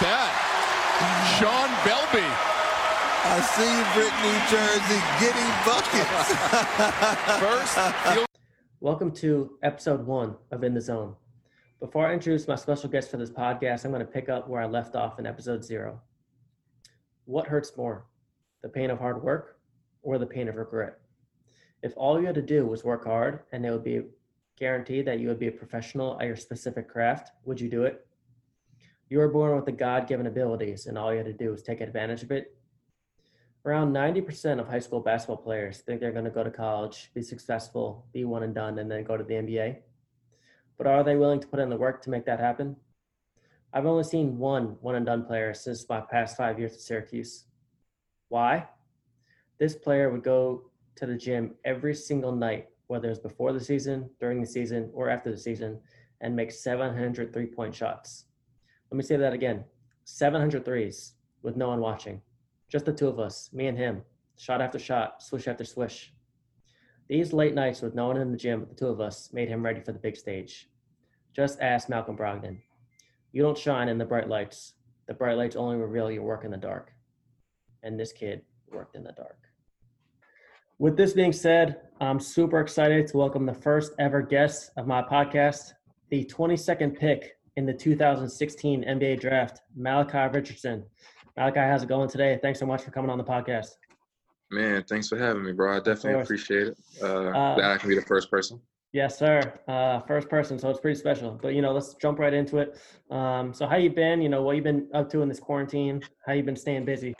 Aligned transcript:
that? 0.00 0.30
Shaun 1.38 1.68
Belbey. 1.82 2.22
I 3.24 3.42
First, 3.42 3.50
see 3.58 3.74
Brittany 3.98 4.38
Jersey 4.46 5.00
getting 5.18 5.50
buckets. 5.66 6.28
field 8.14 8.26
Welcome 8.78 9.10
to 9.16 9.58
episode 9.64 10.06
one 10.06 10.36
of 10.52 10.62
In 10.62 10.72
the 10.72 10.80
Zone. 10.80 11.16
Before 11.80 12.06
I 12.06 12.14
introduce 12.14 12.46
my 12.46 12.54
special 12.54 12.88
guest 12.88 13.10
for 13.10 13.16
this 13.16 13.30
podcast, 13.30 13.84
I'm 13.84 13.90
going 13.90 14.06
to 14.06 14.12
pick 14.12 14.28
up 14.28 14.48
where 14.48 14.62
I 14.62 14.66
left 14.66 14.94
off 14.94 15.18
in 15.18 15.26
episode 15.26 15.64
zero. 15.64 16.00
What 17.24 17.48
hurts 17.48 17.76
more, 17.76 18.06
the 18.62 18.68
pain 18.68 18.90
of 18.90 19.00
hard 19.00 19.20
work 19.20 19.58
or 20.02 20.16
the 20.18 20.26
pain 20.26 20.46
of 20.46 20.54
regret? 20.54 21.00
If 21.82 21.92
all 21.96 22.20
you 22.20 22.26
had 22.26 22.36
to 22.36 22.42
do 22.42 22.64
was 22.64 22.84
work 22.84 23.04
hard 23.04 23.40
and 23.50 23.66
it 23.66 23.72
would 23.72 23.82
be 23.82 24.02
guaranteed 24.56 25.06
that 25.06 25.18
you 25.18 25.26
would 25.26 25.40
be 25.40 25.48
a 25.48 25.52
professional 25.52 26.16
at 26.20 26.28
your 26.28 26.36
specific 26.36 26.88
craft, 26.88 27.32
would 27.44 27.60
you 27.60 27.68
do 27.68 27.82
it? 27.82 28.06
You 29.08 29.18
were 29.18 29.28
born 29.28 29.56
with 29.56 29.64
the 29.64 29.72
God 29.72 30.06
given 30.06 30.26
abilities, 30.26 30.86
and 30.86 30.98
all 30.98 31.10
you 31.10 31.18
had 31.18 31.26
to 31.26 31.32
do 31.32 31.50
was 31.50 31.62
take 31.62 31.80
advantage 31.80 32.22
of 32.22 32.30
it. 32.30 32.54
Around 33.64 33.92
90% 33.92 34.60
of 34.60 34.68
high 34.68 34.78
school 34.78 35.00
basketball 35.00 35.38
players 35.38 35.78
think 35.78 36.00
they're 36.00 36.12
going 36.12 36.24
to 36.24 36.30
go 36.30 36.44
to 36.44 36.50
college, 36.50 37.10
be 37.14 37.22
successful, 37.22 38.06
be 38.12 38.24
one 38.24 38.42
and 38.42 38.54
done, 38.54 38.78
and 38.78 38.90
then 38.90 39.04
go 39.04 39.16
to 39.16 39.24
the 39.24 39.34
NBA. 39.34 39.78
But 40.76 40.86
are 40.86 41.02
they 41.02 41.16
willing 41.16 41.40
to 41.40 41.48
put 41.48 41.58
in 41.58 41.70
the 41.70 41.76
work 41.76 42.02
to 42.02 42.10
make 42.10 42.24
that 42.26 42.38
happen? 42.38 42.76
I've 43.72 43.86
only 43.86 44.04
seen 44.04 44.38
one 44.38 44.76
one 44.80 44.94
and 44.94 45.04
done 45.04 45.24
player 45.24 45.52
since 45.52 45.88
my 45.88 46.00
past 46.00 46.36
five 46.36 46.58
years 46.58 46.74
at 46.74 46.80
Syracuse. 46.80 47.44
Why? 48.28 48.68
This 49.58 49.74
player 49.74 50.10
would 50.10 50.22
go 50.22 50.70
to 50.96 51.06
the 51.06 51.16
gym 51.16 51.54
every 51.64 51.94
single 51.94 52.32
night, 52.32 52.68
whether 52.86 53.10
it's 53.10 53.18
before 53.18 53.52
the 53.52 53.60
season, 53.60 54.08
during 54.20 54.40
the 54.40 54.46
season, 54.46 54.90
or 54.94 55.10
after 55.10 55.30
the 55.30 55.36
season, 55.36 55.80
and 56.20 56.34
make 56.34 56.52
700 56.52 57.32
three 57.32 57.46
point 57.46 57.74
shots. 57.74 58.27
Let 58.90 58.96
me 58.96 59.02
say 59.02 59.16
that 59.16 59.34
again 59.34 59.64
700 60.04 60.64
threes 60.64 61.12
with 61.42 61.56
no 61.56 61.68
one 61.68 61.80
watching. 61.80 62.22
Just 62.70 62.86
the 62.86 62.92
two 62.92 63.08
of 63.08 63.18
us, 63.18 63.50
me 63.52 63.66
and 63.66 63.76
him, 63.76 64.02
shot 64.38 64.62
after 64.62 64.78
shot, 64.78 65.22
swish 65.22 65.46
after 65.46 65.64
swish. 65.64 66.12
These 67.08 67.32
late 67.32 67.54
nights 67.54 67.82
with 67.82 67.94
no 67.94 68.06
one 68.06 68.16
in 68.16 68.32
the 68.32 68.38
gym 68.38 68.60
but 68.60 68.70
the 68.70 68.74
two 68.74 68.88
of 68.88 69.00
us 69.00 69.30
made 69.32 69.48
him 69.48 69.64
ready 69.64 69.80
for 69.80 69.92
the 69.92 69.98
big 69.98 70.16
stage. 70.16 70.68
Just 71.34 71.60
ask 71.60 71.88
Malcolm 71.88 72.16
Brogdon. 72.16 72.58
You 73.32 73.42
don't 73.42 73.58
shine 73.58 73.88
in 73.88 73.98
the 73.98 74.04
bright 74.04 74.28
lights. 74.28 74.74
The 75.06 75.14
bright 75.14 75.36
lights 75.36 75.56
only 75.56 75.76
reveal 75.76 76.10
your 76.10 76.22
work 76.22 76.44
in 76.44 76.50
the 76.50 76.56
dark. 76.56 76.92
And 77.82 77.98
this 77.98 78.12
kid 78.12 78.42
worked 78.72 78.96
in 78.96 79.04
the 79.04 79.12
dark. 79.12 79.38
With 80.78 80.96
this 80.96 81.12
being 81.12 81.32
said, 81.32 81.80
I'm 82.00 82.20
super 82.20 82.60
excited 82.60 83.06
to 83.08 83.16
welcome 83.16 83.44
the 83.44 83.54
first 83.54 83.92
ever 83.98 84.22
guest 84.22 84.70
of 84.76 84.86
my 84.86 85.02
podcast, 85.02 85.72
the 86.08 86.24
22nd 86.24 86.98
pick 86.98 87.37
in 87.58 87.66
the 87.66 87.74
2016 87.74 88.84
NBA 88.84 89.20
draft, 89.20 89.62
Malachi 89.74 90.32
Richardson. 90.32 90.84
Malachi, 91.36 91.58
how's 91.58 91.82
it 91.82 91.88
going 91.88 92.08
today? 92.08 92.38
Thanks 92.40 92.60
so 92.60 92.66
much 92.66 92.82
for 92.82 92.92
coming 92.92 93.10
on 93.10 93.18
the 93.18 93.24
podcast. 93.24 93.70
Man, 94.52 94.84
thanks 94.88 95.08
for 95.08 95.18
having 95.18 95.44
me, 95.44 95.50
bro. 95.52 95.74
I 95.76 95.78
definitely 95.80 96.20
appreciate 96.22 96.68
it. 96.68 96.78
Uh, 97.02 97.06
Uh, 97.06 97.54
glad 97.56 97.72
I 97.72 97.78
can 97.78 97.88
be 97.88 97.96
the 97.96 98.02
first 98.02 98.30
person. 98.30 98.60
Yes, 98.92 99.18
sir. 99.18 99.40
Uh, 99.66 100.00
first 100.02 100.28
person, 100.28 100.56
so 100.56 100.70
it's 100.70 100.78
pretty 100.78 100.98
special. 100.98 101.32
But 101.42 101.54
you 101.54 101.60
know, 101.60 101.72
let's 101.72 101.94
jump 101.94 102.20
right 102.20 102.32
into 102.32 102.58
it. 102.58 102.80
Um, 103.10 103.52
so, 103.52 103.66
how 103.66 103.76
you 103.76 103.90
been? 103.90 104.22
You 104.22 104.28
know, 104.28 104.42
what 104.42 104.54
you 104.54 104.62
been 104.62 104.88
up 104.94 105.10
to 105.10 105.20
in 105.22 105.28
this 105.28 105.40
quarantine? 105.40 106.00
How 106.26 106.34
you 106.34 106.44
been 106.44 106.56
staying 106.56 106.84
busy? 106.84 107.12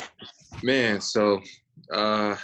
Man, 0.62 1.00
so 1.00 1.40
uh, 1.92 2.36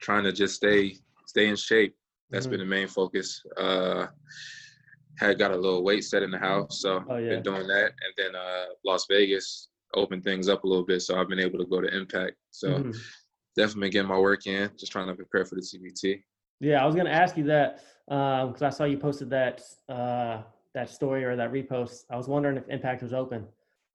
trying 0.00 0.22
to 0.24 0.32
just 0.32 0.54
stay 0.54 0.96
stay 1.26 1.48
in 1.48 1.56
shape. 1.56 1.96
That's 2.30 2.46
Mhm. 2.46 2.50
been 2.50 2.60
the 2.60 2.66
main 2.66 2.88
focus. 2.88 3.42
Uh, 3.58 4.06
had 5.22 5.38
got 5.38 5.50
a 5.52 5.56
little 5.56 5.82
weight 5.82 6.04
set 6.04 6.22
in 6.22 6.30
the 6.30 6.38
house, 6.38 6.80
so 6.80 7.04
Oh, 7.08 7.16
yeah. 7.16 7.30
been 7.30 7.42
doing 7.42 7.66
that. 7.66 7.92
And 8.04 8.12
then 8.16 8.34
uh, 8.36 8.64
Las 8.84 9.06
Vegas 9.08 9.68
opened 9.94 10.24
things 10.24 10.48
up 10.48 10.64
a 10.64 10.66
little 10.66 10.84
bit, 10.84 11.00
so 11.02 11.18
I've 11.20 11.28
been 11.28 11.38
able 11.40 11.58
to 11.58 11.66
go 11.66 11.80
to 11.80 11.88
Impact. 11.94 12.34
So 12.50 12.68
Mhm. 12.68 12.96
definitely 13.56 13.90
getting 13.90 14.08
my 14.08 14.18
work 14.18 14.46
in. 14.46 14.70
Just 14.78 14.92
trying 14.92 15.08
to 15.08 15.14
prepare 15.14 15.44
for 15.44 15.54
the 15.54 15.60
TBT. 15.62 16.22
Yeah, 16.60 16.82
I 16.82 16.86
was 16.86 16.94
gonna 16.94 17.10
ask 17.10 17.36
you 17.36 17.44
that 17.44 17.82
because 18.06 18.62
I 18.62 18.70
saw 18.70 18.84
you 18.84 18.96
posted 18.98 19.30
that 19.30 19.62
uh, 19.88 20.42
that 20.74 20.88
story 20.88 21.24
or 21.24 21.36
that 21.36 21.52
repost. 21.52 22.04
I 22.10 22.16
was 22.16 22.28
wondering 22.28 22.56
if 22.56 22.68
Impact 22.68 23.02
was 23.02 23.12
open. 23.12 23.46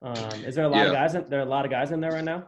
Um, 0.02 0.44
is 0.44 0.54
there 0.54 0.64
a 0.64 0.68
lot 0.68 0.86
of 0.86 0.92
guys? 0.92 1.14
In, 1.16 1.28
there 1.28 1.40
are 1.40 1.42
a 1.42 1.48
lot 1.48 1.64
of 1.64 1.70
guys 1.72 1.90
in 1.90 2.00
there 2.00 2.12
right 2.12 2.24
now. 2.24 2.46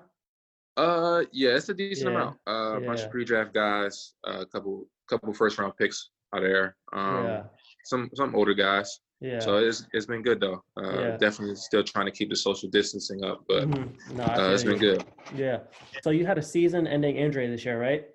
Uh, 0.77 1.25
yeah, 1.33 1.51
it's 1.57 1.69
a 1.69 1.75
decent 1.75 2.11
Yeah, 2.11 2.17
amount. 2.17 2.37
Uh, 2.47 2.77
a 2.77 2.81
bunch 2.81 3.01
of 3.03 3.11
pre-draft 3.11 3.53
guys, 3.53 4.15
a 4.25 4.47
couple 4.47 4.87
couple 5.09 5.33
first 5.35 5.59
round 5.59 5.77
picks 5.77 6.11
out 6.33 6.43
there. 6.43 6.77
Um, 6.93 7.25
yeah, 7.25 7.43
some 7.85 8.11
some 8.15 8.35
older 8.35 8.55
guys. 8.55 9.01
yeah. 9.21 9.39
So 9.41 9.57
it's 9.59 9.87
it's 9.93 10.07
been 10.07 10.23
good 10.23 10.41
though. 10.41 10.63
Uh, 10.77 10.99
Yeah. 11.01 11.17
Definitely 11.17 11.57
still 11.57 11.85
trying 11.85 12.07
to 12.07 12.13
keep 12.13 12.29
the 12.31 12.37
social 12.37 12.69
distancing 12.69 13.25
up, 13.25 13.45
but 13.49 13.69
Mhm. 13.69 13.93
No, 14.15 14.25
uh, 14.25 14.53
it's 14.53 14.65
been 14.65 14.79
good. 14.79 15.05
Yeah. 15.35 15.61
So 16.03 16.11
you 16.11 16.25
had 16.27 16.39
a 16.39 16.43
season-ending 16.43 17.17
injury 17.17 17.47
this 17.49 17.65
year, 17.65 17.81
right? 17.81 18.07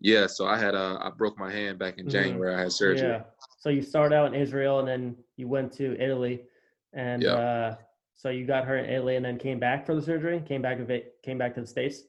Yeah. 0.00 0.26
So 0.26 0.46
I 0.46 0.56
had 0.58 0.74
uh, 0.74 0.98
I 1.00 1.10
broke 1.10 1.38
my 1.38 1.50
hand 1.50 1.78
back 1.78 1.98
in 1.98 2.06
Mhm. 2.06 2.10
January. 2.10 2.54
I 2.54 2.60
had 2.60 2.72
surgery. 2.72 3.08
Yeah. 3.10 3.24
So 3.58 3.68
you 3.70 3.82
started 3.82 4.14
out 4.14 4.34
in 4.34 4.40
Israel 4.40 4.78
and 4.80 4.88
then 4.88 5.16
you 5.36 5.48
went 5.48 5.72
to 5.74 5.96
Italy, 6.00 6.44
and 6.92 7.22
Yeah. 7.22 7.34
uh, 7.34 7.76
so 8.14 8.28
you 8.30 8.46
got 8.46 8.64
hurt 8.66 8.84
in 8.84 8.90
Italy 8.90 9.16
and 9.16 9.24
then 9.24 9.38
came 9.38 9.58
back 9.58 9.86
for 9.86 9.94
the 9.94 10.02
surgery. 10.02 10.40
Came 10.46 10.62
back 10.62 10.78
to 10.78 10.84
Va- 10.84 11.08
came 11.22 11.38
back 11.38 11.54
to 11.54 11.60
the 11.60 11.66
states. 11.66 12.04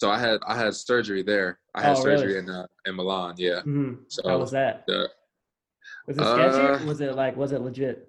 So 0.00 0.10
I 0.10 0.18
had 0.18 0.38
I 0.46 0.54
had 0.56 0.74
surgery 0.74 1.22
there. 1.22 1.58
I 1.74 1.82
had 1.82 1.96
Oh, 1.96 2.02
surgery 2.02 2.34
really? 2.34 2.38
in 2.48 2.50
uh, 2.50 2.66
in 2.86 2.94
Milan. 2.96 3.34
Yeah. 3.38 3.62
hmm 3.62 3.94
So 4.08 4.22
How 4.28 4.38
was 4.38 4.50
that? 4.52 4.84
the, 4.86 5.10
Was 6.08 6.16
it 6.18 6.22
sketchy? 6.24 6.84
Uh, 6.84 6.86
was 6.86 7.00
it 7.00 7.14
like 7.14 7.36
was 7.36 7.52
it 7.52 7.60
legit? 7.60 8.08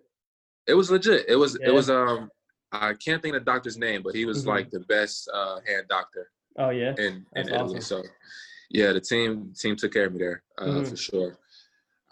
it 0.67 0.73
was 0.73 0.89
legit. 0.91 1.25
It 1.27 1.35
was 1.35 1.57
Yeah. 1.59 1.69
it 1.69 1.73
was 1.73 1.89
um 1.89 2.29
I 2.71 2.93
can't 2.93 3.21
think 3.21 3.35
of 3.35 3.41
the 3.43 3.51
doctor's 3.51 3.77
name, 3.77 4.01
but 4.03 4.13
he 4.15 4.25
was 4.25 4.43
Mhm. 4.43 4.47
like 4.47 4.69
the 4.71 4.79
best 4.81 5.27
uh, 5.33 5.59
hand 5.67 5.87
doctor 5.89 6.29
Oh 6.57 6.69
yeah. 6.69 6.93
in 6.97 7.25
in 7.35 7.47
Italy. 7.49 7.77
awesome. 7.79 7.81
So 7.81 8.03
yeah, 8.69 8.93
the 8.93 9.01
team 9.01 9.53
team 9.53 9.75
took 9.75 9.91
care 9.93 10.05
of 10.05 10.13
me 10.13 10.19
there 10.19 10.43
uh, 10.57 10.65
Mhm. 10.65 10.89
for 10.89 10.95
sure. 10.95 11.37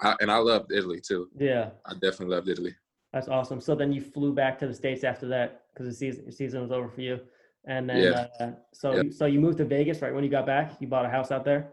I, 0.01 0.15
and 0.19 0.29
I 0.31 0.37
loved 0.37 0.71
Italy 0.71 0.99
too. 0.99 1.29
Yeah. 1.37 1.71
I 1.85 1.93
definitely 1.93 2.35
loved 2.35 2.49
Italy. 2.49 2.75
That's 3.13 3.29
awesome. 3.29 3.61
So 3.61 3.73
then 3.75 3.91
you 3.93 4.01
flew 4.01 4.33
back 4.33 4.59
to 4.59 4.67
the 4.67 4.73
states 4.73 5.03
after 5.03 5.27
that 5.29 5.65
because 5.73 5.87
the 5.87 5.93
season 5.93 6.31
season 6.31 6.61
was 6.61 6.71
over 6.71 6.89
for 6.89 7.01
you, 7.01 7.19
and 7.65 7.89
then 7.89 8.01
Yeah. 8.03 8.27
uh, 8.39 8.51
so 8.73 8.95
Yeah. 8.95 9.03
so 9.11 9.25
you 9.27 9.39
moved 9.39 9.59
to 9.59 9.65
Vegas 9.65 10.01
right 10.01 10.13
when 10.13 10.23
you 10.23 10.29
got 10.29 10.45
back. 10.45 10.81
You 10.81 10.87
bought 10.87 11.05
a 11.05 11.09
house 11.09 11.31
out 11.31 11.45
there. 11.45 11.71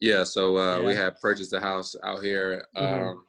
Yeah, 0.00 0.24
so 0.24 0.56
uh, 0.58 0.80
we 0.82 0.92
Yeah. 0.92 1.04
had 1.04 1.20
purchased 1.20 1.52
a 1.54 1.60
house 1.60 1.96
out 2.02 2.22
here 2.22 2.66
um, 2.76 2.84
Mhm. 2.84 3.22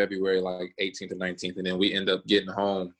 February 0.00 0.40
like 0.40 0.74
18th 0.80 1.10
and 1.12 1.20
19th, 1.20 1.56
and 1.56 1.66
then 1.66 1.78
we 1.78 1.92
end 1.94 2.08
up 2.10 2.24
getting 2.26 2.50
home 2.50 2.94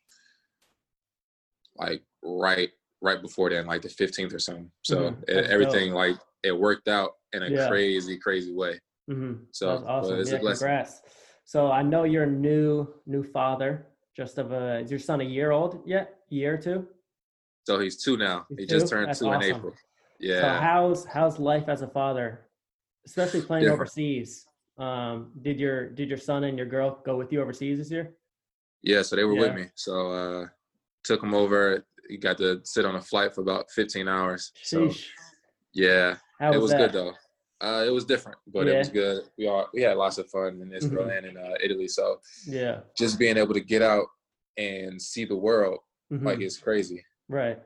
like 1.76 2.02
right 2.24 2.70
right 3.02 3.20
before 3.20 3.50
then, 3.50 3.66
like 3.66 3.82
the 3.82 3.88
15th 3.88 4.32
or 4.32 4.38
something. 4.38 4.70
So 4.82 5.10
Mhm. 5.10 5.28
it, 5.28 5.50
everything 5.50 5.92
like 5.92 6.16
it 6.42 6.52
worked 6.52 6.88
out 6.88 7.12
in 7.34 7.42
a 7.42 7.50
Yeah. 7.50 7.68
crazy, 7.68 8.18
crazy 8.18 8.54
way. 8.54 8.80
Mm-hmm. 9.10 9.44
So 9.52 9.66
That's 9.68 9.84
awesome. 9.84 10.20
it's 10.20 10.30
yeah, 10.30 10.36
a 10.36 10.40
blessing. 10.40 10.66
congrats. 10.66 11.02
So 11.44 11.70
I 11.70 11.82
know 11.82 12.04
you're 12.04 12.24
a 12.24 12.30
new 12.48 12.88
new 13.06 13.22
father. 13.22 13.86
Just 14.16 14.38
of 14.38 14.50
a 14.52 14.78
is 14.80 14.90
your 14.90 14.98
son 14.98 15.20
a 15.20 15.24
year 15.24 15.50
old 15.50 15.82
yet? 15.86 16.20
Year 16.30 16.54
or 16.54 16.58
two? 16.58 16.88
So 17.66 17.78
he's 17.78 18.02
two 18.02 18.16
now. 18.16 18.46
He's 18.48 18.60
he 18.60 18.66
just 18.66 18.88
turned 18.88 19.08
That's 19.08 19.18
two 19.18 19.26
awesome. 19.28 19.42
in 19.42 19.56
April. 19.56 19.74
So 19.74 19.76
Yeah. 20.20 20.58
how's 20.60 21.04
how's 21.04 21.38
life 21.38 21.68
as 21.68 21.82
a 21.82 21.88
father, 21.88 22.48
especially 23.04 23.42
playing 23.42 23.64
Different. 23.64 23.80
overseas? 23.82 24.46
Um, 24.78 25.32
did 25.42 25.58
your 25.58 25.88
did 25.88 26.08
your 26.08 26.18
son 26.18 26.44
and 26.44 26.58
your 26.58 26.66
girl 26.66 27.00
go 27.04 27.16
with 27.16 27.32
you 27.32 27.40
overseas 27.40 27.78
this 27.78 27.90
year? 27.90 28.14
Yeah, 28.82 29.02
so 29.02 29.16
they 29.16 29.24
were 29.24 29.34
Yeah. 29.34 29.40
with 29.40 29.54
me. 29.54 29.66
So 29.74 30.10
uh 30.12 30.46
took 31.04 31.20
them 31.20 31.34
over. 31.34 31.86
He 32.08 32.16
got 32.18 32.36
to 32.38 32.60
sit 32.64 32.84
on 32.84 32.96
a 32.96 33.00
flight 33.00 33.34
for 33.34 33.40
about 33.40 33.70
15 33.70 34.06
hours. 34.06 34.52
So 34.62 34.88
Sheesh. 34.88 35.06
yeah, 35.72 36.16
How 36.38 36.52
it 36.52 36.56
was, 36.58 36.72
was 36.72 36.74
good 36.74 36.92
though. 36.92 37.12
Uh, 37.60 37.84
it 37.86 37.90
was 37.90 38.04
different, 38.04 38.36
but 38.48 38.68
it 38.68 38.76
was 38.76 38.90
good. 38.90 39.24
We 39.38 39.46
all 39.48 39.68
we 39.72 39.80
had 39.82 39.96
lots 39.96 40.18
of 40.18 40.28
fun 40.28 40.60
in 40.60 40.72
Israel 40.72 41.06
Mhm. 41.06 41.16
and 41.16 41.26
in 41.26 41.36
uh, 41.38 41.54
Italy. 41.62 41.88
So 41.88 42.20
Yeah. 42.46 42.80
just 42.98 43.18
being 43.18 43.38
able 43.38 43.54
to 43.54 43.60
get 43.60 43.80
out 43.82 44.06
and 44.58 45.00
see 45.00 45.24
the 45.24 45.36
world 45.36 45.78
Mhm. 46.12 46.24
like 46.26 46.40
it's 46.40 46.58
crazy. 46.58 47.02
right. 47.28 47.58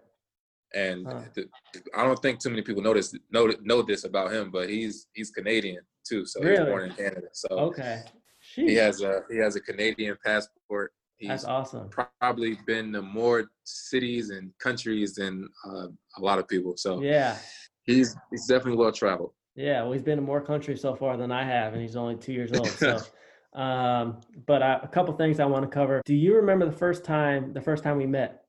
And 0.72 1.06
Huh. 1.08 1.22
the, 1.34 1.50
I 1.96 2.04
don't 2.04 2.22
think 2.22 2.38
too 2.38 2.50
many 2.50 2.62
people 2.62 2.82
know 2.82 2.94
this 2.94 3.12
know 3.30 3.52
know 3.62 3.82
this 3.82 4.04
about 4.04 4.32
him, 4.32 4.52
but 4.52 4.70
he's 4.70 5.08
he's 5.12 5.30
Canadian 5.32 5.84
too. 6.10 6.26
So 6.26 6.42
he 6.42 6.50
was 6.50 6.60
born 6.60 6.90
in 6.90 6.94
Canada. 6.96 7.28
So 7.32 7.48
Okay. 7.50 8.02
he 8.54 8.74
has 8.74 9.00
a 9.02 9.22
he 9.30 9.36
has 9.38 9.56
a 9.56 9.60
Canadian 9.60 10.16
passport. 10.24 10.92
That's 11.22 11.42
He's 11.42 11.48
awesome. 11.48 11.88
probably 11.90 12.58
been 12.66 12.92
to 12.94 13.02
more 13.02 13.50
cities 13.64 14.30
and 14.30 14.52
countries 14.58 15.14
than 15.14 15.48
uh, 15.66 15.88
a 16.16 16.20
lot 16.20 16.38
of 16.38 16.48
people. 16.48 16.76
So 16.76 17.02
Yeah. 17.02 17.36
he's 17.84 18.16
he's 18.30 18.46
definitely 18.46 18.78
well 18.78 18.92
traveled. 18.92 19.32
Yeah, 19.54 19.82
well, 19.82 19.92
he's 19.92 20.02
been 20.02 20.16
to 20.16 20.22
more 20.22 20.40
countries 20.40 20.80
so 20.80 20.94
far 20.94 21.16
than 21.16 21.30
I 21.32 21.44
have, 21.44 21.74
and 21.74 21.82
he's 21.82 21.96
only 21.96 22.16
two 22.16 22.32
years 22.32 22.52
old. 22.52 22.68
So, 22.68 23.02
um, 23.60 24.20
but 24.46 24.62
I, 24.62 24.78
a 24.82 24.88
couple 24.88 25.12
things 25.16 25.40
I 25.40 25.44
want 25.44 25.64
to 25.64 25.68
cover. 25.68 26.00
Do 26.06 26.14
you 26.14 26.34
remember 26.36 26.64
the 26.66 26.72
first 26.84 27.04
time 27.04 27.52
the 27.52 27.60
first 27.60 27.82
time 27.84 27.96
we 27.98 28.06
met? 28.06 28.44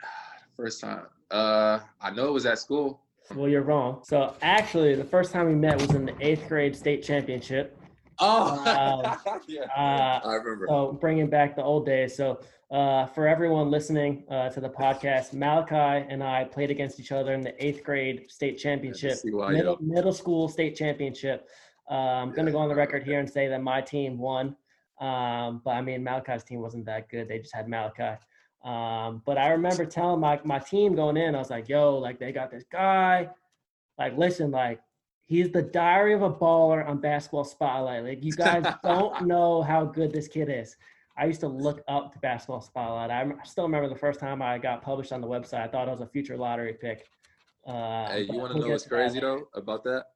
First 0.56 0.82
time. 0.82 1.06
Uh, 1.30 1.80
I 2.00 2.10
know 2.10 2.28
it 2.28 2.32
was 2.32 2.46
at 2.46 2.58
school. 2.58 3.00
Well, 3.34 3.48
you're 3.48 3.62
wrong. 3.62 4.02
So 4.04 4.34
actually, 4.42 4.94
the 4.94 5.04
first 5.04 5.32
time 5.32 5.46
we 5.46 5.54
met 5.54 5.80
was 5.80 5.90
in 5.90 6.06
the 6.06 6.14
eighth 6.20 6.48
grade 6.48 6.76
state 6.76 7.02
championship. 7.02 7.78
Oh, 8.18 8.58
Um, 9.26 9.40
yeah. 9.48 9.62
Uh, 9.76 10.20
I 10.28 10.34
remember. 10.34 10.66
so 10.68 10.92
bringing 10.92 11.28
back 11.28 11.56
the 11.56 11.62
old 11.62 11.86
days. 11.86 12.14
So 12.16 12.40
uh, 12.70 13.06
for 13.06 13.26
everyone 13.26 13.70
listening 13.70 14.24
uh, 14.30 14.48
to 14.50 14.60
the 14.60 14.68
podcast, 14.68 15.32
Malachi 15.32 16.06
and 16.08 16.22
I 16.22 16.44
played 16.44 16.70
against 16.70 17.00
each 17.00 17.12
other 17.12 17.32
in 17.34 17.40
the 17.40 17.64
eighth 17.64 17.82
grade 17.84 18.30
state 18.30 18.58
championship, 18.58 19.18
middle, 19.24 19.78
middle 19.80 20.12
school 20.12 20.48
state 20.48 20.76
championship. 20.76 21.48
Uh, 21.90 21.94
I'm 21.94 22.32
going 22.32 22.46
to 22.46 22.52
go 22.52 22.58
on 22.58 22.68
the 22.68 22.74
record 22.74 23.02
here 23.02 23.18
and 23.18 23.28
say 23.28 23.48
that 23.48 23.62
my 23.62 23.80
team 23.80 24.18
won. 24.18 24.56
Um, 25.00 25.60
but 25.64 25.72
I 25.72 25.80
mean, 25.82 26.04
Malachi's 26.04 26.44
team 26.44 26.60
wasn't 26.60 26.84
that 26.86 27.08
good. 27.08 27.28
They 27.28 27.38
just 27.38 27.54
had 27.54 27.68
Malachi. 27.68 28.18
Um, 28.64 29.22
but 29.26 29.38
I 29.38 29.48
remember 29.48 29.84
telling 29.84 30.20
my, 30.20 30.40
my 30.44 30.58
team 30.58 30.94
going 30.94 31.16
in, 31.16 31.34
I 31.34 31.38
was 31.38 31.50
like, 31.50 31.68
yo, 31.68 31.98
like 31.98 32.18
they 32.18 32.32
got 32.32 32.50
this 32.50 32.64
guy. 32.70 33.28
Like, 33.98 34.16
listen, 34.16 34.50
like 34.50 34.80
he's 35.26 35.50
the 35.50 35.62
diary 35.62 36.14
of 36.14 36.22
a 36.22 36.30
baller 36.30 36.86
on 36.86 36.98
basketball 36.98 37.44
spotlight. 37.44 38.04
Like 38.04 38.22
you 38.24 38.32
guys 38.32 38.64
don't 38.84 39.26
know 39.26 39.62
how 39.62 39.84
good 39.84 40.12
this 40.12 40.28
kid 40.28 40.48
is. 40.48 40.76
I 41.16 41.26
used 41.26 41.40
to 41.40 41.48
look 41.48 41.82
up 41.88 42.12
to 42.14 42.18
basketball 42.20 42.60
spotlight. 42.62 43.10
I 43.10 43.22
I 43.22 43.44
still 43.44 43.64
remember 43.64 43.88
the 43.88 43.98
first 43.98 44.18
time 44.20 44.40
I 44.40 44.58
got 44.58 44.80
published 44.82 45.12
on 45.12 45.20
the 45.20 45.26
website. 45.26 45.60
I 45.60 45.68
thought 45.68 45.88
it 45.88 45.90
was 45.90 46.00
a 46.00 46.06
future 46.06 46.36
lottery 46.36 46.74
pick. 46.74 47.06
Uh, 47.66 48.08
Hey, 48.10 48.22
you 48.22 48.38
want 48.38 48.52
to 48.54 48.58
know 48.60 48.68
what's 48.68 48.86
crazy 48.86 49.16
later. 49.16 49.26
though 49.54 49.60
about 49.60 49.84
that? 49.84 50.06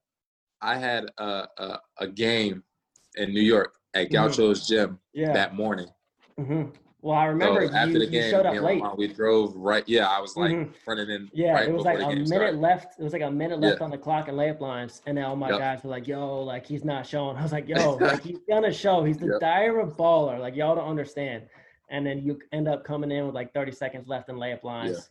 I 0.63 0.77
had 0.77 1.11
a 1.19 1.47
a, 1.59 1.79
a 1.99 2.09
game 2.09 2.63
in 3.17 3.35
New 3.35 3.43
York 3.43 3.75
at 3.95 4.09
Mhm. 4.09 4.13
Gaucho's 4.13 4.67
gym 4.67 4.99
Yeah. 5.13 5.33
that 5.33 5.55
morning. 5.55 5.89
hmm 6.39 6.65
Well, 7.07 7.17
I 7.17 7.27
remember 7.27 7.69
so 7.69 7.73
after 7.73 7.93
you, 7.93 7.99
the 8.01 8.05
you 8.07 8.11
game, 8.11 8.31
showed 8.33 8.47
up 8.47 8.61
late. 8.61 8.83
mom, 8.83 8.97
we 8.97 9.07
drove 9.07 9.55
right. 9.55 9.85
Yeah, 9.87 10.09
I 10.09 10.21
was 10.21 10.37
like 10.37 10.51
Mhm. 10.51 10.75
running 10.89 11.09
in. 11.09 11.31
Yeah, 11.33 11.53
right 11.53 11.69
it 11.69 11.73
was 11.73 11.85
like 11.85 12.01
a 12.01 12.11
minute 12.11 12.27
started. 12.27 12.57
left. 12.59 12.99
It 12.99 13.05
was 13.05 13.13
like 13.13 13.23
a 13.23 13.31
minute 13.31 13.61
Yeah. 13.61 13.69
left 13.69 13.81
on 13.81 13.91
the 13.93 13.99
clock 13.99 14.27
and 14.27 14.37
layup 14.37 14.59
lines, 14.59 15.03
and 15.07 15.17
then 15.17 15.25
all 15.25 15.37
my 15.37 15.51
Yep. 15.51 15.59
guys 15.61 15.85
were 15.85 15.91
like, 15.91 16.09
"Yo, 16.09 16.43
like 16.43 16.67
he's 16.67 16.85
not 16.85 17.07
showing." 17.07 17.37
I 17.37 17.43
was 17.45 17.53
like, 17.53 17.69
"Yo, 17.69 17.77
like 18.01 18.25
he's 18.25 18.41
gonna 18.49 18.73
show. 18.73 19.05
He's 19.05 19.19
the 19.19 19.29
Yep. 19.29 19.41
dire 19.41 19.87
baller. 19.87 20.41
Like 20.41 20.57
y'all 20.57 20.75
don't 20.75 20.89
understand." 20.89 21.45
And 21.91 22.05
then 22.05 22.25
you 22.25 22.41
end 22.51 22.67
up 22.67 22.83
coming 22.83 23.13
in 23.13 23.25
with 23.25 23.37
like 23.37 23.55
30 23.55 23.71
seconds 23.71 24.09
left 24.09 24.29
in 24.29 24.35
layup 24.35 24.65
lines, 24.65 25.09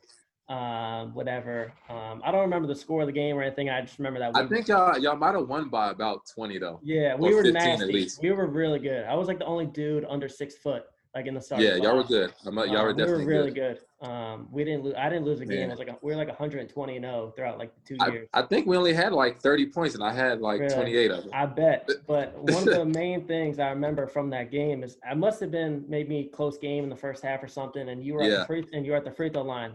um, 0.50 1.14
whatever. 1.14 1.72
Um, 1.88 2.22
I 2.26 2.32
don't 2.34 2.42
remember 2.42 2.68
the 2.68 2.76
score 2.76 3.04
of 3.04 3.08
the 3.08 3.14
game 3.14 3.38
or 3.38 3.42
anything. 3.42 3.70
I 3.70 3.80
just 3.80 4.00
remember 4.00 4.20
that. 4.20 4.34
We, 4.34 4.42
I 4.42 4.48
think 4.48 4.68
y'all 4.68 4.98
y'all 4.98 5.16
might 5.16 5.34
have 5.36 5.48
won 5.48 5.70
by 5.70 5.92
about 5.92 6.24
twenty 6.36 6.58
though. 6.60 6.82
yeah, 6.84 7.16
we 7.16 7.34
were 7.34 7.44
15 7.44 7.56
at 7.56 7.64
nasty. 7.78 7.94
least. 7.94 8.22
We 8.22 8.32
were 8.34 8.48
really 8.48 8.80
good. 8.80 9.06
I 9.06 9.16
was 9.16 9.30
like 9.30 9.40
the 9.40 9.46
only 9.46 9.66
dude 9.68 10.04
under 10.10 10.28
six 10.28 10.56
foot, 10.58 10.84
like 11.16 11.28
in 11.28 11.34
the 11.34 11.42
starting. 11.42 11.66
Yeah, 11.66 11.76
y'all 11.76 11.96
were 11.96 12.04
good. 12.04 12.34
I'm, 12.46 12.56
y'all 12.58 12.84
were 12.84 12.90
Um, 12.90 12.98
definitely 12.98 13.26
we 13.26 13.34
were 13.34 13.40
really 13.40 13.52
good. 13.52 13.80
good. 14.02 14.08
Um, 14.08 14.50
we 14.52 14.66
didn't 14.66 14.84
lose. 14.84 14.94
I 14.98 15.10
didn't 15.10 15.24
lose 15.24 15.40
a 15.40 15.46
game. 15.46 15.62
Man. 15.62 15.70
It 15.70 15.72
was 15.72 15.80
like 15.80 15.88
a, 15.88 15.98
we 16.02 16.12
were 16.12 16.18
like 16.18 16.28
120 16.28 16.96
and 16.98 17.06
0 17.06 17.34
throughout 17.36 17.58
like 17.58 17.74
the 17.74 17.82
two 17.82 17.98
I, 18.02 18.12
years. 18.12 18.28
I 18.34 18.42
think 18.42 18.68
we 18.68 18.76
only 18.76 18.94
had 18.94 19.14
like 19.14 19.40
30 19.40 19.68
points, 19.68 19.96
and 19.96 20.04
I 20.04 20.12
had 20.12 20.42
like 20.42 20.60
Really? 20.60 20.76
28 20.76 21.12
of 21.12 21.24
them. 21.24 21.32
I 21.34 21.46
bet. 21.46 21.90
But 22.06 22.38
one 22.38 22.68
of 22.68 22.76
the 22.76 22.86
main 22.86 23.26
things 23.26 23.60
I 23.60 23.70
remember 23.70 24.08
from 24.08 24.30
that 24.32 24.52
game 24.52 24.84
is 24.84 24.98
I 25.10 25.14
must 25.14 25.40
have 25.40 25.52
been 25.52 25.86
maybe 25.88 26.26
close 26.26 26.58
game 26.58 26.84
in 26.84 26.90
the 26.90 26.98
first 26.98 27.24
half 27.24 27.42
or 27.42 27.48
something, 27.48 27.88
and 27.88 28.04
you 28.04 28.16
were 28.16 28.24
at 28.24 28.30
the 28.30 28.46
free 28.46 28.66
and 28.74 28.86
you 28.86 28.92
were 28.92 28.98
at 28.98 29.06
the 29.06 29.12
free 29.12 29.30
throw 29.30 29.44
line, 29.44 29.72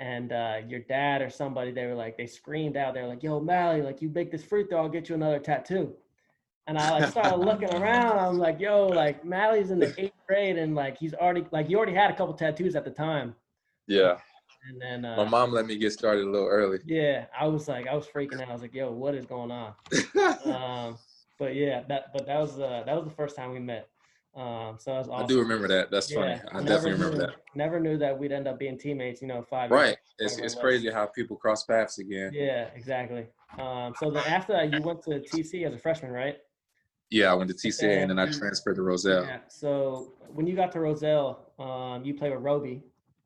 and 0.00 0.32
uh, 0.32 0.56
your 0.66 0.80
dad 0.80 1.22
or 1.22 1.30
somebody 1.30 1.70
they 1.70 1.86
were 1.86 1.94
like 1.94 2.16
they 2.18 2.26
screamed 2.26 2.76
out 2.76 2.92
they 2.92 3.02
were 3.02 3.08
like, 3.08 3.22
"Yo, 3.22 3.38
Mally, 3.38 3.82
like 3.82 4.02
you 4.02 4.08
make 4.08 4.32
this 4.32 4.42
free 4.42 4.64
throw, 4.66 4.80
I'll 4.82 4.88
get 4.88 5.08
you 5.08 5.14
another 5.14 5.38
tattoo." 5.38 5.94
And 6.68 6.76
I 6.76 6.90
like 6.98 7.10
started 7.10 7.36
looking 7.36 7.72
around. 7.74 8.18
I'm 8.18 8.38
like, 8.38 8.58
"Yo, 8.58 8.88
like 8.88 9.24
Mally's 9.24 9.70
in 9.70 9.78
the 9.78 9.94
eighth 10.00 10.14
grade, 10.26 10.58
and 10.58 10.74
like 10.74 10.98
he's 10.98 11.14
already 11.14 11.46
like 11.52 11.70
you 11.70 11.76
already 11.76 11.94
had 11.94 12.10
a 12.10 12.16
couple 12.16 12.34
tattoos 12.34 12.74
at 12.74 12.84
the 12.84 12.90
time." 12.90 13.36
Yeah, 13.86 14.16
And 14.68 14.80
then 14.80 15.04
uh, 15.04 15.16
my 15.16 15.28
mom 15.28 15.52
let 15.52 15.64
me 15.64 15.76
get 15.78 15.92
started 15.92 16.24
a 16.24 16.30
little 16.30 16.48
early. 16.48 16.78
yeah, 16.84 17.26
I 17.38 17.46
was 17.46 17.68
like, 17.68 17.86
I 17.86 17.94
was 17.94 18.06
freaking 18.06 18.40
out. 18.40 18.48
I 18.48 18.52
was 18.52 18.62
like, 18.62 18.74
"Yo, 18.74 18.90
what 18.90 19.14
is 19.14 19.26
going 19.26 19.52
on?" 19.52 19.74
um, 20.44 20.98
but 21.38 21.54
yeah, 21.54 21.82
that 21.88 22.12
but 22.12 22.26
that 22.26 22.40
was 22.40 22.58
uh, 22.58 22.82
that 22.84 22.96
was 22.96 23.04
the 23.04 23.14
first 23.14 23.36
time 23.36 23.52
we 23.52 23.60
met. 23.60 23.88
Um, 24.34 24.76
so 24.78 24.92
was 24.92 25.08
awesome. 25.08 25.24
I 25.24 25.26
do 25.26 25.38
remember 25.38 25.66
that. 25.68 25.90
That's 25.90 26.12
funny. 26.12 26.38
I 26.52 26.56
never 26.56 26.66
definitely 26.66 26.92
remember 26.92 27.12
knew, 27.12 27.26
that. 27.26 27.34
Never 27.54 27.80
knew 27.80 27.96
that 27.96 28.18
we'd 28.18 28.32
end 28.32 28.46
up 28.46 28.58
being 28.58 28.76
teammates. 28.76 29.22
You 29.22 29.28
know, 29.28 29.40
five. 29.40 29.70
Right. 29.70 29.96
years. 30.18 30.32
It's 30.32 30.38
it's 30.38 30.54
crazy 30.54 30.90
how 30.90 31.06
people 31.06 31.36
cross 31.36 31.64
paths 31.64 31.98
again. 31.98 32.32
Yeah, 32.34 32.68
exactly. 32.74 33.28
Um, 33.58 33.94
so 33.98 34.10
then 34.10 34.24
after 34.26 34.52
that, 34.52 34.72
you 34.72 34.82
went 34.82 35.02
to 35.04 35.20
TC 35.20 35.64
as 35.66 35.72
a 35.72 35.78
freshman, 35.78 36.10
right? 36.10 36.38
Yeah, 37.10 37.30
I 37.30 37.34
went 37.34 37.48
to 37.50 37.54
TCA 37.56 38.02
and 38.02 38.10
then 38.10 38.18
I 38.18 38.26
transferred 38.26 38.76
to 38.76 38.82
Roselle. 38.82 39.24
Yeah. 39.24 39.38
So 39.48 40.14
when 40.28 40.46
you 40.46 40.56
got 40.56 40.72
to 40.72 40.80
Roselle, 40.80 41.52
um, 41.58 42.04
you 42.04 42.14
played 42.14 42.32
with 42.32 42.42
Roby, 42.42 42.82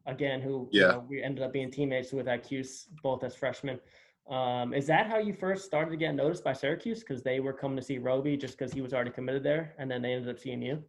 again, 0.06 0.40
who 0.40 0.68
you 0.70 0.80
Yeah. 0.82 0.92
know, 0.92 1.06
we 1.08 1.22
ended 1.22 1.42
up 1.44 1.52
being 1.52 1.70
teammates 1.70 2.12
with 2.12 2.28
at 2.28 2.42
Cuse, 2.44 2.88
both 3.02 3.24
as 3.24 3.34
freshmen. 3.34 3.80
Um, 4.28 4.74
is 4.74 4.86
that 4.86 5.06
how 5.06 5.18
you 5.18 5.32
first 5.32 5.64
started 5.64 5.90
to 5.90 5.96
get 5.96 6.14
noticed 6.14 6.44
by 6.44 6.52
Syracuse? 6.52 7.00
Because 7.00 7.22
they 7.22 7.40
were 7.40 7.52
coming 7.54 7.76
to 7.76 7.82
see 7.82 7.98
Roby 7.98 8.36
just 8.36 8.56
because 8.56 8.72
he 8.72 8.80
was 8.82 8.92
already 8.92 9.10
committed 9.10 9.42
there, 9.42 9.74
and 9.78 9.90
then 9.90 10.02
they 10.02 10.12
ended 10.12 10.28
up 10.28 10.38
seeing 10.38 10.62
you. 10.62 10.84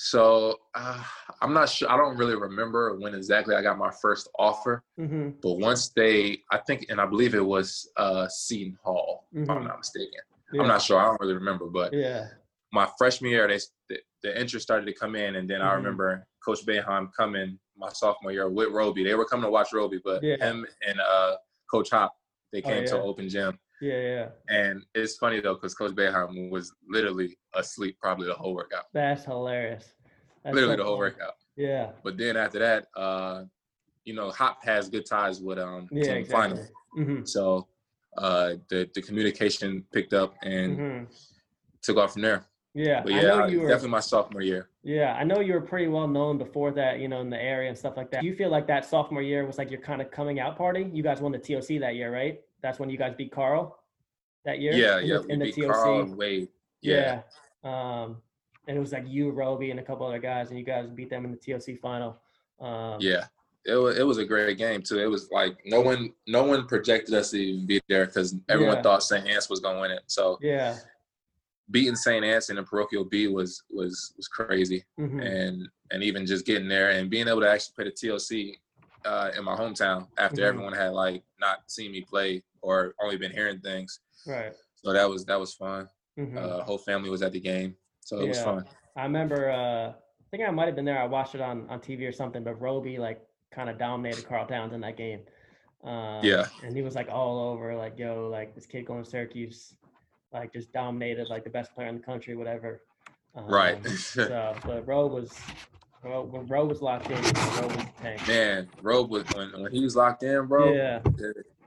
So 0.00 0.60
uh, 0.76 1.02
I'm 1.42 1.52
not 1.52 1.68
sure. 1.70 1.90
I 1.90 1.96
don't 1.96 2.16
really 2.16 2.36
remember 2.36 2.94
when 2.96 3.14
exactly 3.14 3.56
I 3.56 3.62
got 3.62 3.78
my 3.78 3.90
first 3.90 4.28
offer, 4.38 4.84
Mm-hmm. 5.00 5.30
but 5.42 5.54
once 5.58 5.88
they, 5.88 6.42
I 6.52 6.58
think, 6.58 6.86
and 6.88 7.00
I 7.00 7.06
believe 7.06 7.34
it 7.34 7.44
was 7.44 7.90
uh, 7.96 8.28
Seton 8.28 8.78
Hall, 8.82 9.26
if 9.32 9.48
I'm 9.48 9.58
Mhm. 9.62 9.66
not 9.66 9.78
mistaken. 9.78 10.20
Yeah. 10.52 10.62
I'm 10.62 10.68
not 10.68 10.82
sure. 10.82 10.98
I 10.98 11.04
don't 11.04 11.20
really 11.20 11.34
remember, 11.34 11.66
but 11.66 11.92
Yeah. 11.92 12.28
my 12.72 12.88
freshman 12.98 13.30
year, 13.30 13.46
they, 13.48 13.58
the, 13.88 13.98
the 14.22 14.40
interest 14.40 14.64
started 14.64 14.86
to 14.86 14.92
come 14.92 15.14
in, 15.14 15.36
and 15.36 15.48
then 15.48 15.60
I 15.62 15.70
Mhm. 15.72 15.76
remember 15.76 16.26
Coach 16.44 16.64
Boeheim 16.66 17.10
coming 17.14 17.58
my 17.76 17.90
sophomore 17.90 18.32
year 18.32 18.48
with 18.48 18.70
Roby. 18.70 19.04
They 19.04 19.14
were 19.14 19.24
coming 19.24 19.44
to 19.44 19.50
watch 19.50 19.72
Roby, 19.72 20.00
but 20.04 20.22
Yeah. 20.22 20.36
him 20.44 20.66
and 20.86 21.00
uh, 21.00 21.36
Coach 21.70 21.90
Hop, 21.90 22.14
they 22.52 22.62
Oh, 22.62 22.68
came 22.68 22.84
to 22.86 22.90
yeah. 22.94 23.00
an 23.00 23.06
open 23.06 23.28
gym. 23.28 23.58
Yeah. 23.80 24.00
Yeah. 24.00 24.28
And 24.48 24.84
it's 24.94 25.16
funny 25.18 25.40
though, 25.40 25.54
because 25.54 25.74
Coach 25.74 25.92
Boeheim 25.92 26.50
was 26.50 26.74
literally 26.88 27.38
asleep 27.54 27.98
probably 28.00 28.26
the 28.26 28.34
whole 28.34 28.54
workout, 28.54 28.86
That's 28.92 29.24
hilarious. 29.24 29.92
That's 30.42 30.54
literally 30.54 30.74
so 30.76 30.82
the 30.82 30.84
whole 30.84 30.98
workout. 30.98 31.34
Yeah. 31.56 31.92
But 32.02 32.16
then 32.16 32.36
after 32.36 32.58
that, 32.58 32.86
uh, 32.96 33.44
you 34.04 34.14
know, 34.14 34.30
Hop 34.30 34.64
has 34.64 34.88
good 34.88 35.04
ties 35.06 35.40
with 35.40 35.58
um 35.58 35.88
Yeah. 35.92 36.02
Tim 36.04 36.16
Exactly. 36.18 36.56
Final, 36.56 36.68
Mm-hmm. 36.96 37.24
so 37.26 37.68
uh, 38.18 38.54
the 38.68 38.88
the 38.94 39.02
communication 39.02 39.84
picked 39.92 40.12
up 40.12 40.34
and 40.42 40.76
hmm 40.76 41.04
took 41.80 41.96
off 41.96 42.12
from 42.14 42.22
there. 42.22 42.44
Yeah. 42.74 43.02
But 43.02 43.12
I 43.12 43.16
yeah, 43.22 43.28
know 43.28 43.46
you 43.46 43.60
were. 43.60 43.68
definitely 43.68 43.90
my 43.90 44.00
sophomore 44.00 44.42
year. 44.42 44.68
Yeah, 44.82 45.14
I 45.14 45.24
know 45.24 45.40
you 45.40 45.52
were 45.54 45.60
pretty 45.60 45.88
well 45.88 46.06
known 46.08 46.38
before 46.38 46.70
that, 46.72 46.98
you 47.00 47.08
know, 47.08 47.20
in 47.20 47.30
the 47.30 47.40
area 47.40 47.68
and 47.68 47.78
stuff 47.78 47.96
like 47.96 48.10
that. 48.10 48.20
Do 48.20 48.26
you 48.26 48.34
feel 48.34 48.50
like 48.50 48.66
that 48.66 48.84
sophomore 48.84 49.22
year 49.22 49.46
was 49.46 49.58
like 49.58 49.70
your 49.70 49.80
kind 49.80 50.02
of 50.02 50.10
coming 50.10 50.38
out 50.40 50.56
party? 50.56 50.88
You 50.92 51.02
guys 51.02 51.20
won 51.20 51.32
the 51.32 51.38
TOC 51.38 51.80
that 51.80 51.94
year, 51.94 52.12
right? 52.12 52.40
That's 52.62 52.78
when 52.78 52.90
you 52.90 52.98
guys 52.98 53.14
beat 53.16 53.32
Karl 53.32 53.78
that 54.44 54.60
year. 54.60 54.74
Yeah, 54.74 54.98
in 54.98 55.06
yeah, 55.06 55.18
the, 55.18 55.26
in 55.28 55.38
the 55.38 55.44
beat 55.46 55.56
TOC. 55.56 55.72
Karl 55.72 56.00
and 56.02 56.16
Wade. 56.16 56.48
Yeah, 56.80 57.22
Yeah. 57.64 58.02
Um, 58.02 58.16
and 58.66 58.76
it 58.76 58.80
was 58.80 58.92
like 58.92 59.04
you, 59.06 59.30
Roby, 59.30 59.70
and 59.70 59.80
a 59.80 59.82
couple 59.82 60.06
other 60.06 60.18
guys, 60.18 60.50
and 60.50 60.58
you 60.58 60.64
guys 60.64 60.90
beat 60.90 61.10
them 61.10 61.24
in 61.24 61.30
the 61.30 61.36
TOC 61.38 61.78
final. 61.80 62.18
Um, 62.60 62.98
yeah. 63.00 63.24
It 63.68 63.74
was, 63.76 63.98
it 63.98 64.02
was 64.06 64.16
a 64.18 64.24
great 64.24 64.56
game 64.56 64.82
too. 64.82 64.98
It 64.98 65.06
was 65.10 65.30
like 65.30 65.58
no 65.66 65.80
one 65.82 66.12
no 66.26 66.42
one 66.44 66.66
projected 66.66 67.14
us 67.14 67.30
to 67.32 67.38
even 67.38 67.66
be 67.66 67.80
there 67.88 68.06
because 68.06 68.34
everyone 68.48 68.76
Yeah. 68.76 68.82
thought 68.82 69.02
St. 69.02 69.26
Anne's 69.26 69.50
was 69.50 69.60
gonna 69.60 69.78
win 69.80 69.90
it. 69.90 70.02
So 70.06 70.38
Yeah. 70.40 70.76
beating 71.70 71.94
St. 71.96 72.24
Anne's 72.24 72.48
in 72.48 72.56
the 72.56 72.62
parochial 72.62 73.04
B 73.04 73.26
was 73.28 73.62
was 73.70 74.14
was 74.16 74.26
crazy. 74.26 74.84
mhm, 74.98 75.20
and 75.22 75.68
and 75.90 76.02
even 76.02 76.24
just 76.24 76.46
getting 76.46 76.66
there 76.68 76.90
and 76.90 77.10
being 77.10 77.28
able 77.28 77.40
to 77.40 77.50
actually 77.50 77.74
play 77.76 77.84
the 77.84 77.90
TOC 78.08 78.58
uh, 79.04 79.30
in 79.36 79.44
my 79.44 79.54
hometown 79.54 80.08
after 80.18 80.42
Mhm. 80.42 80.48
everyone 80.48 80.72
had 80.72 80.92
like 80.92 81.22
not 81.38 81.58
seen 81.70 81.92
me 81.92 82.00
play 82.00 82.42
or 82.62 82.94
only 83.00 83.16
been 83.18 83.32
hearing 83.32 83.60
things. 83.60 84.00
Right. 84.26 84.52
So 84.76 84.92
that 84.94 85.08
was 85.08 85.26
that 85.26 85.38
was 85.38 85.52
fun. 85.54 85.88
mhm. 86.18 86.36
Uh, 86.38 86.64
whole 86.64 86.78
family 86.78 87.10
was 87.10 87.22
at 87.22 87.32
the 87.32 87.40
game, 87.40 87.76
so 88.00 88.18
it 88.20 88.28
was 88.28 88.38
Yeah. 88.38 88.44
fun. 88.44 88.68
I 88.96 89.02
remember. 89.02 89.50
Uh, 89.50 89.92
I 89.92 90.30
think 90.36 90.42
I 90.46 90.50
might 90.50 90.66
have 90.66 90.74
been 90.76 90.84
there. 90.84 90.98
I 90.98 91.06
watched 91.06 91.34
it 91.34 91.40
on 91.42 91.68
on 91.70 91.80
TV 91.80 92.06
or 92.06 92.12
something. 92.12 92.42
But 92.44 92.60
Roby 92.60 92.98
like 92.98 93.20
kind 93.50 93.68
of 93.70 93.78
dominated 93.78 94.26
Karl 94.26 94.46
Towns 94.46 94.72
in 94.72 94.80
that 94.82 94.96
game. 94.96 95.20
Um, 95.84 96.24
Yeah. 96.24 96.46
And 96.62 96.74
he 96.76 96.82
was 96.82 96.94
like 96.94 97.08
all 97.10 97.38
over, 97.50 97.74
like 97.76 97.98
yo, 97.98 98.28
like 98.30 98.54
this 98.54 98.66
kid 98.66 98.86
going 98.86 99.04
to 99.04 99.08
Syracuse, 99.08 99.74
like 100.32 100.52
just 100.52 100.72
dominated, 100.72 101.28
like 101.28 101.44
the 101.44 101.50
best 101.50 101.74
player 101.74 101.88
in 101.88 101.96
the 101.96 102.02
country, 102.02 102.36
whatever. 102.36 102.82
Um, 103.34 103.46
Right. 103.46 103.86
so, 103.88 104.54
but 104.64 104.86
Roe 104.86 105.06
was, 105.06 105.32
when 106.02 106.46
Roe 106.46 106.64
was 106.64 106.82
locked 106.82 107.10
in, 107.10 107.16
Roe 107.16 107.66
was 107.68 107.76
the 107.76 107.92
tank. 108.02 108.28
Man, 108.28 108.68
Robe 108.82 109.10
was 109.10 109.24
when 109.34 109.50
when 109.62 109.72
he 109.72 109.82
was 109.82 109.96
locked 109.96 110.22
in, 110.22 110.46
bro. 110.46 110.74
Yeah. 110.74 111.00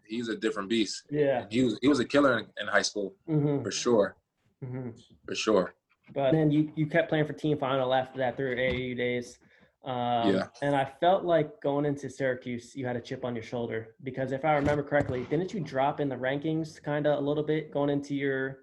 He's 0.06 0.28
a 0.28 0.36
different 0.36 0.68
beast. 0.70 1.04
Yeah. 1.10 1.46
He 1.50 1.64
was 1.64 1.80
he 1.82 1.88
was 1.88 2.00
a 2.00 2.06
killer 2.06 2.40
in, 2.40 2.46
in 2.60 2.68
high 2.68 2.82
school 2.82 3.14
hmm 3.26 3.62
for 3.64 3.72
sure, 3.72 4.18
hmm 4.64 4.90
for 5.26 5.36
sure. 5.36 5.74
But 6.14 6.32
then 6.32 6.52
you, 6.52 6.70
you 6.76 6.86
kept 6.88 7.08
playing 7.08 7.26
for 7.28 7.32
team 7.34 7.58
final 7.58 7.94
after 7.94 8.18
that 8.20 8.36
through 8.36 8.58
AAU 8.58 8.98
days. 8.98 9.40
Um, 9.84 10.36
Yeah. 10.36 10.48
And 10.62 10.76
I 10.76 10.86
felt 10.86 11.24
like 11.24 11.60
going 11.62 11.86
into 11.86 12.10
Syracuse, 12.10 12.76
you 12.76 12.86
had 12.86 12.96
a 12.96 13.02
chip 13.02 13.26
on 13.26 13.36
your 13.36 13.44
shoulder 13.44 13.96
because 14.04 14.32
if 14.32 14.46
I 14.46 14.54
remember 14.56 14.84
correctly, 14.84 15.26
didn't 15.30 15.54
you 15.54 15.60
drop 15.60 16.00
in 16.00 16.08
the 16.08 16.16
rankings 16.16 16.82
kind 16.82 17.08
of 17.08 17.18
a 17.18 17.22
little 17.22 17.44
bit 17.44 17.72
going 17.72 17.90
into 17.90 18.14
your 18.16 18.60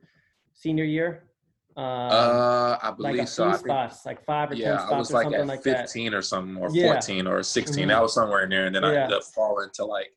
senior 0.55 0.85
year? 0.85 1.25
Um, 1.77 1.85
Uh, 1.85 2.79
I 2.83 2.89
like 2.89 2.97
believe 2.97 3.21
a 3.21 3.27
so. 3.27 3.49
I 3.49 3.53
think 3.53 3.67
spots, 3.67 4.07
like 4.07 4.25
five 4.25 4.51
or 4.51 4.55
ten 4.55 4.63
Yeah, 4.63 4.79
spots 4.79 4.93
I 4.93 4.99
was 4.99 5.11
or 5.11 5.15
like 5.15 5.25
something 5.25 5.41
at 5.41 5.47
like 5.47 5.63
that. 5.63 5.81
15 5.83 6.15
or 6.15 6.23
something, 6.23 6.57
or 6.57 6.71
Yeah. 6.73 6.93
14 6.93 7.27
or 7.27 7.43
16. 7.43 7.85
Mhm. 7.85 7.89
That 7.89 8.03
was 8.03 8.15
somewhere 8.15 8.43
in 8.45 8.51
there, 8.51 8.67
and 8.67 8.75
then 8.75 8.85
I 8.85 8.95
ended 8.97 9.17
up 9.17 9.25
falling 9.25 9.71
to 9.75 9.85
like 9.85 10.13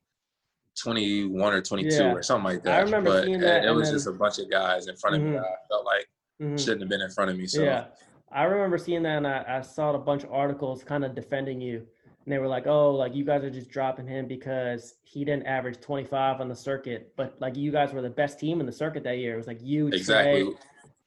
21 0.75 1.53
or 1.53 1.61
22 1.61 1.95
Yeah. 1.95 2.13
or 2.13 2.21
something 2.23 2.45
like 2.45 2.63
that. 2.63 2.73
I 2.73 2.77
that. 2.77 2.85
remember 2.85 3.09
but 3.11 3.23
seeing 3.25 3.35
it- 3.35 3.41
that, 3.41 3.65
It, 3.65 3.71
was 3.71 3.89
then- 3.89 3.95
just 3.95 4.07
a 4.07 4.11
bunch 4.11 4.39
of 4.39 4.49
guys 4.49 4.87
in 4.87 4.95
front 4.95 5.15
of 5.17 5.21
me. 5.21 5.29
Mhm. 5.31 5.41
that 5.41 5.45
I 5.45 5.67
felt 5.67 5.85
like 5.85 6.09
Mhm. 6.41 6.59
shouldn't 6.59 6.81
have 6.81 6.89
been 6.89 7.01
in 7.01 7.09
front 7.11 7.29
of 7.29 7.37
me. 7.37 7.45
So 7.45 7.61
Yeah, 7.63 7.85
I 8.33 8.43
remember 8.43 8.77
seeing 8.77 9.03
that, 9.03 9.17
and 9.17 9.27
I, 9.27 9.43
I 9.47 9.61
saw 9.61 9.93
a 9.93 9.97
bunch 9.99 10.23
of 10.23 10.31
articles 10.31 10.83
kind 10.83 11.03
of 11.03 11.13
defending 11.15 11.59
you, 11.59 11.85
and 12.25 12.31
they 12.31 12.37
were 12.39 12.47
like, 12.47 12.65
"Oh, 12.67 12.91
like 12.91 13.13
you 13.13 13.25
guys 13.25 13.43
are 13.43 13.49
just 13.49 13.69
dropping 13.69 14.07
him 14.07 14.27
because 14.27 14.95
he 15.03 15.25
didn't 15.25 15.45
average 15.47 15.81
25 15.81 16.39
on 16.39 16.47
the 16.47 16.55
circuit, 16.55 17.13
but 17.17 17.35
like 17.41 17.55
you 17.57 17.71
guys 17.71 17.93
were 17.93 18.01
the 18.01 18.09
best 18.09 18.39
team 18.39 18.59
in 18.59 18.65
the 18.65 18.71
circuit 18.71 19.03
that 19.03 19.17
year. 19.17 19.33
It 19.33 19.37
was 19.37 19.47
like 19.47 19.59
you, 19.61 19.87
exactly. 19.87 20.31
Trey, 20.33 20.43
like, 20.43 20.55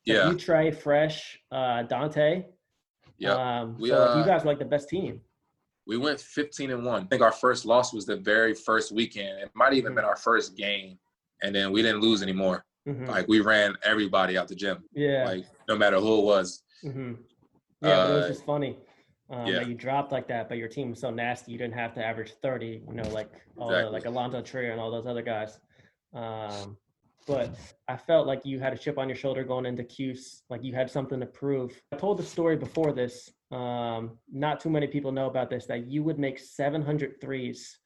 Yeah, 0.05 0.31
you, 0.31 0.37
Trey, 0.37 0.71
Fresh, 0.71 1.41
uh, 1.51 1.83
Dante. 1.85 2.45
yeah. 3.19 3.61
Um, 3.61 3.77
We, 3.79 3.89
so 3.89 3.99
like, 3.99 4.17
you 4.17 4.23
uh, 4.23 4.27
guys 4.27 4.45
were 4.45 4.51
like 4.51 4.59
the 4.59 4.65
best 4.67 4.89
team. 4.91 5.21
we 5.87 5.97
went 5.97 6.21
15 6.21 6.71
and 6.73 6.85
one. 6.85 7.03
I 7.05 7.07
think 7.07 7.23
our 7.23 7.33
first 7.33 7.65
loss 7.65 7.93
was 7.95 8.05
the 8.07 8.17
very 8.17 8.55
first 8.55 8.93
weekend. 8.93 9.39
It 9.41 9.51
might 9.55 9.67
have 9.67 9.75
even 9.75 9.95
been 9.95 10.05
our 10.05 10.17
first 10.17 10.57
game, 10.57 10.99
and 11.43 11.55
then 11.55 11.73
we 11.73 11.81
didn't 11.81 12.01
lose 12.03 12.23
anymore. 12.23 12.65
Mhm. 12.87 13.09
Like 13.09 13.27
we 13.29 13.41
ran 13.41 13.77
everybody 13.83 14.37
out 14.37 14.47
the 14.49 14.55
gym, 14.55 14.85
yeah. 14.93 15.25
like 15.25 15.45
no 15.69 15.75
matter 15.77 15.99
who 15.99 16.19
it 16.19 16.25
was. 16.25 16.64
Hmm 16.83 17.13
Yeah, 17.81 18.03
but 18.03 18.11
it 18.11 18.15
was 18.15 18.25
Uh, 18.25 18.29
just 18.29 18.45
funny 18.45 18.79
um, 19.31 19.53
yeah. 19.53 19.59
that 19.61 19.67
you 19.69 19.75
dropped 19.75 20.13
like 20.13 20.29
that, 20.29 20.49
but 20.49 20.59
your 20.59 20.69
team 20.69 20.91
was 20.91 21.01
so 21.01 21.11
nasty 21.11 21.53
you 21.53 21.59
didn't 21.59 21.75
have 21.75 21.95
to 21.95 22.05
average 22.05 22.33
30, 22.43 22.83
you 22.89 22.95
know, 22.95 23.09
like 23.11 23.31
all 23.59 23.69
the, 23.69 23.75
Exactly. 23.75 23.93
like 23.93 24.05
Alonzo 24.07 24.43
Trier 24.43 24.73
and 24.73 24.81
all 24.81 24.91
those 24.91 25.07
other 25.07 25.23
guys. 25.23 25.59
Um, 26.15 26.77
but 27.27 27.57
I 27.89 27.97
felt 27.97 28.27
like 28.27 28.45
you 28.45 28.61
had 28.61 28.75
a 28.75 28.79
chip 28.79 28.99
on 28.99 29.09
your 29.09 29.17
shoulder 29.17 29.45
going 29.45 29.65
into 29.65 29.83
Cuse, 29.83 30.43
like 30.51 30.63
you 30.63 30.75
had 30.75 30.91
something 30.91 31.19
to 31.21 31.27
prove. 31.27 31.81
I 31.93 31.97
told 31.97 32.19
the 32.19 32.23
story 32.23 32.57
before 32.57 32.93
this. 32.93 33.31
Um, 33.51 34.19
not 34.31 34.61
too 34.61 34.69
many 34.69 34.87
people 34.87 35.11
know 35.13 35.27
about 35.27 35.49
this 35.49 35.65
that 35.67 35.87
you 35.87 36.03
would 36.03 36.19
make 36.19 36.39
700 36.39 37.21
threes 37.21 37.79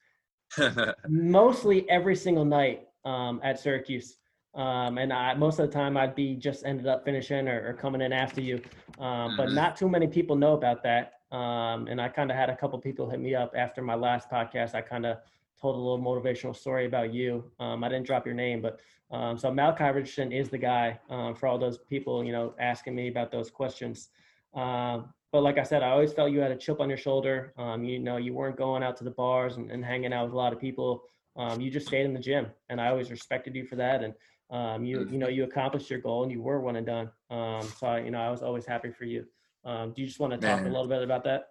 mostly 1.07 1.89
every 1.89 2.15
single 2.15 2.45
night 2.45 2.87
um, 3.05 3.39
at 3.43 3.59
Syracuse. 3.59 4.17
Um, 4.55 4.97
and 4.97 5.13
I, 5.13 5.33
most 5.35 5.59
of 5.59 5.67
the 5.67 5.73
time 5.73 5.95
I'd 5.95 6.15
be 6.15 6.35
just 6.35 6.65
ended 6.65 6.87
up 6.87 7.05
finishing 7.05 7.47
or, 7.47 7.69
or 7.69 7.73
coming 7.73 8.01
in 8.01 8.11
after 8.11 8.41
you. 8.41 8.61
Um, 8.99 9.35
But 9.37 9.49
Mhm. 9.49 9.53
not 9.53 9.75
too 9.75 9.87
many 9.87 10.07
people 10.07 10.35
know 10.35 10.53
about 10.53 10.83
that. 10.83 11.13
Um, 11.31 11.87
and 11.87 12.01
I 12.01 12.09
kind 12.09 12.31
of 12.31 12.37
had 12.37 12.49
a 12.49 12.55
couple 12.55 12.79
people 12.79 13.09
hit 13.09 13.19
me 13.19 13.35
up 13.35 13.53
after 13.55 13.81
my 13.81 13.95
last 13.95 14.29
podcast. 14.29 14.73
I 14.73 14.81
kind 14.81 15.05
of 15.05 15.17
told 15.61 15.75
a 15.75 15.79
little 15.79 15.99
motivational 15.99 16.55
story 16.55 16.85
about 16.85 17.13
you. 17.13 17.51
Um, 17.59 17.83
I 17.83 17.89
didn't 17.89 18.05
drop 18.07 18.25
your 18.25 18.35
name, 18.35 18.61
but 18.61 18.79
um, 19.11 19.37
so 19.37 19.51
Malachi 19.51 19.83
Richardson 19.85 20.31
is 20.31 20.49
the 20.49 20.57
guy 20.57 20.99
um, 21.09 21.35
for 21.35 21.47
all 21.47 21.57
those 21.59 21.77
people, 21.77 22.23
you 22.23 22.31
know, 22.31 22.55
asking 22.59 22.95
me 22.95 23.09
about 23.09 23.29
those 23.31 23.49
questions. 23.51 24.09
Um, 24.53 25.13
but 25.31 25.41
like 25.43 25.57
I 25.59 25.63
said, 25.63 25.83
I 25.83 25.89
always 25.89 26.11
felt 26.13 26.31
you 26.31 26.39
had 26.39 26.51
a 26.51 26.55
chip 26.55 26.79
on 26.79 26.89
your 26.89 26.97
shoulder. 26.97 27.53
Um, 27.57 27.83
you 27.83 27.99
know, 27.99 28.17
you 28.17 28.33
weren't 28.33 28.57
going 28.57 28.81
out 28.81 28.95
to 28.97 29.03
the 29.03 29.11
bars 29.11 29.57
and, 29.57 29.69
and 29.69 29.85
hanging 29.85 30.13
out 30.13 30.25
with 30.25 30.33
a 30.33 30.37
lot 30.37 30.53
of 30.53 30.59
people. 30.59 31.03
Um, 31.35 31.61
you 31.61 31.69
just 31.69 31.87
stayed 31.87 32.05
in 32.05 32.13
the 32.13 32.19
gym, 32.19 32.47
and 32.69 32.81
I 32.81 32.87
always 32.87 33.11
respected 33.11 33.55
you 33.55 33.65
for 33.65 33.75
that. 33.75 34.03
And 34.03 34.13
um, 34.49 34.83
you, 34.83 35.07
you 35.11 35.17
know, 35.17 35.27
you 35.27 35.43
accomplished 35.43 35.89
your 35.89 35.99
goal, 35.99 36.23
and 36.23 36.31
you 36.31 36.41
were 36.41 36.59
one 36.59 36.75
and 36.75 36.85
done. 36.85 37.09
Um, 37.29 37.61
so 37.77 37.87
I, 37.87 37.99
you 37.99 38.11
know, 38.11 38.19
I 38.19 38.29
was 38.31 38.41
always 38.41 38.65
happy 38.65 38.91
for 38.91 39.05
you. 39.05 39.25
Um, 39.65 39.91
do 39.93 40.01
you 40.01 40.07
just 40.07 40.19
want 40.19 40.33
to 40.33 40.39
talk 40.39 40.61
a 40.61 40.63
little 40.69 40.87
bit 40.87 41.03
about 41.03 41.23
that? 41.25 41.49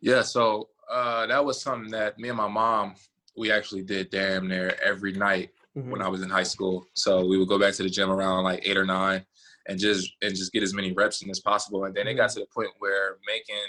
yeah, 0.00 0.22
so 0.22 0.68
uh, 0.90 1.26
that 1.26 1.44
was 1.44 1.60
something 1.60 1.90
that 1.90 2.18
me 2.18 2.28
and 2.28 2.36
my 2.36 2.48
mom 2.48 2.94
we 3.36 3.50
actually 3.50 3.82
did 3.82 4.10
damn 4.10 4.46
near 4.46 4.76
every 4.82 5.12
night 5.12 5.50
Mhm. 5.76 5.90
when 5.90 6.02
I 6.02 6.08
was 6.08 6.20
in 6.22 6.28
high 6.28 6.42
school. 6.42 6.86
So 6.92 7.24
we 7.24 7.38
would 7.38 7.48
go 7.48 7.58
back 7.58 7.72
to 7.74 7.82
the 7.82 7.88
gym 7.88 8.10
around 8.10 8.44
like 8.44 8.60
eight 8.68 8.76
or 8.76 8.84
nine 8.84 9.24
and 9.66 9.78
just 9.78 10.12
and 10.20 10.36
just 10.36 10.52
get 10.52 10.62
as 10.62 10.74
many 10.74 10.92
reps 10.92 11.22
in 11.22 11.30
as 11.30 11.40
possible. 11.40 11.84
And 11.84 11.94
then 11.94 12.06
it 12.06 12.14
got 12.14 12.28
to 12.30 12.40
the 12.40 12.46
point 12.54 12.68
where 12.78 13.16
making 13.26 13.64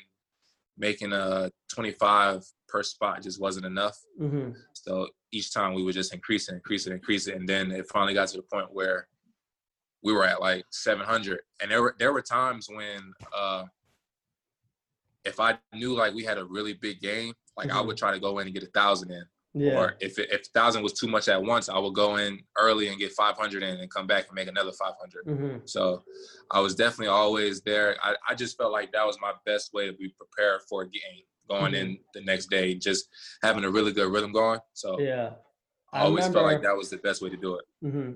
making 0.77 1.13
a 1.13 1.49
25 1.71 2.43
per 2.73 2.81
spot 2.81 3.21
just 3.21 3.39
wasn't 3.39 3.65
enough. 3.67 3.95
Mhm. 4.19 4.55
So 4.73 5.07
each 5.31 5.53
time 5.53 5.75
we 5.75 5.83
would 5.83 5.93
just 5.93 6.11
increase 6.13 6.49
it, 6.49 6.55
increase 6.55 6.87
it, 6.87 6.91
increase 6.93 7.27
it, 7.27 7.35
and 7.35 7.47
then 7.47 7.71
it 7.71 7.87
finally 7.87 8.15
got 8.15 8.29
to 8.29 8.37
the 8.37 8.43
point 8.43 8.73
where 8.73 9.07
we 10.01 10.11
were 10.11 10.25
at 10.25 10.41
like 10.41 10.65
700. 10.71 11.41
And 11.61 11.69
there 11.69 11.81
were 11.83 11.95
there 11.99 12.11
were 12.11 12.23
times 12.23 12.67
when 12.67 13.13
uh, 13.31 13.65
if 15.23 15.39
I 15.39 15.57
knew 15.73 15.93
like 15.93 16.15
we 16.15 16.23
had 16.23 16.39
a 16.39 16.45
really 16.45 16.73
big 16.73 16.99
game, 16.99 17.33
like 17.55 17.69
I 17.71 17.75
Mhm. 17.75 17.85
would 17.87 17.97
try 17.97 18.11
to 18.11 18.19
go 18.19 18.39
in 18.39 18.47
and 18.47 18.53
get 18.55 18.63
a 18.63 18.71
thousand 18.71 19.11
in. 19.11 19.23
Yeah. 19.53 19.69
Or 19.77 19.95
if 19.99 20.17
it, 20.17 20.31
if 20.31 20.47
thousand 20.47 20.81
was 20.81 20.93
too 20.93 21.07
much 21.07 21.27
at 21.29 21.41
once, 21.41 21.69
I 21.69 21.77
would 21.77 21.93
go 21.93 22.15
in 22.15 22.43
early 22.57 22.87
and 22.87 22.97
get 22.97 23.11
500 23.13 23.61
in 23.61 23.79
and 23.81 23.91
come 23.91 24.07
back 24.07 24.25
and 24.27 24.33
make 24.35 24.47
another 24.47 24.71
500. 24.71 25.25
hmm 25.25 25.57
So 25.65 26.03
I 26.49 26.59
was 26.59 26.73
definitely 26.73 27.09
always 27.13 27.61
there. 27.61 27.95
I, 28.01 28.15
I 28.27 28.33
just 28.33 28.57
felt 28.57 28.71
like 28.71 28.91
that 28.93 29.05
was 29.05 29.19
my 29.21 29.33
best 29.45 29.71
way 29.71 29.85
to 29.85 29.93
be 29.93 30.09
prepared 30.09 30.61
for 30.67 30.81
a 30.81 30.89
game 30.89 31.23
going 31.49 31.75
in 31.75 31.97
the 32.13 32.21
next 32.21 32.47
day, 32.47 32.75
just 32.75 33.07
having 33.41 33.63
a 33.63 33.69
really 33.69 33.91
good 33.91 34.11
rhythm 34.11 34.31
going. 34.31 34.59
So 34.73 34.99
Yeah. 34.99 35.31
I 35.91 36.01
always 36.01 36.27
felt 36.27 36.45
like 36.45 36.63
that 36.63 36.75
was 36.75 36.89
the 36.89 36.97
best 36.97 37.21
way 37.21 37.29
to 37.29 37.37
do 37.37 37.55
it. 37.55 37.65
hmm 37.81 38.11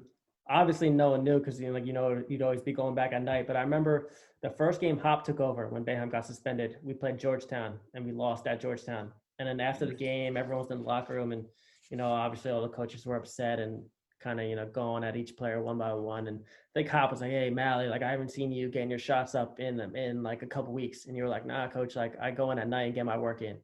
Obviously, 0.50 0.90
no 0.90 1.12
one 1.12 1.26
knew 1.26 1.40
because 1.40 1.60
you 1.60 1.68
know, 1.68 1.74
like 1.74 1.86
you 1.86 1.92
know, 1.92 2.24
you'd 2.30 2.42
always 2.42 2.62
be 2.62 2.72
going 2.72 2.96
back 2.96 3.12
at 3.12 3.22
night. 3.22 3.48
But 3.48 3.58
I 3.58 3.62
remember 3.62 4.10
the 4.42 4.50
first 4.50 4.80
game 4.80 4.98
Hop 5.00 5.26
took 5.26 5.42
over 5.42 5.68
when 5.68 5.84
Boeheim 5.84 6.10
got 6.10 6.26
suspended. 6.26 6.78
We 6.82 6.94
played 6.94 7.20
Georgetown 7.20 7.78
and 7.94 8.06
we 8.06 8.14
lost 8.14 8.48
at 8.48 8.62
Georgetown. 8.62 9.12
And 9.40 9.48
then 9.48 9.60
after 9.60 9.86
the 9.86 9.94
game, 9.94 10.38
everyone 10.38 10.64
was 10.64 10.72
in 10.72 10.78
the 10.80 10.84
locker 10.86 11.14
room, 11.16 11.34
and 11.34 11.46
you 11.92 11.98
know, 11.98 12.08
obviously 12.08 12.50
all 12.52 12.62
the 12.62 12.70
coaches 12.70 13.06
were 13.06 13.18
upset 13.18 13.60
and 13.60 13.84
kind 14.20 14.40
of 14.40 14.48
you 14.48 14.56
know 14.56 14.66
going 14.66 15.04
at 15.04 15.16
each 15.16 15.36
player 15.38 15.62
one 15.62 15.78
by 15.78 15.94
one. 15.94 16.28
And 16.28 16.42
think 16.74 16.90
Hop 16.90 17.12
was 17.12 17.22
like, 17.22 17.32
"Hey, 17.32 17.50
Mally, 17.50 17.88
like 17.88 18.04
I 18.04 18.12
haven't 18.12 18.32
seen 18.32 18.52
you 18.52 18.70
getting 18.70 18.90
your 18.90 19.00
shots 19.00 19.36
up 19.36 19.60
in 19.60 19.78
them 19.78 19.96
in 19.96 20.24
like 20.24 20.44
a 20.44 20.48
couple 20.48 20.74
weeks." 20.74 21.06
And 21.06 21.16
you 21.16 21.24
were 21.24 21.30
like, 21.30 21.46
"Nah, 21.46 21.68
coach, 21.68 21.96
like 21.96 22.14
I 22.22 22.32
go 22.32 22.52
in 22.52 22.60
at 22.60 22.68
night 22.68 22.84
and 22.84 22.96
get 22.96 23.06
my 23.06 23.18
work 23.18 23.42
in." 23.42 23.58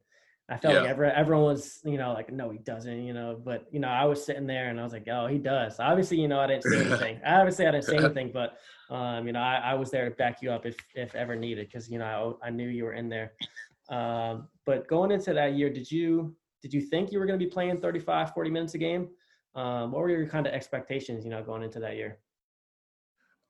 I 0.48 0.58
felt 0.58 0.74
like 0.74 0.90
every, 0.90 1.08
everyone 1.08 1.44
was, 1.44 1.80
you 1.84 1.96
know, 1.96 2.12
like, 2.12 2.30
no, 2.30 2.50
he 2.50 2.58
doesn't, 2.58 3.04
you 3.04 3.14
know, 3.14 3.40
but, 3.42 3.66
you 3.70 3.80
know, 3.80 3.88
I 3.88 4.04
was 4.04 4.22
sitting 4.22 4.46
there 4.46 4.68
and 4.68 4.78
I 4.78 4.82
was 4.82 4.92
like, 4.92 5.08
oh, 5.08 5.26
he 5.26 5.38
does. 5.38 5.80
Obviously, 5.80 6.20
you 6.20 6.28
know, 6.28 6.38
I 6.38 6.46
didn't 6.46 6.64
say 6.64 6.84
anything. 6.84 7.20
Obviously, 7.26 7.66
I 7.66 7.70
didn't 7.70 7.84
say 7.84 7.96
anything, 8.04 8.30
but, 8.30 8.58
um, 8.90 9.26
you 9.26 9.32
know, 9.32 9.40
I, 9.40 9.56
I 9.56 9.74
was 9.74 9.90
there 9.90 10.06
to 10.06 10.14
back 10.14 10.42
you 10.42 10.50
up 10.50 10.66
if, 10.66 10.76
if 10.94 11.14
ever 11.14 11.34
needed 11.34 11.68
because, 11.68 11.88
you 11.88 11.98
know, 11.98 12.38
I, 12.42 12.48
I 12.48 12.50
knew 12.50 12.68
you 12.68 12.84
were 12.84 12.92
in 12.92 13.08
there. 13.08 13.32
Um, 13.88 14.48
but 14.66 14.86
going 14.86 15.12
into 15.12 15.32
that 15.32 15.54
year, 15.54 15.70
did 15.70 15.90
you, 15.90 16.36
did 16.60 16.74
you 16.74 16.82
think 16.82 17.10
you 17.10 17.20
were 17.20 17.26
going 17.26 17.38
to 17.38 17.44
be 17.44 17.50
playing 17.50 17.78
35, 17.78 18.34
40 18.34 18.50
minutes 18.50 18.74
a 18.74 18.78
game? 18.78 19.08
Um, 19.54 19.92
what 19.92 20.00
were 20.00 20.10
your 20.10 20.26
kind 20.26 20.46
of 20.46 20.52
expectations, 20.52 21.24
you 21.24 21.30
know, 21.30 21.42
going 21.42 21.62
into 21.62 21.78
that 21.80 21.96
year? 21.96 22.18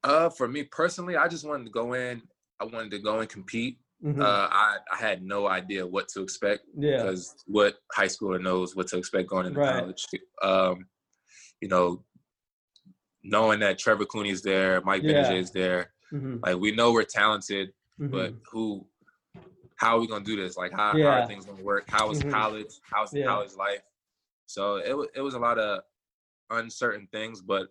Uh, 0.03 0.29
for 0.29 0.47
me 0.47 0.65
personally, 0.65 1.17
I 1.17 1.29
just 1.29 1.47
wanted 1.47 1.65
to 1.65 1.71
go 1.71 1.95
in. 1.95 2.23
I 2.61 2.65
wanted 2.65 2.91
to 2.93 2.99
go 2.99 3.21
and 3.21 3.29
compete. 3.29 3.79
Mhm. 4.05 4.21
Uh, 4.21 4.49
I, 4.51 4.77
I 4.93 4.97
had 4.97 5.23
no 5.23 5.47
idea 5.49 5.87
what 5.87 6.09
to 6.09 6.23
expect. 6.23 6.67
yeah. 6.77 6.97
because 6.99 7.35
what 7.47 7.77
high 7.93 8.07
schooler 8.07 8.41
knows 8.43 8.77
what 8.77 8.89
to 8.89 8.99
expect 8.99 9.29
going 9.29 9.47
into 9.47 9.61
Right. 9.61 9.81
college. 9.81 10.05
Um, 10.43 10.87
you 11.61 11.69
know, 11.69 12.05
knowing 13.23 13.61
that 13.61 13.79
Trevor 13.79 14.05
Cooney's 14.05 14.43
there, 14.43 14.83
Mike 14.83 15.03
Yeah. 15.05 15.31
yeah. 15.31 15.33
is 15.39 15.51
there, 15.53 15.93
hmm 16.11 16.37
like 16.43 16.59
we 16.59 16.73
know 16.73 16.93
we're 16.93 17.05
talented, 17.05 17.73
but 17.99 18.31
hmm 18.33 18.37
who, 18.53 18.87
how 19.77 19.97
are 19.97 20.01
we 20.01 20.07
gonna 20.07 20.25
do 20.25 20.37
this? 20.37 20.57
Like 20.59 20.73
how, 20.73 20.93
how 20.93 20.99
are 21.23 21.27
things 21.27 21.47
gonna 21.47 21.63
work? 21.63 21.89
How 21.89 22.11
is 22.11 22.23
Mhm. 22.23 22.31
college? 22.31 22.73
How's 22.93 23.15
Yeah. 23.15 23.25
college 23.25 23.55
life? 23.55 23.83
So 24.47 24.77
it 24.77 25.11
it 25.15 25.21
was 25.23 25.33
a 25.35 25.39
lot 25.39 25.59
of 25.59 25.83
uncertain 26.51 27.09
things, 27.13 27.41
but 27.41 27.69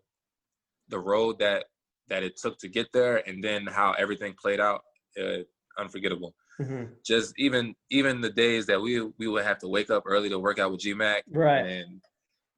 the 0.89 0.99
road 0.99 1.39
that 1.39 1.65
that 2.09 2.23
it 2.23 2.35
took 2.37 2.57
to 2.59 2.67
get 2.67 2.91
there, 2.93 3.27
and 3.27 3.43
then 3.43 3.65
how 3.65 3.93
everything 3.93 4.33
played 4.39 4.59
out, 4.59 4.81
uh, 5.21 5.39
unforgettable 5.77 6.35
hmm 6.59 6.83
just 7.03 7.33
even 7.37 7.75
even 7.89 8.21
the 8.21 8.29
days 8.29 8.65
that 8.67 8.79
we 8.79 9.01
we 9.17 9.27
would 9.27 9.43
have 9.43 9.57
to 9.57 9.67
wake 9.67 9.89
up 9.89 10.03
early 10.05 10.29
to 10.29 10.37
work 10.39 10.59
out 10.59 10.71
with 10.71 10.79
GMAC 10.79 11.23
Right. 11.31 11.65
and 11.65 12.01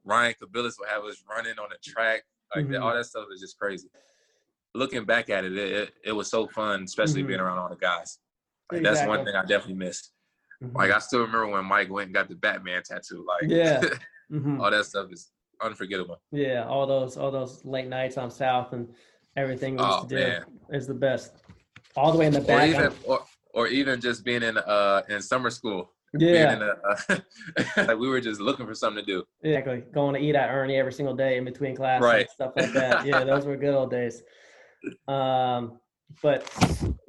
Ryan 0.04 0.36
Kabilis 0.40 0.74
would 0.80 0.90
have 0.90 1.04
us 1.04 1.24
running 1.28 1.58
on 1.58 1.70
the 1.70 1.78
track 1.82 2.24
like 2.54 2.68
that, 2.70 2.80
Mhm. 2.80 2.84
all 2.84 2.94
that 2.94 3.06
stuff 3.06 3.26
is 3.34 3.40
just 3.42 3.58
crazy. 3.58 3.88
Looking 4.76 5.06
back 5.06 5.30
at 5.30 5.46
it, 5.46 5.58
it, 5.58 5.72
it, 5.72 5.94
it 6.04 6.12
was 6.12 6.30
so 6.30 6.48
fun, 6.48 6.84
especially 6.84 7.24
Mhm. 7.24 7.28
being 7.28 7.40
around 7.40 7.58
all 7.58 7.70
the 7.70 7.76
guys. 7.78 8.20
Like 8.72 8.84
that's 8.84 9.04
one 9.06 9.24
thing 9.26 9.34
I 9.36 9.42
definitely 9.46 9.76
missed. 9.76 10.12
Like 10.62 10.92
I 10.92 11.00
still 11.00 11.22
remember 11.22 11.48
when 11.48 11.66
Mike 11.66 11.90
went 11.90 12.08
and 12.08 12.14
got 12.14 12.28
the 12.30 12.36
Batman 12.36 12.84
tattoo. 12.84 13.26
Like 13.26 13.50
Yeah. 13.50 13.82
Mhm. 14.32 14.60
all 14.60 14.70
that 14.70 14.86
stuff 14.86 15.12
is 15.12 15.32
unforgettable. 15.62 16.22
Yeah, 16.32 16.66
all 16.66 16.86
those 16.88 17.18
all 17.18 17.32
those 17.32 17.64
late 17.66 17.88
nights 17.88 18.18
on 18.18 18.30
South 18.32 18.74
and 18.74 18.88
everything 19.36 19.76
we 19.76 19.84
used 19.84 19.98
Oh 20.00 20.04
to 20.04 20.08
do 20.10 20.16
man. 20.16 20.44
is 20.72 20.88
the 20.88 20.94
best. 20.94 21.44
All 21.96 22.12
the 22.12 22.18
way 22.18 22.26
in 22.28 22.34
the 22.34 22.40
Or 22.42 22.46
back. 22.46 22.70
even 22.70 22.92
or, 23.06 23.20
or 23.54 23.68
even 23.68 24.02
just 24.02 24.24
being 24.26 24.44
in 24.44 24.58
uh 24.58 25.02
in 25.10 25.22
summer 25.22 25.50
school. 25.50 25.92
Being 26.18 26.36
yeah, 26.36 26.54
in 26.56 26.62
a, 26.62 26.74
uh, 26.90 27.18
like 27.88 27.98
we 27.98 28.08
were 28.08 28.22
just 28.22 28.40
looking 28.40 28.66
for 28.66 28.74
something 28.74 29.04
to 29.04 29.12
do. 29.12 29.24
exactly. 29.44 29.84
Going 29.94 30.14
to 30.14 30.22
eat 30.22 30.34
at 30.36 30.50
Ernie 30.50 30.78
every 30.78 30.94
single 30.94 31.14
day 31.14 31.36
in 31.38 31.44
between 31.44 31.76
classes, 31.76 32.06
Right. 32.06 32.22
and 32.22 32.30
stuff 32.30 32.54
like 32.56 32.72
that. 32.72 33.06
Yeah, 33.06 33.26
those 33.26 33.46
were 33.46 33.58
good 33.58 33.74
old 33.76 33.92
days. 33.92 34.24
Um, 35.10 35.80
but 36.22 36.48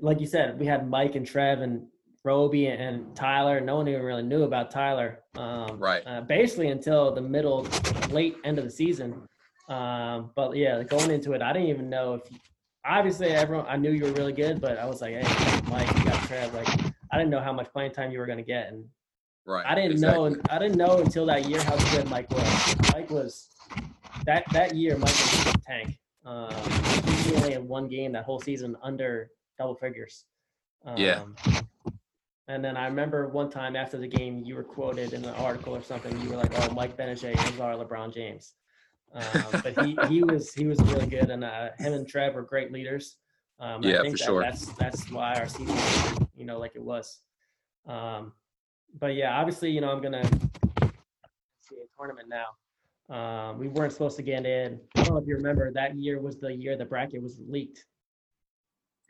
like 0.01 0.19
you 0.19 0.27
said, 0.27 0.59
we 0.59 0.67
had 0.67 0.89
Mike 0.89 1.15
and 1.15 1.27
Trev 1.27 1.61
and 1.61 1.87
Roby 2.25 2.67
and 2.69 3.15
Tyler. 3.15 3.61
No 3.61 3.77
one 3.77 3.87
even 3.87 4.03
really 4.03 4.23
knew 4.23 4.43
about 4.45 4.71
Tyler. 4.71 5.21
Um, 5.37 5.79
Right. 5.79 6.03
Uh, 6.07 6.23
basically 6.23 6.69
until 6.69 7.15
the 7.15 7.21
middle, 7.21 7.65
late 8.11 8.37
end 8.45 8.59
of 8.59 8.65
the 8.65 8.71
season. 8.71 9.23
Um, 9.69 10.31
but 10.35 10.57
yeah, 10.57 10.83
going 10.83 11.11
into 11.11 11.33
it, 11.33 11.43
I 11.43 11.53
didn't 11.53 11.69
even 11.69 11.89
know 11.91 12.15
if. 12.15 12.23
Obviously, 12.89 13.27
everyone 13.31 13.67
I 13.69 13.77
knew 13.77 13.91
you 13.91 14.05
were 14.05 14.13
really 14.13 14.33
good, 14.33 14.61
but 14.61 14.79
I 14.79 14.87
was 14.87 15.03
like, 15.03 15.13
hey, 15.15 15.61
Mike, 15.69 15.93
you 15.99 16.05
got 16.05 16.23
Trev. 16.29 16.55
Like, 16.55 16.69
I 17.11 17.19
didn't 17.19 17.31
know 17.31 17.41
how 17.41 17.53
much 17.53 17.73
playing 17.73 17.91
time 17.91 18.13
you 18.13 18.21
were 18.21 18.27
going 18.27 18.39
to 18.39 18.45
get, 18.45 18.69
and 18.69 18.85
Right. 19.45 19.65
I 19.67 19.75
didn't 19.75 19.93
exactly. 19.93 20.31
know. 20.31 20.37
I 20.51 20.59
didn't 20.59 20.77
know 20.77 20.99
until 20.99 21.27
that 21.27 21.49
year 21.49 21.61
how 21.63 21.77
good 21.95 22.09
Mike 22.11 22.31
was. 22.31 22.77
Mike 22.93 23.11
was 23.11 23.49
that 24.25 24.45
that 24.53 24.75
year. 24.77 24.97
Mike 24.99 25.09
was 25.11 25.47
a 25.55 25.59
tank. 25.59 25.99
Um, 26.25 26.53
he 27.25 27.35
only 27.37 27.53
had 27.53 27.65
one 27.65 27.87
game 27.89 28.13
that 28.13 28.25
whole 28.25 28.41
season 28.41 28.77
under 28.83 29.31
double 29.59 29.75
figures. 29.77 30.25
Um, 30.85 30.97
Yeah. 30.97 31.25
And 32.49 32.65
then 32.65 32.77
I 32.77 32.87
remember 32.87 33.27
one 33.29 33.51
time 33.51 33.75
after 33.75 33.99
the 33.99 34.07
game, 34.07 34.43
you 34.45 34.55
were 34.55 34.63
quoted 34.63 35.13
in 35.13 35.25
an 35.25 35.35
article 35.37 35.75
or 35.75 35.83
something. 35.83 36.19
You 36.21 36.31
were 36.31 36.37
like, 36.37 36.53
"Oh, 36.61 36.73
Mike 36.75 36.97
Gbinije 36.97 37.53
is 37.53 37.61
our 37.61 37.75
LeBron 37.75 38.15
James," 38.15 38.55
um, 39.13 39.61
but 39.65 39.73
he 39.73 39.97
he 40.09 40.23
was 40.23 40.55
he 40.55 40.67
was 40.67 40.81
really 40.83 41.07
good, 41.07 41.31
and 41.31 41.43
uh, 41.43 41.71
him 41.79 41.93
and 41.93 42.09
Trev 42.09 42.35
were 42.35 42.43
great 42.43 42.73
leaders. 42.73 43.17
Um, 43.59 43.83
and 43.83 43.87
I 43.87 43.91
Yeah, 43.91 44.03
think 44.03 44.15
for 44.15 44.19
that 44.19 44.27
sure. 44.27 44.43
That's 44.43 44.67
that's 44.75 45.11
why 45.11 45.35
our 45.35 45.49
season, 45.49 45.75
was, 45.75 46.19
you 46.37 46.45
know, 46.45 46.59
like 46.59 46.73
it 46.77 46.83
was. 46.83 47.21
Um, 47.87 48.33
but 49.01 49.15
yeah, 49.17 49.37
obviously, 49.39 49.71
you 49.71 49.81
know, 49.81 49.91
I'm 49.91 50.01
gonna 50.01 50.25
see 51.61 51.77
a 51.77 51.99
tournament 51.99 52.29
now. 52.29 52.47
Um, 53.09 53.59
we 53.59 53.69
weren't 53.69 53.93
supposed 53.93 54.17
to 54.17 54.23
get 54.23 54.47
in. 54.47 54.81
I 54.97 55.03
don't 55.03 55.15
know 55.15 55.21
if 55.21 55.27
you 55.27 55.35
remember 55.37 55.73
that 55.73 55.97
year 55.97 56.21
was 56.21 56.39
the 56.39 56.53
year 56.53 56.77
the 56.77 56.85
bracket 56.85 57.23
was 57.23 57.41
leaked. 57.49 57.85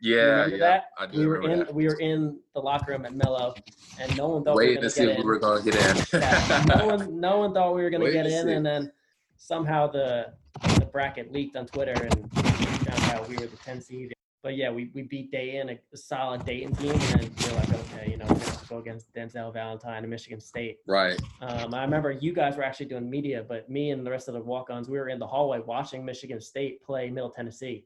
You 0.01 0.17
Yeah, 0.17 0.23
remember 0.23 0.57
yeah. 0.57 0.65
that? 0.65 0.85
I 0.99 1.07
do 1.07 1.21
We 1.21 1.27
were 1.27 1.43
in 1.51 1.59
that. 1.61 1.75
we 1.75 1.87
were 1.87 1.99
in 2.01 2.39
the 2.55 2.61
locker 2.61 2.93
room 2.93 3.07
at 3.07 3.15
Melo, 3.15 3.55
and 3.99 4.17
no 4.17 4.29
one 4.29 4.45
thought 4.45 4.57
we 4.57 4.69
were 4.69 4.75
gonna 4.75 4.91
see 4.91 5.01
get 5.07 5.11
if 5.13 5.19
in. 5.19 5.23
we 5.23 5.27
were 5.27 5.39
gonna 5.39 5.63
get 5.63 5.75
in. 5.75 6.21
Yeah, 6.21 6.65
no 6.77 6.87
one 6.87 7.21
no 7.21 7.39
one 7.39 7.55
thought 7.55 7.75
we 7.75 7.83
were 7.83 7.91
gonna 7.91 8.11
get 8.11 8.27
in, 8.27 8.47
see. 8.47 8.53
and 8.53 8.65
then 8.67 8.93
somehow 9.37 9.87
the 9.87 10.33
the 10.79 10.87
bracket 10.87 11.33
leaked 11.33 11.57
on 11.57 11.67
Twitter, 11.67 11.93
and 11.93 12.15
we 12.35 12.43
found 12.43 13.03
out 13.13 13.29
we 13.29 13.37
were 13.37 13.47
the 13.47 13.57
10 13.57 13.81
seed. 13.81 14.13
But 14.43 14.57
yeah, 14.57 14.71
we, 14.71 14.91
we 14.95 15.03
beat 15.03 15.31
Dayton, 15.33 15.71
a, 15.71 15.79
a 15.93 15.97
solid 15.97 16.45
Dayton 16.47 16.75
team, 16.77 16.93
and 16.93 17.01
then 17.01 17.31
we're 17.43 17.59
like, 17.59 17.69
okay, 17.75 18.11
you 18.11 18.17
know, 18.17 18.25
we're 18.29 18.35
have 18.39 18.63
to 18.63 18.69
go 18.69 18.79
against 18.79 19.13
Denzel 19.13 19.53
Valentine 19.53 19.99
and 20.05 20.09
Michigan 20.11 20.41
State. 20.41 20.79
right. 20.87 21.21
Um, 21.43 21.75
I 21.75 21.83
remember 21.83 22.13
you 22.13 22.33
guys 22.33 22.57
were 22.57 22.63
actually 22.63 22.87
doing 22.87 23.11
media, 23.11 23.45
but 23.47 23.69
me 23.69 23.91
and 23.91 24.07
the 24.07 24.11
rest 24.11 24.29
of 24.29 24.35
the 24.35 24.41
walk-ons, 24.41 24.89
we 24.89 24.99
were 24.99 25.09
in 25.09 25.19
the 25.19 25.27
hallway 25.27 25.59
watching 25.59 26.05
Michigan 26.05 26.41
State 26.41 26.81
play 26.83 27.11
Middle 27.11 27.31
Tennessee, 27.31 27.85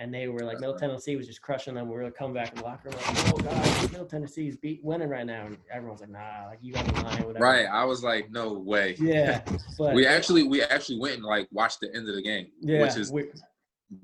and 0.00 0.12
they 0.14 0.28
were 0.28 0.40
like, 0.44 0.58
Middle 0.60 0.74
Tennessee 0.78 1.14
was 1.16 1.26
just 1.26 1.42
crushing 1.42 1.74
them. 1.74 1.86
We 1.88 1.94
were 1.94 2.10
coming 2.10 2.32
back 2.32 2.50
in 2.52 2.56
the 2.58 2.64
locker 2.64 2.88
room 2.88 2.98
like, 3.06 3.34
oh 3.34 3.36
guys, 3.36 3.92
Middle 3.92 4.06
Tennessee's 4.06 4.56
beat 4.56 4.82
winning 4.82 5.10
right 5.10 5.26
now, 5.26 5.44
and 5.46 5.58
everyone's 5.70 6.00
like, 6.00 6.08
nah, 6.10 6.46
like 6.46 6.58
you 6.62 6.72
guys 6.72 6.88
are 6.88 7.02
lying, 7.02 7.26
whatever. 7.26 7.44
Right. 7.44 7.66
I 7.66 7.84
was 7.84 8.02
like, 8.02 8.30
no 8.30 8.54
way. 8.54 8.96
Yeah, 8.98 9.42
but 9.78 9.94
We 9.94 10.06
actually 10.06 10.44
we 10.44 10.62
actually 10.62 10.98
went 10.98 11.16
and 11.16 11.24
like 11.24 11.48
watched 11.52 11.80
the 11.80 11.94
end 11.94 12.08
of 12.08 12.14
the 12.14 12.22
game, 12.22 12.46
yeah, 12.62 12.80
which 12.80 12.96
is 12.96 13.12
we, 13.12 13.24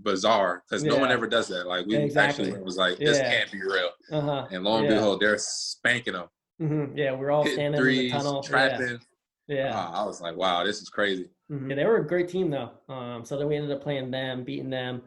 bizarre 0.02 0.62
because 0.68 0.82
no 0.82 0.98
one 0.98 1.10
ever 1.10 1.26
does 1.26 1.48
that. 1.48 1.66
Like 1.66 1.86
we 1.86 1.96
Exactly. 1.96 2.46
actually 2.48 2.62
was 2.62 2.76
like, 2.76 2.98
this 2.98 3.18
Yeah. 3.18 3.30
can't 3.30 3.50
be 3.52 3.62
real. 3.62 3.90
uh-huh. 4.12 4.48
And 4.50 4.64
lo 4.64 4.76
and 4.76 4.84
Yeah. 4.84 4.94
behold, 4.96 5.20
they're 5.20 5.38
spanking 5.38 6.12
them, 6.14 6.28
mm-hmm. 6.60 6.96
Yeah, 6.98 7.12
we're 7.12 7.30
all 7.30 7.42
hitting 7.42 7.56
standing 7.56 7.80
threes, 7.80 8.12
in 8.12 8.18
the 8.18 8.24
tunnel. 8.24 8.42
trapping. 8.42 9.00
Yeah, 9.48 9.56
yeah. 9.56 9.74
Wow, 9.74 9.92
I 9.94 10.04
was 10.04 10.20
like, 10.20 10.36
wow, 10.36 10.64
this 10.64 10.82
is 10.82 10.88
crazy. 10.88 11.30
Mhm. 11.50 11.70
Yeah, 11.70 11.76
they 11.76 11.84
were 11.86 11.98
a 11.98 12.06
great 12.06 12.28
team 12.28 12.50
though. 12.50 12.70
Um, 12.92 13.24
so 13.24 13.38
then 13.38 13.46
we 13.48 13.56
ended 13.56 13.70
up 13.70 13.82
playing 13.82 14.10
them, 14.10 14.42
beating 14.44 14.68
them. 14.70 15.02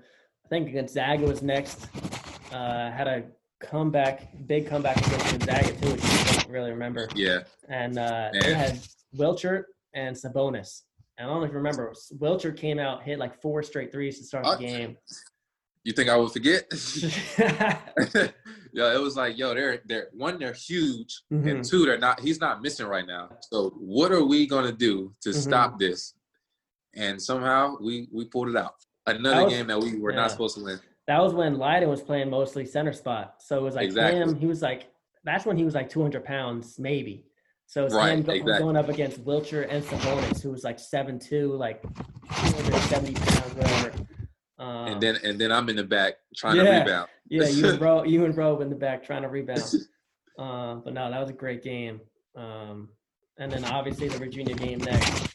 I 0.50 0.56
think 0.58 0.74
Gonzaga 0.74 1.28
was 1.28 1.44
next. 1.44 1.88
Uh, 2.52 2.90
had 2.90 3.08
a 3.08 3.24
comeback, 3.60 4.30
big 4.48 4.66
comeback 4.68 4.98
against 4.98 5.30
Gonzaga 5.46 5.72
too, 5.80 5.92
which 5.92 6.04
I 6.04 6.34
don't 6.42 6.50
really 6.50 6.72
remember. 6.72 7.08
Yeah, 7.14 7.42
And 7.68 8.00
uh, 8.00 8.32
they 8.34 8.56
had 8.56 8.80
Wiltjer 9.16 9.66
and 9.94 10.16
Sabonis. 10.16 10.82
And 11.20 11.28
I 11.30 11.32
don't 11.32 11.42
know 11.42 11.46
if 11.46 11.52
you 11.52 11.58
remember, 11.58 11.94
Wiltjer 12.18 12.58
came 12.58 12.80
out, 12.80 13.04
hit 13.04 13.20
like 13.20 13.40
four 13.44 13.62
straight 13.62 13.92
threes 13.92 14.18
to 14.18 14.24
start 14.26 14.44
the 14.44 14.58
game. 14.66 14.98
you 15.84 15.94
think 15.94 16.10
I 16.10 16.18
would 16.18 16.32
forget? 16.32 16.64
yeah, 18.74 18.96
it 18.96 19.00
was 19.00 19.16
like, 19.16 19.38
yo, 19.38 19.54
they're 19.54 19.82
they're 19.86 20.08
one, 20.14 20.40
they're 20.40 20.54
huge, 20.54 21.22
Mhm. 21.32 21.52
and 21.52 21.64
two, 21.64 21.86
they're 21.86 22.00
not. 22.00 22.22
He's 22.22 22.40
not 22.40 22.64
missing 22.64 22.88
right 22.88 23.06
now. 23.06 23.30
So 23.52 23.70
what 23.78 24.12
are 24.12 24.24
we 24.26 24.48
gonna 24.48 24.72
do 24.72 25.14
to 25.22 25.30
Mhm. 25.30 25.36
stop 25.36 25.78
this? 25.78 26.16
And 26.96 27.22
somehow 27.22 27.76
we 27.80 28.08
we 28.12 28.26
pulled 28.26 28.50
it 28.50 28.56
out. 28.56 28.74
Another 29.18 29.46
was- 29.46 29.54
game 29.54 29.68
that 29.68 29.80
we 29.80 29.98
were 30.00 30.12
yeah. 30.12 30.18
not 30.18 30.32
supposed 30.32 30.58
to 30.58 30.64
win. 30.64 30.80
that 31.08 31.22
was 31.22 31.34
when 31.34 31.58
Lydon 31.58 31.90
was 31.90 32.02
playing 32.02 32.30
mostly 32.30 32.66
center 32.66 32.94
spot. 32.94 33.36
So 33.40 33.58
it 33.58 33.62
was 33.64 33.76
like 33.76 33.86
Exactly. 33.86 34.22
him. 34.22 34.36
He 34.36 34.46
was 34.46 34.62
like, 34.62 34.88
that's 35.24 35.46
when 35.46 35.58
he 35.58 35.66
was 35.66 35.74
like 35.76 35.90
200 35.90 36.24
pounds, 36.24 36.78
maybe. 36.80 37.26
So 37.66 37.86
it's 37.86 37.94
Right, 37.94 38.14
him 38.14 38.24
go, 38.24 38.32
exactly. 38.34 38.60
going 38.64 38.78
up 38.78 38.90
against 38.90 39.24
Wiltjer 39.26 39.68
and 39.70 39.84
Sabonis, 39.84 40.42
who 40.42 40.50
was 40.52 40.64
like 40.64 40.78
7'2, 40.78 41.58
like 41.58 41.82
270 41.84 43.14
pounds, 43.14 43.54
whatever. 43.56 43.92
Um, 44.58 44.88
and 44.88 45.02
then 45.02 45.18
and 45.24 45.40
then 45.40 45.52
I'm 45.52 45.70
in 45.70 45.76
the 45.78 45.84
back 45.84 46.16
trying 46.36 46.58
Yeah. 46.58 46.64
to 46.64 46.80
rebound. 46.80 47.10
yeah, 47.30 47.48
you 47.48 47.70
and 47.70 47.80
Bro, 47.84 48.04
you 48.06 48.26
and 48.26 48.36
Robe 48.36 48.62
in 48.62 48.70
the 48.70 48.76
back 48.76 49.04
trying 49.04 49.22
to 49.22 49.30
rebound. 49.30 49.64
Um, 50.38 50.82
but 50.86 50.94
no, 50.94 51.10
that 51.10 51.20
was 51.20 51.30
a 51.30 51.34
great 51.34 51.64
game. 51.64 52.02
Um, 52.36 52.90
and 53.38 53.52
then 53.52 53.64
obviously 53.66 54.08
the 54.10 54.18
Virginia 54.18 54.54
game 54.56 54.80
next. 54.80 55.34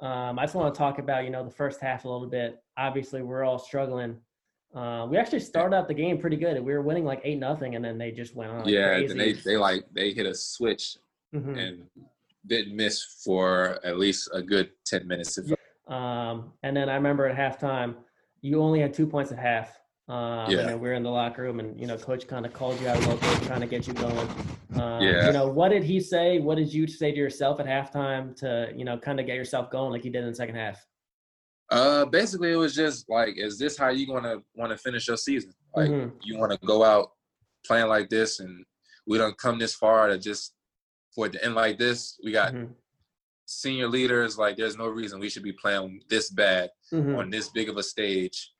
Um, 0.00 0.38
I 0.38 0.42
just 0.44 0.54
want 0.54 0.74
to 0.74 0.78
talk 0.78 0.98
about 0.98 1.24
you 1.24 1.30
know 1.30 1.42
the 1.44 1.50
first 1.50 1.80
half 1.80 2.04
a 2.04 2.08
little 2.08 2.28
bit. 2.28 2.62
Obviously, 2.76 3.22
we're 3.22 3.44
all 3.44 3.58
struggling. 3.58 4.16
Uh, 4.74 5.06
we 5.08 5.16
actually 5.16 5.40
started 5.40 5.74
out 5.74 5.88
the 5.88 5.94
game 5.94 6.18
pretty 6.18 6.36
good. 6.36 6.62
We 6.62 6.72
were 6.74 6.82
winning 6.82 7.04
like 7.04 7.20
eight 7.24 7.38
nothing, 7.38 7.74
and 7.76 7.84
then 7.84 7.96
they 7.96 8.10
just 8.10 8.34
went 8.34 8.50
on. 8.50 8.68
Yeah, 8.68 8.88
crazy. 8.88 9.06
then 9.08 9.16
they 9.18 9.32
they 9.32 9.56
like 9.56 9.84
they 9.92 10.12
hit 10.12 10.26
a 10.26 10.34
switch 10.34 10.98
Mhm. 11.34 11.56
and 11.58 11.82
didn't 12.46 12.76
miss 12.76 13.02
for 13.24 13.80
at 13.84 13.98
least 13.98 14.28
a 14.32 14.42
good 14.42 14.70
ten 14.84 15.06
minutes. 15.08 15.38
Um, 15.88 16.52
and 16.62 16.76
then 16.76 16.88
I 16.88 16.94
remember 16.96 17.26
at 17.26 17.36
halftime, 17.36 17.94
you 18.42 18.60
only 18.60 18.80
had 18.80 18.92
two 18.92 19.06
points 19.06 19.32
at 19.32 19.38
half. 19.38 19.80
Um, 20.08 20.50
Yeah. 20.50 20.68
And 20.68 20.80
we 20.80 20.88
were 20.88 20.94
in 20.94 21.02
the 21.02 21.10
locker 21.10 21.42
room, 21.42 21.58
and 21.58 21.80
you 21.80 21.86
know, 21.86 21.96
coach 21.96 22.26
kind 22.28 22.44
of 22.44 22.52
called 22.52 22.78
you 22.80 22.88
out 22.88 22.96
a 22.96 23.00
little 23.00 23.16
bit, 23.16 23.42
trying 23.42 23.60
to 23.62 23.66
get 23.66 23.86
you 23.88 23.94
going. 23.94 24.28
Um, 24.74 25.02
Yeah. 25.02 25.26
You 25.28 25.32
know, 25.32 25.48
what 25.48 25.70
did 25.70 25.82
he 25.84 25.98
say? 26.00 26.38
What 26.38 26.56
did 26.56 26.72
you 26.72 26.86
say 26.86 27.10
to 27.12 27.16
yourself 27.16 27.58
at 27.60 27.66
halftime 27.66 28.36
to 28.36 28.72
you 28.76 28.84
know 28.84 28.98
kind 28.98 29.18
of 29.20 29.26
get 29.26 29.36
yourself 29.36 29.70
going 29.70 29.90
like 29.90 30.04
you 30.04 30.10
did 30.10 30.22
in 30.22 30.28
the 30.28 30.34
second 30.36 30.56
half? 30.56 30.84
Uh, 31.70 32.04
basically, 32.04 32.52
it 32.52 32.56
was 32.56 32.74
just 32.74 33.08
like, 33.08 33.36
is 33.36 33.58
this 33.58 33.76
how 33.76 33.88
you 33.88 34.06
gonna 34.06 34.36
want 34.54 34.70
to 34.70 34.78
finish 34.78 35.08
your 35.08 35.16
season? 35.16 35.52
Like, 35.74 35.90
Mhm. 35.90 36.12
you 36.22 36.38
want 36.38 36.52
to 36.52 36.66
go 36.66 36.84
out 36.84 37.12
playing 37.66 37.88
like 37.88 38.08
this, 38.08 38.38
and 38.40 38.64
we 39.06 39.18
don't 39.18 39.36
come 39.36 39.58
this 39.58 39.74
far 39.74 40.08
to 40.08 40.18
just 40.18 40.54
for 41.14 41.26
it 41.26 41.32
to 41.32 41.44
end 41.44 41.54
like 41.54 41.78
this. 41.78 42.20
We 42.22 42.30
got 42.30 42.52
Mhm. 42.54 42.74
senior 43.46 43.88
leaders. 43.88 44.38
Like, 44.38 44.56
there's 44.56 44.76
no 44.76 44.86
reason 44.88 45.18
we 45.18 45.28
should 45.28 45.42
be 45.42 45.52
playing 45.52 46.04
this 46.08 46.30
bad 46.30 46.70
Mhm. 46.92 47.18
on 47.18 47.30
this 47.30 47.48
big 47.48 47.68
of 47.68 47.76
a 47.76 47.82
stage 47.82 48.52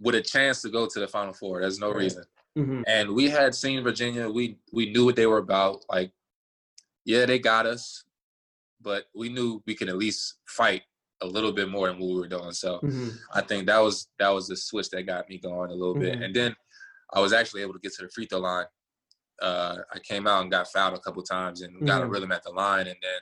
with 0.00 0.14
a 0.14 0.22
chance 0.22 0.60
to 0.62 0.68
go 0.70 0.86
to 0.86 1.00
the 1.00 1.08
Final 1.08 1.32
Four. 1.32 1.60
There's 1.60 1.78
no 1.78 1.90
reason. 1.92 2.24
Mhm. 2.58 2.82
and 2.88 3.14
we 3.14 3.30
had 3.30 3.54
seen 3.54 3.80
Virginia. 3.84 4.28
We 4.28 4.58
we 4.72 4.90
knew 4.92 5.04
what 5.04 5.14
they 5.14 5.26
were 5.28 5.38
about. 5.38 5.84
Like, 5.88 6.12
yeah, 7.04 7.24
they 7.24 7.38
got 7.38 7.64
us, 7.64 8.04
but 8.80 9.08
we 9.14 9.28
knew 9.28 9.62
we 9.66 9.76
could 9.76 9.88
at 9.88 9.96
least 9.96 10.34
fight 10.46 10.82
a 11.22 11.26
little 11.26 11.52
bit 11.52 11.68
more 11.68 11.88
than 11.88 11.98
what 11.98 12.08
we 12.08 12.14
were 12.20 12.28
doing. 12.28 12.52
So 12.52 12.78
Mhm. 12.80 13.18
I 13.32 13.40
think 13.42 13.66
that 13.66 13.78
was 13.78 14.08
that 14.18 14.30
was 14.30 14.48
the 14.48 14.56
switch 14.56 14.88
that 14.90 15.02
got 15.02 15.28
me 15.28 15.38
going 15.38 15.70
a 15.70 15.74
little 15.74 15.94
bit. 15.94 16.18
Mhm. 16.18 16.24
And 16.24 16.34
then 16.34 16.56
I 17.12 17.20
was 17.20 17.32
actually 17.32 17.62
able 17.62 17.74
to 17.74 17.78
get 17.80 17.92
to 17.94 18.02
the 18.02 18.08
free 18.08 18.26
throw 18.26 18.38
line. 18.40 18.66
Uh, 19.40 19.78
I 19.92 19.98
came 20.00 20.26
out 20.26 20.42
and 20.42 20.50
got 20.50 20.68
fouled 20.70 20.94
a 20.94 21.00
couple 21.00 21.22
times 21.22 21.62
and 21.62 21.86
got 21.86 22.02
a 22.02 22.06
Mhm. 22.06 22.12
rhythm 22.12 22.32
at 22.32 22.42
the 22.42 22.50
line, 22.50 22.86
and 22.86 22.96
then 23.02 23.20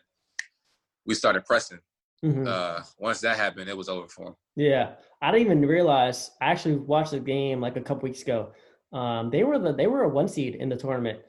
we 1.06 1.14
started 1.14 1.44
pressing. 1.44 1.78
Mhm. 2.24 2.46
Uh, 2.46 2.82
once 2.98 3.20
that 3.20 3.36
happened, 3.36 3.68
it 3.70 3.76
was 3.76 3.88
over 3.88 4.08
for 4.08 4.28
him. 4.28 4.36
Yeah, 4.56 4.96
I 5.22 5.30
didn't 5.30 5.46
even 5.46 5.60
realize. 5.66 6.32
I 6.40 6.46
actually 6.46 6.76
watched 6.76 7.12
the 7.12 7.20
game 7.20 7.60
like 7.60 7.76
a 7.76 7.80
couple 7.80 8.02
weeks 8.02 8.22
ago. 8.22 8.52
Um, 8.92 9.30
they 9.30 9.44
were 9.44 9.58
the 9.58 9.72
they 9.72 9.86
were 9.86 10.02
a 10.02 10.08
one 10.08 10.28
seed 10.28 10.56
in 10.56 10.68
the 10.68 10.76
tournament. 10.76 11.20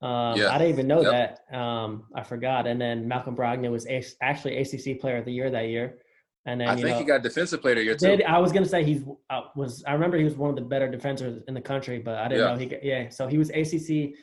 Um, 0.00 0.36
Yeah. 0.36 0.52
I 0.52 0.58
didn't 0.58 0.70
even 0.72 0.88
know 0.88 1.02
Yep. 1.02 1.12
that. 1.48 1.56
Um, 1.56 2.08
I 2.12 2.24
forgot. 2.24 2.66
And 2.66 2.80
then 2.80 3.06
Malcolm 3.06 3.36
Brogdon 3.36 3.70
was 3.70 3.86
a- 3.86 4.02
actually 4.20 4.56
ACC 4.56 4.94
Player 4.98 5.18
of 5.18 5.24
the 5.24 5.32
Year 5.32 5.48
that 5.50 5.68
year. 5.68 6.00
And 6.44 6.60
then 6.60 6.68
I 6.68 6.74
think 6.74 6.88
know, 6.88 6.98
he 6.98 7.04
got 7.04 7.22
defensive 7.22 7.60
player 7.60 7.74
of 7.74 7.78
the 7.78 7.84
year 7.84 7.94
too. 7.96 8.16
did 8.16 8.22
I 8.24 8.38
was 8.38 8.50
gonna 8.50 8.66
say 8.66 8.82
he's 8.84 9.02
uh, 9.30 9.42
was 9.54 9.84
I 9.86 9.92
remember 9.92 10.16
he 10.18 10.24
was 10.24 10.34
one 10.34 10.50
of 10.50 10.56
the 10.56 10.62
better 10.62 10.90
defenders 10.90 11.40
in 11.46 11.54
the 11.54 11.60
country, 11.60 12.00
but 12.00 12.18
I 12.18 12.26
didn't 12.28 12.44
Yeah. 12.44 12.52
know 12.52 12.58
he 12.58 12.66
got, 12.66 12.84
yeah. 12.84 13.08
So 13.10 13.28
he 13.28 13.38
was 13.38 13.50
ACC 13.50 14.14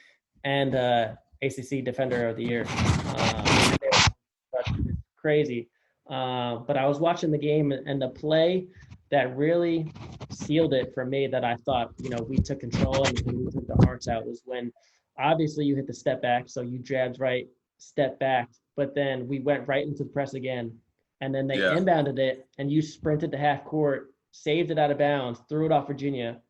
and 0.44 0.76
uh, 0.76 1.16
ACC 1.42 1.84
Defender 1.84 2.28
of 2.28 2.36
the 2.36 2.44
Year. 2.44 2.66
Um, 3.16 4.98
crazy. 5.16 5.70
Uh, 6.10 6.58
but 6.58 6.76
I 6.76 6.86
was 6.88 7.00
watching 7.00 7.32
the 7.32 7.38
game 7.38 7.72
and 7.72 8.02
the 8.02 8.10
play 8.10 8.68
that 9.12 9.36
really 9.38 9.92
sealed 10.30 10.74
it 10.74 10.94
for 10.94 11.06
me 11.06 11.28
that 11.28 11.46
I 11.46 11.56
thought 11.58 11.92
you 12.00 12.10
know 12.10 12.22
we 12.28 12.38
took 12.38 12.60
control 12.60 13.06
and 13.06 13.18
we 13.26 13.50
took 13.50 13.66
the 13.68 13.78
hearts 13.86 14.08
out 14.10 14.26
was 14.26 14.42
when 14.46 14.74
obviously 15.18 15.66
you 15.66 15.76
hit 15.76 15.88
the 15.88 15.94
step 15.94 16.22
back, 16.22 16.50
so 16.50 16.62
you 16.62 16.80
jabbed 16.80 17.20
right, 17.20 17.48
step 17.78 18.20
back, 18.20 18.50
but 18.76 18.94
then 18.94 19.28
we 19.28 19.40
went 19.40 19.68
right 19.68 19.86
into 19.86 20.04
the 20.04 20.10
press 20.10 20.34
again 20.34 20.74
and 21.22 21.34
then 21.34 21.48
they 21.48 21.58
Yeah. 21.58 21.76
inbounded 21.76 22.18
it, 22.20 22.48
and 22.58 22.72
you 22.72 22.82
sprinted 22.82 23.32
to 23.32 23.38
half 23.38 23.66
court, 23.66 24.14
saved 24.32 24.72
it 24.72 24.80
out 24.80 24.92
of 24.92 24.98
bounds, 24.98 25.40
threw 25.50 25.66
it 25.66 25.72
off 25.72 25.88
Virginia. 25.88 26.42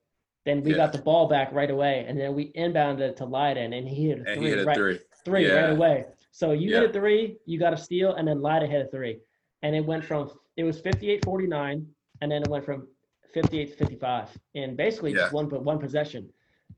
Then 0.45 0.63
we 0.63 0.71
Yeah. 0.71 0.77
got 0.77 0.91
the 0.93 0.99
ball 1.01 1.27
back 1.27 1.51
right 1.51 1.69
away, 1.69 2.05
and 2.07 2.19
then 2.19 2.33
we 2.35 2.51
inbounded 2.53 3.01
it 3.01 3.17
to 3.17 3.25
Lydon, 3.25 3.73
and 3.73 3.87
he 3.87 4.09
hit 4.09 4.19
a 4.21 4.35
three, 4.35 4.49
hit 4.49 4.59
a 4.59 4.65
right, 4.65 4.77
three. 4.77 4.99
three 5.25 5.51
right 5.51 5.69
away. 5.71 6.05
So 6.31 6.51
you 6.51 6.71
Yeah. 6.71 6.81
hit 6.81 6.89
a 6.91 6.93
three, 6.93 7.37
you 7.45 7.59
got 7.59 7.73
a 7.73 7.77
steal, 7.77 8.13
and 8.13 8.27
then 8.27 8.41
Lydon 8.41 8.69
hit 8.69 8.85
a 8.85 8.89
three, 8.89 9.19
and 9.61 9.75
it 9.75 9.85
went 9.85 10.03
from 10.05 10.31
it 10.57 10.63
was 10.65 10.81
58-49, 10.81 11.85
and 12.21 12.29
then 12.31 12.41
it 12.41 12.49
went 12.49 12.65
from 12.65 12.85
58 13.33 13.69
to 13.71 13.75
55 13.77 14.37
in 14.55 14.75
basically 14.75 15.13
just 15.13 15.31
Yeah. 15.31 15.35
one 15.35 15.49
one 15.63 15.79
possession. 15.79 16.27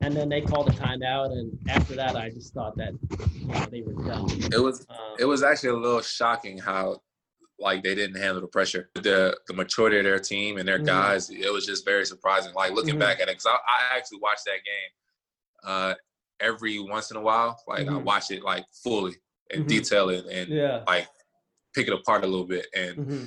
And 0.01 0.13
then 0.15 0.29
they 0.29 0.41
called 0.41 0.67
a 0.69 0.71
timeout, 0.71 1.31
and 1.31 1.57
after 1.67 1.95
that, 1.95 2.15
I 2.15 2.29
just 2.29 2.53
thought 2.53 2.75
that 2.77 2.93
you 3.39 3.47
know, 3.47 3.65
they 3.71 3.81
were 3.81 3.93
done. 3.93 4.27
It 4.53 4.59
was 4.61 4.85
Um, 4.89 5.15
it 5.19 5.25
was 5.25 5.41
actually 5.43 5.69
a 5.69 5.75
little 5.77 6.01
shocking 6.01 6.57
how 6.59 7.01
like 7.61 7.83
they 7.83 7.95
didn't 7.95 8.17
handle 8.19 8.41
the 8.41 8.47
pressure. 8.47 8.89
The 8.95 9.37
the 9.47 9.53
maturity 9.53 9.97
of 9.99 10.03
their 10.03 10.19
team 10.19 10.57
and 10.57 10.67
their 10.67 10.79
Mhm. 10.79 10.85
guys, 10.85 11.29
it 11.29 11.51
was 11.53 11.65
just 11.65 11.85
very 11.85 12.05
surprising. 12.05 12.53
Like 12.53 12.73
looking 12.73 12.95
Mhm. 12.95 12.99
back 12.99 13.19
at 13.19 13.27
it, 13.29 13.37
because 13.37 13.45
I, 13.45 13.53
I 13.55 13.97
actually 13.97 14.19
watched 14.19 14.45
that 14.45 14.63
game 14.63 14.89
uh, 15.63 15.93
every 16.39 16.79
once 16.79 17.11
in 17.11 17.17
a 17.17 17.21
while. 17.21 17.61
Like 17.67 17.87
I 17.87 17.91
Mhm. 17.91 18.03
watch 18.03 18.31
it 18.31 18.41
like 18.41 18.65
fully 18.83 19.15
and 19.51 19.65
Mhm. 19.65 19.67
detail 19.67 20.09
it 20.09 20.25
and 20.25 20.49
Yeah. 20.49 20.83
like 20.87 21.07
pick 21.75 21.87
it 21.87 21.93
apart 21.93 22.23
a 22.23 22.27
little 22.27 22.47
bit. 22.47 22.65
And 22.73 22.95
hmm 22.95 23.25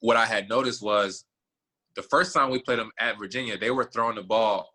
what 0.00 0.16
I 0.18 0.26
had 0.26 0.48
noticed 0.48 0.82
was 0.82 1.24
the 1.96 2.02
first 2.02 2.34
time 2.34 2.50
we 2.50 2.60
played 2.60 2.78
them 2.78 2.92
at 2.98 3.18
Virginia, 3.18 3.56
they 3.56 3.70
were 3.70 3.84
throwing 3.84 4.16
the 4.16 4.22
ball 4.22 4.70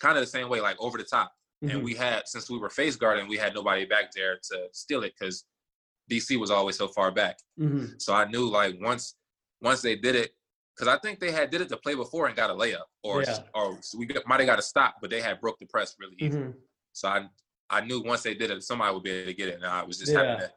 kind 0.00 0.18
of 0.18 0.22
the 0.22 0.26
same 0.30 0.48
way, 0.48 0.60
like 0.60 0.76
over 0.80 0.98
the 0.98 1.04
top. 1.04 1.32
Mm-hmm. 1.64 1.76
And 1.76 1.84
we 1.84 1.94
had, 1.94 2.26
since 2.28 2.50
we 2.50 2.58
were 2.58 2.68
face 2.70 2.96
guarding, 2.96 3.28
we 3.28 3.36
had 3.36 3.54
nobody 3.54 3.84
back 3.84 4.10
there 4.12 4.38
to 4.50 4.68
steal 4.72 5.04
it 5.04 5.14
because 5.18 5.44
DC 6.10 6.38
was 6.38 6.50
always 6.50 6.76
so 6.76 6.88
far 6.88 7.10
back. 7.10 7.38
hmm 7.56 7.86
So 7.98 8.14
I 8.14 8.24
knew 8.28 8.48
like 8.48 8.76
once 8.80 9.14
once 9.60 9.82
they 9.82 9.96
did 9.96 10.14
it, 10.14 10.30
because 10.74 10.88
I 10.92 10.98
think 11.00 11.18
they 11.18 11.32
had 11.32 11.50
did 11.50 11.60
it 11.60 11.68
to 11.70 11.76
play 11.76 11.94
before 11.94 12.26
and 12.26 12.36
got 12.36 12.50
a 12.50 12.54
layup, 12.54 12.84
or 13.02 13.22
Yeah. 13.22 13.38
or 13.54 13.78
we 13.96 14.08
might 14.26 14.40
have 14.40 14.46
got 14.46 14.58
a 14.58 14.62
stop, 14.62 14.96
but 15.00 15.10
they 15.10 15.20
had 15.20 15.40
broke 15.40 15.58
the 15.58 15.66
press 15.66 15.96
really 15.98 16.16
easy. 16.18 16.38
hmm 16.38 16.50
So 16.92 17.08
I 17.08 17.28
I 17.70 17.80
knew 17.82 18.00
once 18.02 18.22
they 18.22 18.34
did 18.34 18.50
it, 18.50 18.62
somebody 18.62 18.94
would 18.94 19.02
be 19.02 19.10
able 19.10 19.26
to 19.26 19.34
get 19.34 19.48
it, 19.48 19.54
and 19.56 19.64
I 19.66 19.82
was 19.82 19.98
just 19.98 20.12
Yeah. 20.12 20.24
happy 20.24 20.42
to 20.44 20.52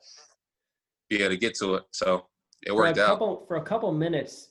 be 1.10 1.18
able 1.20 1.30
to 1.30 1.38
get 1.38 1.56
to 1.56 1.76
it. 1.76 1.84
So 1.92 2.28
it 2.66 2.74
worked 2.74 2.96
for 2.98 3.02
a 3.02 3.06
out. 3.06 3.10
couple 3.10 3.46
for 3.48 3.58
a 3.58 3.64
couple 3.64 3.92
minutes 3.92 4.48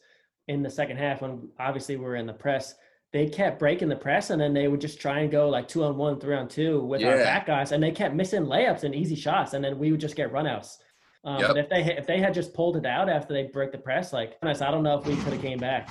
in 0.49 0.63
the 0.63 0.71
second 0.71 0.97
half 0.97 1.23
when 1.23 1.49
obviously 1.59 1.97
we 1.97 2.05
were 2.05 2.17
in 2.17 2.27
the 2.27 2.33
press 2.33 2.75
they 3.13 3.29
kept 3.29 3.59
breaking 3.59 3.89
the 3.89 3.97
press 3.97 4.31
and 4.31 4.41
then 4.41 4.53
they 4.55 4.69
would 4.69 4.81
just 4.81 5.01
try 5.01 5.21
and 5.21 5.31
go 5.31 5.49
like 5.49 5.67
two 5.69 5.83
on 5.85 5.97
one 5.97 6.19
three 6.19 6.35
on 6.35 6.49
two 6.49 6.81
with 6.85 7.03
our 7.05 7.17
back 7.25 7.47
guys 7.47 7.73
and 7.73 7.83
they 7.83 7.91
kept 7.91 8.15
missing 8.15 8.45
layups 8.45 8.83
and 8.85 8.95
easy 8.95 9.15
shots 9.17 9.55
and 9.55 9.65
then 9.65 9.79
we 9.79 9.91
would 9.93 10.01
just 10.01 10.17
get 10.17 10.33
runouts 10.33 10.79
um, 11.25 11.41
Yep. 11.41 11.49
but 11.49 11.57
if 11.59 11.69
they 11.69 11.83
if 11.97 12.07
they 12.07 12.19
had 12.19 12.33
just 12.35 12.55
pulled 12.55 12.77
it 12.77 12.87
out 12.87 13.09
after 13.09 13.33
they 13.35 13.45
break 13.45 13.73
the 13.73 13.79
press 13.79 14.13
like 14.13 14.37
honest, 14.43 14.63
i 14.63 14.71
don't 14.71 14.83
know 14.83 14.99
if 14.99 15.07
we 15.07 15.15
could 15.17 15.33
have 15.33 15.43
came 15.43 15.59
back 15.59 15.89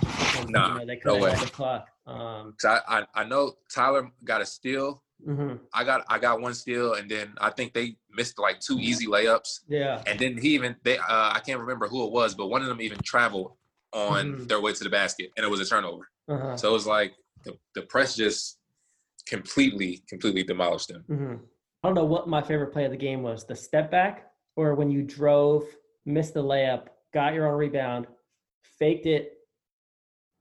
Nah, 0.47 0.73
you 0.73 0.79
know, 0.79 0.85
they 0.85 0.99
no 1.05 1.13
could 1.13 1.23
have 1.29 1.31
way. 1.33 1.37
the 1.39 1.47
clock 1.47 1.87
um, 2.07 2.53
'Cause 2.59 2.81
I, 2.87 2.99
I 2.99 3.21
I 3.21 3.23
know 3.25 3.53
Tyler 3.73 4.09
got 4.23 4.41
a 4.41 4.45
steal. 4.45 5.03
mhm. 5.27 5.59
I 5.73 5.83
got 5.83 6.03
I 6.07 6.17
got 6.19 6.41
one 6.41 6.53
steal, 6.53 6.93
and 6.95 7.09
then 7.09 7.33
I 7.39 7.49
think 7.51 7.73
they 7.73 7.97
missed 8.11 8.39
like 8.39 8.59
two 8.59 8.77
easy 8.79 9.05
layups. 9.05 9.59
yeah 9.67 10.01
And 10.07 10.17
then 10.19 10.37
he 10.37 10.49
even 10.55 10.75
they 10.83 10.97
uh, 10.97 11.03
I 11.37 11.41
can't 11.45 11.59
remember 11.59 11.87
who 11.87 12.05
it 12.07 12.11
was, 12.11 12.33
but 12.33 12.47
one 12.47 12.61
of 12.61 12.67
them 12.67 12.81
even 12.81 12.99
traveled 13.03 13.51
on 13.93 14.33
Mhm. 14.33 14.47
their 14.47 14.61
way 14.61 14.73
to 14.73 14.83
the 14.83 14.89
basket, 14.89 15.29
and 15.37 15.43
it 15.45 15.49
was 15.49 15.59
a 15.59 15.65
turnover. 15.65 16.09
uh-huh. 16.27 16.55
So 16.57 16.69
it 16.69 16.73
was 16.73 16.87
like 16.87 17.13
the, 17.43 17.53
the 17.75 17.83
press 17.83 18.15
just 18.15 18.59
completely 19.27 20.03
completely 20.07 20.43
demolished 20.43 20.87
them. 20.89 21.03
hmm 21.07 21.35
I 21.83 21.87
don't 21.87 21.95
know 21.95 22.05
what 22.05 22.27
my 22.27 22.41
favorite 22.41 22.73
play 22.73 22.85
of 22.85 22.91
the 22.91 22.97
game 22.97 23.21
was 23.23 23.45
the 23.45 23.55
step 23.55 23.89
back 23.91 24.28
or 24.59 24.75
when 24.75 24.91
you 24.91 25.01
drove, 25.03 25.63
missed 26.05 26.33
the 26.33 26.43
layup, 26.43 26.87
got 27.13 27.33
your 27.33 27.47
own 27.47 27.57
rebound, 27.57 28.07
faked 28.77 29.05
it 29.05 29.33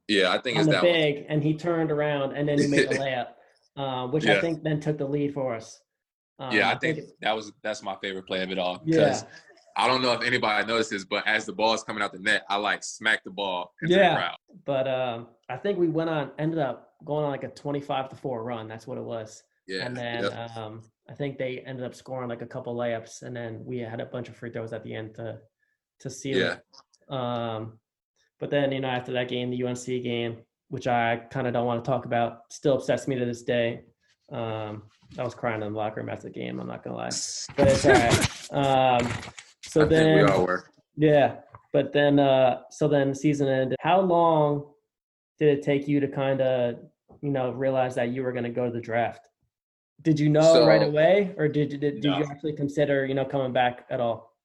Yeah, 0.09 0.33
I 0.33 0.39
think 0.39 0.59
it's 0.59 0.67
that 0.69 0.83
one. 0.83 0.93
big, 0.93 1.27
and 1.29 1.43
he 1.43 1.55
turned 1.55 1.91
around 1.93 2.33
and 2.37 2.49
then 2.49 2.59
he 2.59 2.67
made 2.67 2.89
the 2.89 2.95
layup, 3.05 3.29
uh, 3.77 4.09
which 4.09 4.27
I 4.27 4.41
think 4.41 4.63
then 4.63 4.81
took 4.81 4.99
the 4.99 5.07
lead 5.07 5.33
for 5.35 5.55
us. 5.55 5.81
Um, 6.41 6.53
Yeah, 6.57 6.71
I 6.71 6.77
think 6.79 7.01
that 7.21 7.35
was 7.37 7.53
that's 7.63 7.83
my 7.83 7.97
favorite 8.03 8.27
play 8.27 8.43
of 8.43 8.51
it 8.51 8.59
all. 8.59 8.83
yeah, 8.85 8.99
Because 9.01 9.25
I 9.77 9.87
don't 9.87 10.03
know 10.03 10.13
if 10.13 10.23
anybody 10.23 10.67
notices, 10.67 11.05
but 11.05 11.25
as 11.29 11.47
the 11.47 11.53
ball 11.53 11.75
is 11.75 11.83
coming 11.85 12.03
out 12.03 12.13
the 12.13 12.19
net, 12.19 12.43
I 12.49 12.57
like 12.57 12.83
smack 12.83 13.23
the 13.25 13.31
ball 13.31 13.73
into 13.83 13.95
Yeah. 13.95 14.11
the 14.11 14.17
crowd. 14.17 14.37
but 14.65 14.89
um, 14.89 15.27
I 15.49 15.57
think 15.57 15.79
we 15.79 15.89
went 15.89 16.11
on, 16.11 16.33
ended 16.39 16.59
up 16.59 16.95
going 17.05 17.25
on 17.25 17.31
like 17.31 17.45
a 17.45 17.49
twenty-five 17.49 18.09
to 18.11 18.17
four 18.17 18.43
run. 18.43 18.67
That's 18.69 18.87
what 18.89 18.99
it 18.99 19.05
was. 19.05 19.43
Yeah. 19.69 19.85
and 19.87 19.95
then 19.97 20.23
yep. 20.25 20.57
um, 20.57 20.83
I 21.11 21.15
think 21.15 21.39
they 21.39 21.59
ended 21.61 21.85
up 21.85 21.95
scoring 21.95 22.29
like 22.29 22.43
a 22.43 22.47
couple 22.47 22.75
layups, 22.77 23.23
and 23.23 23.35
then 23.35 23.63
we 23.65 23.79
had 23.79 24.01
a 24.01 24.07
bunch 24.07 24.29
of 24.29 24.37
free 24.37 24.51
throws 24.51 24.73
at 24.73 24.85
the 24.85 24.95
end 24.95 25.15
to 25.17 25.39
to 26.01 26.11
seal 26.11 26.39
Yeah. 26.39 26.57
it. 26.57 27.13
Um, 27.13 27.79
but 28.39 28.51
then 28.51 28.71
you 28.73 28.81
know 28.81 28.89
after 28.89 29.13
that 29.13 29.29
game, 29.29 29.51
the 29.51 29.65
UNC 29.65 29.87
game, 29.87 30.39
which 30.69 30.87
I 30.87 31.17
kind 31.31 31.47
of 31.47 31.53
don't 31.55 31.67
want 31.67 31.83
to 31.85 31.91
talk 31.91 32.05
about, 32.05 32.53
still 32.53 32.75
upsets 32.77 33.09
me 33.09 33.19
to 33.19 33.25
this 33.25 33.43
day. 33.43 33.85
Um, 34.31 34.83
I 35.19 35.23
was 35.25 35.35
crying 35.35 35.63
in 35.63 35.73
the 35.73 35.79
locker 35.79 36.01
room 36.01 36.11
after 36.11 36.29
the 36.29 36.35
game. 36.35 36.61
I'm 36.61 36.67
not 36.69 36.85
gonna 36.85 36.97
lie, 36.97 37.07
but 37.57 37.69
it's 37.69 37.85
all 37.87 37.93
right. 37.93 38.29
Um, 38.51 39.13
so 39.65 39.83
I 39.83 39.85
then 39.85 40.15
we 40.17 40.23
all 40.31 40.47
were. 40.47 40.65
yeah, 40.97 41.37
but 41.73 41.93
then 41.93 42.19
uh 42.19 42.61
so 42.71 42.89
then 42.89 43.15
season 43.15 43.49
ended. 43.49 43.77
How 43.81 44.01
long 44.01 44.67
did 45.39 45.59
it 45.59 45.63
take 45.63 45.87
you 45.89 46.01
to 46.01 46.09
kind 46.09 46.41
of 46.41 46.77
you 47.23 47.31
know 47.31 47.51
realize 47.53 47.95
that 47.97 48.11
you 48.11 48.23
were 48.23 48.33
going 48.33 48.45
to 48.45 48.51
go 48.51 48.67
to 48.67 48.73
the 48.73 48.81
draft? 48.81 49.29
Did 50.03 50.21
you 50.21 50.29
know 50.29 50.67
right 50.67 50.83
away, 50.83 51.35
or 51.37 51.49
did 51.49 51.73
you 51.73 51.79
did, 51.79 52.01
did 52.01 52.05
you 52.05 52.25
actually 52.31 52.53
consider 52.53 53.05
you 53.05 53.15
know 53.15 53.25
coming 53.25 53.53
back 53.53 53.85
at 53.91 54.01
all? 54.01 54.37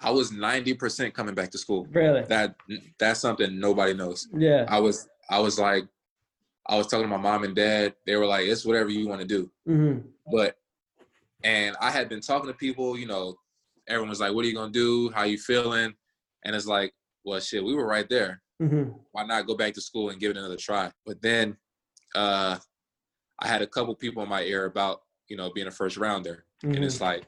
I 0.00 0.10
was 0.10 0.32
ninety 0.32 0.74
percent 0.74 1.14
coming 1.14 1.34
back 1.34 1.50
to 1.52 1.58
school. 1.58 1.86
Really? 1.92 2.22
That 2.22 2.56
that's 2.98 3.20
something 3.20 3.58
nobody 3.60 3.94
knows. 3.94 4.28
Yeah. 4.36 4.66
I 4.68 4.80
was 4.80 5.08
I 5.30 5.38
was 5.38 5.58
like 5.58 5.84
I 6.66 6.76
was 6.76 6.86
talking 6.88 7.04
to 7.04 7.08
my 7.08 7.16
mom 7.16 7.44
and 7.44 7.54
dad. 7.54 7.94
They 8.06 8.16
were 8.16 8.26
like, 8.26 8.46
"It's 8.46 8.64
whatever 8.64 8.90
you 8.90 9.08
want 9.08 9.20
to 9.20 9.26
do." 9.26 9.50
hmm 9.66 9.98
But 10.32 10.56
and 11.44 11.76
I 11.80 11.90
had 11.90 12.08
been 12.08 12.20
talking 12.20 12.48
to 12.48 12.54
people. 12.54 12.98
You 12.98 13.06
know, 13.06 13.36
everyone 13.88 14.10
was 14.10 14.20
like, 14.20 14.34
"What 14.34 14.44
are 14.44 14.48
you 14.48 14.54
gonna 14.54 14.72
do? 14.72 15.10
How 15.10 15.22
you 15.24 15.38
feeling?" 15.38 15.94
And 16.44 16.56
it's 16.56 16.66
like, 16.66 16.92
well, 17.24 17.38
shit, 17.38 17.62
we 17.62 17.74
were 17.74 17.86
right 17.86 18.08
there. 18.08 18.42
hmm 18.58 18.90
Why 19.12 19.24
not 19.24 19.46
go 19.46 19.56
back 19.56 19.74
to 19.74 19.80
school 19.80 20.10
and 20.10 20.18
give 20.18 20.32
it 20.32 20.36
another 20.36 20.56
try? 20.56 20.90
But 21.06 21.22
then 21.22 21.56
uh, 22.16 22.58
I 23.42 23.48
had 23.48 23.60
a 23.60 23.66
couple 23.66 23.94
people 23.96 24.22
in 24.22 24.28
my 24.28 24.42
ear 24.42 24.66
about 24.66 25.02
you 25.28 25.36
know 25.36 25.50
being 25.52 25.66
a 25.66 25.70
first 25.70 25.96
rounder, 25.96 26.44
and 26.62 26.74
Mm-hmm. 26.74 26.84
it's 26.84 27.00
like, 27.00 27.24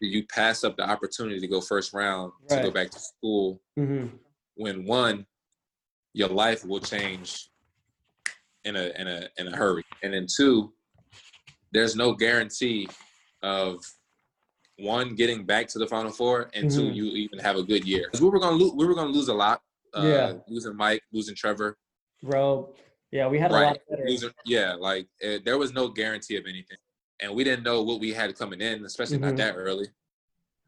do 0.00 0.06
you 0.06 0.24
pass 0.28 0.62
up 0.62 0.76
the 0.76 0.88
opportunity 0.88 1.40
to 1.40 1.48
go 1.48 1.60
first 1.60 1.92
round 1.92 2.32
to 2.48 2.62
go 2.62 2.70
back 2.70 2.90
to 2.90 2.98
school 3.00 3.60
hmm 3.76 4.06
when 4.58 4.86
one, 4.86 5.26
your 6.14 6.28
life 6.30 6.64
will 6.64 6.80
change 6.80 7.50
in 8.64 8.74
a 8.76 8.92
in 9.00 9.06
a 9.08 9.28
in 9.38 9.48
a 9.48 9.56
hurry, 9.56 9.82
and 10.02 10.14
then 10.14 10.26
two, 10.34 10.72
there's 11.72 11.96
no 11.96 12.14
guarantee 12.14 12.88
of 13.42 13.78
one 14.78 15.14
getting 15.14 15.44
back 15.44 15.66
to 15.68 15.78
the 15.78 15.86
final 15.86 16.10
four, 16.12 16.50
and 16.54 16.70
two, 16.70 16.82
Mhm. 16.86 16.94
you 16.94 17.04
even 17.06 17.38
have 17.40 17.56
a 17.56 17.62
good 17.62 17.84
year. 17.86 18.10
we 18.20 18.28
were 18.28 18.38
gonna 18.38 18.56
lose. 18.56 18.72
We 18.76 18.86
were 18.86 18.94
gonna 18.94 19.10
lose 19.10 19.28
a 19.28 19.34
lot. 19.34 19.60
Uh, 19.92 20.02
Yeah. 20.08 20.32
losing 20.48 20.76
Mike, 20.76 21.02
losing 21.12 21.34
Trevor, 21.34 21.76
Bro, 22.22 22.74
yeah, 23.10 23.28
we 23.28 23.38
had 23.38 23.50
a 23.50 23.54
lot 23.54 23.66
right? 23.66 23.80
better. 23.90 24.04
Losing, 24.06 24.30
yeah, 24.44 24.74
like 24.74 25.08
eh, 25.22 25.38
there 25.44 25.58
was 25.58 25.72
no 25.72 25.88
guarantee 25.88 26.36
of 26.36 26.44
anything, 26.44 26.78
and 27.20 27.34
we 27.34 27.44
didn't 27.44 27.64
know 27.64 27.82
what 27.82 28.00
we 28.00 28.12
had 28.12 28.36
coming 28.36 28.60
in, 28.60 28.84
especially 28.84 29.18
Mhm. 29.18 29.22
not 29.22 29.36
that 29.36 29.56
early. 29.56 29.86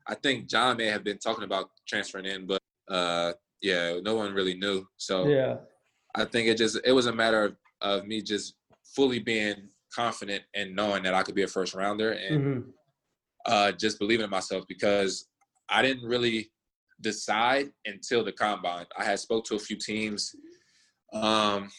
I 0.06 0.14
think 0.14 0.48
John 0.48 0.76
may 0.76 0.86
have 0.86 1.04
been 1.04 1.18
talking 1.18 1.44
about 1.44 1.70
transferring 1.86 2.24
in, 2.26 2.46
but 2.46 2.62
uh, 2.88 3.34
yeah, 3.60 3.98
no 4.00 4.14
one 4.14 4.32
really 4.32 4.54
knew. 4.54 4.86
So 4.96 5.28
Yeah. 5.28 5.58
I 6.14 6.24
think 6.24 6.48
it 6.48 6.56
just 6.56 6.78
it 6.84 6.92
was 6.92 7.06
a 7.06 7.12
matter 7.12 7.44
of, 7.44 7.56
of 7.82 8.06
me 8.06 8.22
just 8.22 8.54
fully 8.96 9.18
being 9.18 9.68
confident 9.94 10.42
and 10.54 10.74
knowing 10.74 11.02
that 11.02 11.14
I 11.14 11.22
could 11.22 11.34
be 11.34 11.42
a 11.42 11.48
first 11.48 11.74
rounder 11.74 12.12
and 12.12 12.42
hmm 12.42 12.70
uh, 13.46 13.72
just 13.72 13.98
believing 13.98 14.24
in 14.24 14.30
myself 14.30 14.64
because 14.68 15.28
I 15.68 15.80
didn't 15.82 16.06
really 16.06 16.50
decide 17.00 17.70
until 17.86 18.24
the 18.24 18.32
combine. 18.32 18.86
I 18.96 19.04
had 19.04 19.18
spoke 19.18 19.44
to 19.46 19.54
a 19.54 19.58
few 19.58 19.76
teams. 19.76 20.34
Um, 21.12 21.70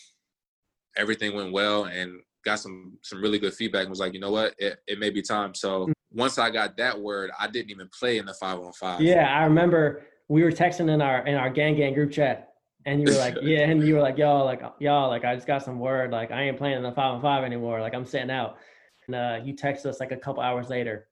everything 0.98 1.36
went 1.36 1.52
well 1.52 1.86
and 1.86 2.20
got 2.46 2.60
some 2.60 2.98
some 3.02 3.22
really 3.22 3.40
good 3.40 3.54
feedback. 3.54 3.82
and 3.82 3.90
Was 3.90 4.00
like, 4.00 4.14
you 4.14 4.20
know 4.20 4.32
what, 4.32 4.54
it, 4.58 4.80
it 4.88 5.00
may 5.00 5.10
be 5.10 5.22
time. 5.22 5.54
So 5.54 5.92
once 6.12 6.38
I 6.38 6.50
got 6.50 6.78
that 6.78 7.00
word, 7.00 7.32
I 7.40 7.48
didn't 7.48 7.72
even 7.72 7.90
play 7.98 8.18
in 8.18 8.26
the 8.26 8.34
five 8.34 8.60
on 8.60 8.72
five. 8.74 9.02
Yeah, 9.02 9.28
I 9.30 9.44
remember 9.44 10.04
we 10.28 10.44
were 10.44 10.52
texting 10.52 10.92
in 10.92 11.02
our 11.02 11.26
in 11.28 11.36
our 11.36 11.50
gang 11.50 11.76
gang 11.76 11.94
group 11.94 12.12
chat, 12.12 12.50
and 12.86 13.02
you 13.02 13.14
were 13.14 13.20
like, 13.20 13.36
"Yeah," 13.42 13.62
and 13.70 13.86
you 13.86 13.96
were 13.96 14.02
like, 14.02 14.18
"Yo, 14.18 14.44
like 14.46 14.62
y'all, 14.80 15.10
like 15.10 15.26
I 15.26 15.36
just 15.36 15.48
got 15.48 15.64
some 15.64 15.80
word, 15.80 16.12
like 16.12 16.32
I 16.32 16.44
ain't 16.44 16.58
playing 16.58 16.78
in 16.78 16.84
the 16.84 16.92
five 16.92 17.14
on 17.16 17.22
five 17.22 17.44
anymore, 17.44 17.82
like 17.82 17.94
I'm 17.94 18.06
sitting 18.06 18.32
out." 18.32 18.58
And 19.08 19.16
uh, 19.16 19.40
you 19.44 19.54
texted 19.56 19.88
us 19.88 20.00
like 20.00 20.12
a 20.12 20.18
couple 20.18 20.42
hours 20.42 20.70
later, 20.70 21.08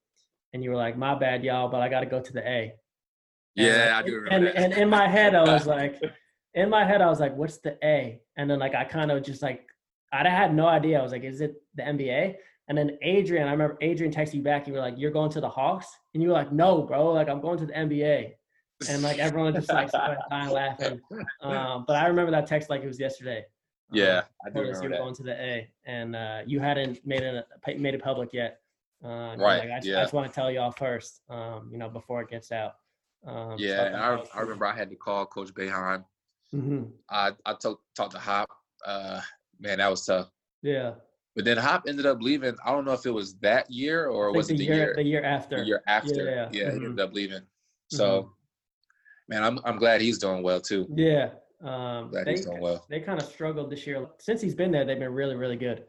and 0.54 0.63
you 0.63 0.70
were 0.70 0.76
like, 0.76 0.98
"My 0.98 1.13
bad, 1.16 1.44
y'all, 1.44 1.68
but 1.68 1.82
I 1.82 1.90
got 1.90 2.02
to 2.02 2.06
go 2.06 2.22
to 2.22 2.34
the 2.34 2.48
A." 2.48 2.74
And, 3.58 3.66
Yeah, 3.68 3.98
I 3.98 4.02
do 4.08 4.13
And, 4.16 4.24
remember 4.24 4.54
that. 4.54 4.56
and 4.63 4.74
in 4.74 4.90
my 4.90 5.08
head, 5.08 5.34
I 5.36 5.42
was 5.52 5.66
like, 5.66 6.00
in 6.58 6.70
my 6.70 6.84
head, 6.84 7.02
I 7.02 7.08
was 7.08 7.20
like, 7.20 7.36
"What's 7.36 7.58
the 7.60 7.78
A?" 7.84 8.22
And 8.38 8.50
then 8.50 8.60
like 8.60 8.76
I 8.76 8.84
kind 8.84 9.12
of 9.12 9.24
just 9.24 9.41
like 9.41 9.62
I 10.12 10.28
had 10.30 10.54
no 10.54 10.67
idea. 10.67 11.00
I 11.00 11.04
was 11.04 11.12
like, 11.12 11.24
"Is 11.24 11.41
it 11.41 11.62
the 11.76 11.84
NBA?" 11.84 12.36
And 12.67 12.78
then 12.78 12.98
Adrian, 13.02 13.48
I 13.48 13.52
remember 13.52 13.78
Adrian 13.82 14.12
texted 14.12 14.34
you 14.36 14.41
back. 14.41 14.67
You 14.67 14.74
were 14.74 14.80
like, 14.80 14.96
"You're 14.98 15.12
going 15.20 15.32
to 15.32 15.41
the 15.41 15.50
Hawks," 15.50 15.88
and 16.13 16.22
you 16.22 16.30
were 16.30 16.34
like, 16.41 16.52
"No, 16.52 16.82
bro, 16.84 17.12
like 17.13 17.30
I'm 17.30 17.41
going 17.41 17.60
to 17.60 17.65
the 17.65 17.74
NBA." 17.74 18.34
and 18.89 19.02
like 19.02 19.17
everyone 19.17 19.54
just 19.56 19.70
like 19.70 19.89
started 19.89 20.20
dying 20.30 20.52
laughing. 20.52 21.02
Um, 21.41 21.84
but 21.88 21.96
I 21.96 22.08
remember 22.08 22.32
that 22.32 22.46
text 22.48 22.70
like 22.70 22.84
it 22.84 22.88
was 22.88 23.00
yesterday. 23.00 23.39
Um, 23.39 23.98
Yeah, 23.98 24.22
I 24.46 24.50
do 24.50 24.60
us 24.62 24.65
you 24.65 24.65
remember 24.65 24.84
were 24.84 24.89
that. 24.89 24.98
going 25.00 25.15
to 25.15 25.24
the 25.24 25.41
A, 25.41 25.72
and 25.86 26.15
uh, 26.15 26.41
you 26.46 26.60
hadn't 26.60 27.06
made 27.06 27.24
it 27.24 27.46
made 27.80 27.93
it 27.96 28.04
public 28.04 28.34
yet. 28.34 28.60
Uh, 29.04 29.36
Right, 29.38 29.60
Like, 29.60 29.72
I, 29.72 29.76
just, 29.78 29.88
yeah. 29.88 30.00
I 30.00 30.02
just 30.02 30.13
want 30.13 30.28
to 30.28 30.34
tell 30.34 30.52
y'all 30.52 30.72
first, 30.72 31.22
um, 31.30 31.70
you 31.72 31.78
know, 31.78 31.89
before 31.89 32.22
it 32.22 32.30
gets 32.30 32.52
out. 32.52 32.74
Um, 33.26 33.56
Yeah, 33.58 33.86
and 33.86 33.96
I, 33.96 34.24
I 34.34 34.41
remember 34.41 34.65
I 34.65 34.76
had 34.76 34.89
to 34.89 34.96
call 34.96 35.26
Coach 35.26 35.54
Boeheim. 35.54 36.04
Hmm 36.52 36.84
I 37.10 37.32
I 37.46 37.54
talked 37.54 37.84
talked 37.96 38.12
to 38.14 38.20
Hop. 38.20 38.50
Uh, 38.86 39.22
man, 39.60 39.80
that 39.80 39.90
was 39.90 40.06
tough. 40.06 40.30
Yeah, 40.62 40.94
But 41.36 41.46
then 41.46 41.58
Hop 41.58 41.84
ended 41.88 42.06
up 42.06 42.22
leaving. 42.22 42.56
I 42.66 42.72
don't 42.72 42.86
know 42.86 42.94
if 42.94 43.06
it 43.06 43.12
was 43.12 43.36
that 43.40 43.70
year 43.70 44.08
or 44.08 44.32
was 44.32 44.48
the 44.48 44.56
it 44.56 44.58
the 44.58 44.64
year, 44.66 44.76
year 44.76 44.94
the 44.96 45.04
year 45.04 45.24
after. 45.24 45.58
the 45.58 45.66
year 45.66 45.84
after? 45.88 46.26
Yeah, 46.26 46.50
Yeah, 46.52 46.72
he 46.74 46.80
mhm. 46.80 46.86
ended 46.86 47.00
up 47.00 47.14
leaving. 47.14 47.42
So 47.90 48.32
Man, 49.30 49.44
I'm 49.44 49.60
I'm 49.66 49.78
glad 49.78 50.00
he's 50.02 50.18
doing 50.20 50.42
well 50.42 50.62
too. 50.62 50.88
Yeah. 50.96 51.32
Um, 51.62 52.10
Glad 52.12 52.26
they 52.28 52.32
he's 52.32 52.46
doing 52.46 52.62
well. 52.62 52.86
they 52.90 53.00
kind 53.02 53.20
of 53.20 53.26
struggled 53.26 53.70
this 53.70 53.86
year. 53.86 54.08
Since 54.20 54.42
he's 54.42 54.56
been 54.56 54.72
there, 54.72 54.86
they've 54.86 55.00
been 55.00 55.14
really, 55.14 55.36
really 55.36 55.58
good. 55.58 55.86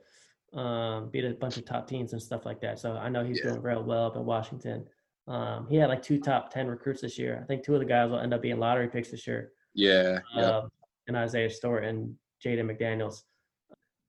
Um, 0.53 1.11
beat 1.11 1.25
a 1.25 1.35
bunch 1.35 1.57
of 1.57 1.64
top 1.64 1.87
teams 1.87 2.14
and 2.14 2.23
stuff 2.23 2.47
like 2.47 2.61
that. 2.62 2.79
So 2.79 2.92
I 2.97 3.09
know 3.09 3.23
he's 3.25 3.38
Yeah. 3.38 3.51
doing 3.51 3.62
real 3.62 3.85
well 3.85 4.07
up 4.07 4.16
in 4.16 4.25
Washington. 4.25 4.88
Um, 5.29 5.68
he 5.68 5.77
had 5.77 5.88
like 5.88 6.03
two 6.03 6.18
top 6.18 6.51
ten 6.51 6.66
recruits 6.66 7.03
this 7.03 7.18
year. 7.18 7.38
I 7.42 7.47
think 7.47 7.62
two 7.62 7.75
of 7.75 7.81
the 7.81 7.87
guys 7.87 8.11
will 8.11 8.18
end 8.18 8.33
up 8.35 8.42
being 8.42 8.59
lottery 8.59 8.88
picks 8.88 9.11
this 9.11 9.27
year. 9.27 9.53
Yeah, 9.79 10.19
yeah, 10.35 10.59
um, 10.59 10.71
and 11.07 11.17
Isaiah 11.17 11.49
Stewart 11.49 11.85
and 11.85 12.17
Jaden 12.45 12.67
McDaniels. 12.67 13.23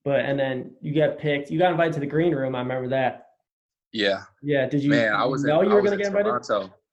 But 0.04 0.20
and 0.20 0.36
then 0.36 0.74
you 0.80 0.92
got 0.92 1.16
picked. 1.18 1.48
You 1.48 1.60
got 1.60 1.70
invited 1.70 1.92
to 1.94 2.00
the 2.00 2.06
green 2.06 2.34
room. 2.34 2.56
I 2.56 2.58
remember 2.60 2.88
that. 2.88 3.26
yeah. 3.92 4.24
Yeah. 4.42 4.66
Did 4.66 4.82
you 4.82 4.90
Man, 4.90 5.12
I 5.14 5.24
was 5.24 5.44
know 5.44 5.60
in, 5.60 5.68
you 5.68 5.74
were 5.74 5.82
going 5.82 5.92
to 5.92 6.02
get 6.02 6.08
invited? 6.08 6.32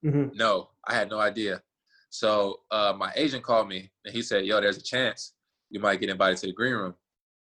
Mhm. 0.06 0.36
No, 0.36 0.70
I 0.88 0.94
had 0.94 1.10
no 1.10 1.20
idea. 1.20 1.64
So 2.12 2.60
uh, 2.70 2.94
my 2.96 3.12
agent 3.16 3.44
called 3.44 3.68
me 3.68 3.90
and 4.06 4.14
he 4.14 4.22
said, 4.22 4.46
"Yo, 4.46 4.62
there's 4.62 4.78
a 4.78 4.84
chance 4.84 5.34
you 5.72 5.80
might 5.80 6.00
get 6.00 6.10
invited 6.12 6.38
to 6.40 6.48
the 6.48 6.54
green 6.54 6.74
room." 6.74 6.94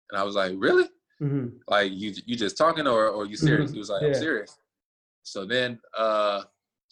And 0.10 0.20
I 0.20 0.24
was 0.24 0.36
like, 0.36 0.52
"Really? 0.58 0.90
Mhm. 1.22 1.60
Like 1.70 1.94
you 1.94 2.14
you 2.26 2.36
just 2.36 2.58
talking 2.58 2.88
or 2.88 3.08
or 3.08 3.26
you 3.26 3.38
serious?" 3.38 3.72
Mhm. 3.72 3.74
He 3.76 3.80
was 3.80 3.90
like, 3.90 4.02
Yeah. 4.02 4.08
"I'm 4.10 4.14
serious." 4.16 4.58
So 5.24 5.46
then 5.46 5.80
uh, 5.98 6.42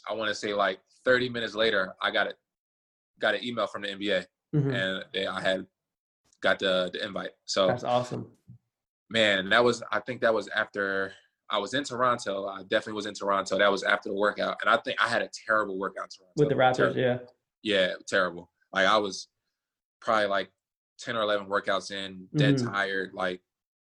I 0.10 0.13
want 0.13 0.30
to 0.30 0.36
say 0.36 0.54
like 0.54 0.80
30 1.04 1.28
minutes 1.28 1.56
later, 1.56 1.93
I 2.02 2.12
got 2.12 2.28
it 2.28 2.38
got 3.19 3.36
an 3.36 3.43
email 3.43 3.67
from 3.67 3.82
the 3.84 3.89
NBA 3.89 4.25
Mhm. 4.55 4.73
and 4.73 5.05
they, 5.13 5.27
I 5.27 5.39
had 5.41 5.65
got 6.41 6.60
the 6.60 6.89
the 6.93 7.05
invite. 7.05 7.32
So 7.45 7.67
That's 7.67 7.84
awesome. 7.84 8.32
man, 9.10 9.49
that 9.49 9.63
was 9.63 9.84
I 9.91 9.99
think 9.99 10.21
that 10.21 10.34
was 10.34 10.47
after 10.49 11.13
I 11.51 11.58
was 11.58 11.73
in 11.73 11.84
Toronto. 11.84 12.45
I 12.47 12.62
definitely 12.63 12.93
was 12.93 13.05
in 13.08 13.13
Toronto. 13.15 13.58
That 13.58 13.71
was 13.71 13.84
after 13.84 14.10
the 14.10 14.15
workout, 14.15 14.58
and 14.62 14.69
I 14.69 14.77
think 14.77 15.01
I 15.03 15.08
had 15.08 15.21
a 15.21 15.29
terrible 15.45 15.77
workout 15.79 16.05
in 16.05 16.10
Toronto 16.10 16.34
With 16.38 16.49
the 16.49 16.55
Raptors, 16.55 16.93
Terrible. 16.95 16.99
yeah. 16.99 17.17
Yeah, 17.62 17.93
terrible. 18.08 18.51
Like 18.71 18.88
I 18.88 18.97
was 18.97 19.27
probably 19.99 20.27
like 20.27 20.51
ten 20.99 21.15
or 21.17 21.21
eleven 21.23 21.47
workouts 21.47 21.91
in, 21.91 22.27
dead 22.36 22.55
Mhm. 22.55 22.71
tired, 22.71 23.13
like 23.13 23.41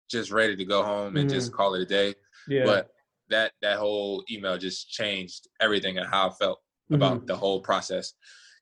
just 0.09 0.31
ready 0.31 0.55
to 0.57 0.65
go 0.65 0.83
home 0.85 1.17
and 1.17 1.29
just 1.29 1.53
call 1.53 1.75
it 1.75 1.83
a 1.83 1.87
day. 1.87 2.15
Yeah. 2.49 2.65
But 2.65 2.91
that 3.29 3.53
that 3.63 3.79
whole 3.79 4.25
email 4.31 4.57
just 4.57 4.89
changed 4.91 5.49
everything 5.61 5.99
and 5.99 6.07
how 6.07 6.29
I 6.29 6.33
felt 6.33 6.61
about 6.93 7.23
Mhm. 7.23 7.27
the 7.27 7.37
whole 7.37 7.61
process. 7.61 8.15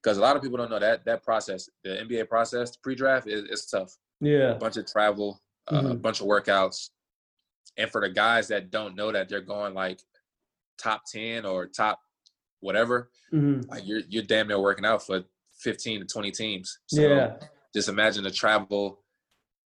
Because 0.05 0.19
a 0.19 0.21
lot 0.21 0.37
of 0.37 0.43
people 0.43 0.59
don't 0.59 0.71
know 0.71 0.79
that 0.79 1.05
that 1.07 1.23
process, 1.23 1.71
the 1.83 1.90
NBA 1.90 2.29
process, 2.29 2.73
the 2.73 2.79
pre-draft 2.83 3.27
is, 3.27 3.45
is 3.45 3.64
tough 3.64 3.97
yeah. 4.21 4.51
a 4.51 4.55
bunch 4.55 4.77
of 4.77 4.87
travel, 4.87 5.40
uh, 5.73 5.77
a 5.77 5.83
Mhm. 5.95 6.03
bunch 6.03 6.21
of 6.21 6.27
workouts. 6.27 6.90
And 7.79 7.90
for 7.90 8.03
the 8.03 8.11
guys 8.11 8.49
that 8.49 8.71
don't 8.71 8.95
know 8.95 9.11
that 9.11 9.31
they're 9.31 9.40
going 9.40 9.73
like 9.73 10.01
top 10.77 11.05
10 11.11 11.47
or 11.47 11.67
top 11.67 12.01
whatever, 12.61 13.11
Mhm. 13.33 13.67
like 13.71 13.87
you're 13.87 14.01
you're 14.09 14.23
damn 14.23 14.49
near 14.49 14.61
working 14.61 14.85
out 14.85 15.05
for 15.05 15.25
15 15.61 16.01
to 16.01 16.07
20 16.07 16.31
teams. 16.31 16.79
So 16.87 17.01
Yeah. 17.01 17.38
just 17.75 17.88
imagine 17.88 18.25
the 18.25 18.31
travel, 18.31 19.03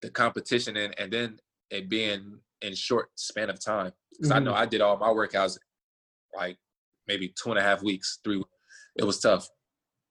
the 0.02 0.12
competition 0.12 0.78
and 0.78 0.98
and 1.00 1.12
then 1.12 1.39
it 1.72 1.89
being 1.89 2.39
in 2.62 2.76
short 2.76 3.10
span 3.20 3.50
of 3.50 3.60
time. 3.60 3.94
Because 4.12 4.32
I 4.32 4.39
know 4.39 4.54
Mhm. 4.54 4.58
I 4.58 4.65
did 4.68 4.82
all 4.82 4.98
my 4.98 5.08
workouts 5.10 5.58
like 6.36 6.60
maybe 7.08 7.30
two 7.30 7.50
and 7.50 7.58
a 7.58 7.63
half 7.63 7.82
weeks, 7.82 8.20
three 8.24 8.44
it 8.96 9.04
was 9.04 9.20
tough. 9.20 9.50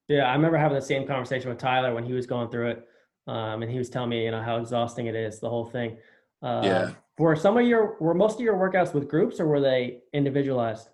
Yeah, 0.09 0.25
I 0.25 0.33
remember 0.35 0.57
having 0.57 0.75
the 0.77 0.83
same 0.85 1.07
conversation 1.07 1.51
with 1.51 1.59
Tyler 1.59 1.95
when 1.95 2.05
he 2.05 2.15
was 2.15 2.27
going 2.27 2.49
through 2.49 2.71
it, 2.71 2.89
um, 3.27 3.63
and 3.63 3.71
he 3.71 3.77
was 3.79 3.91
telling 3.91 4.09
me, 4.09 4.25
you 4.25 4.31
know, 4.31 4.43
how 4.43 4.57
exhausting 4.57 5.07
it 5.07 5.15
is, 5.15 5.39
the 5.39 5.49
whole 5.51 5.67
thing. 5.67 5.99
Uh, 6.43 6.63
Yeah. 6.65 6.91
Were 7.19 7.35
some 7.35 7.59
of 7.59 7.67
your 7.67 7.97
were 7.99 8.15
most 8.15 8.35
of 8.35 8.41
your 8.43 8.55
workouts 8.55 8.95
with 8.95 9.09
groups 9.09 9.41
or 9.41 9.47
were 9.49 9.61
they 9.61 10.03
individualized? 10.13 10.89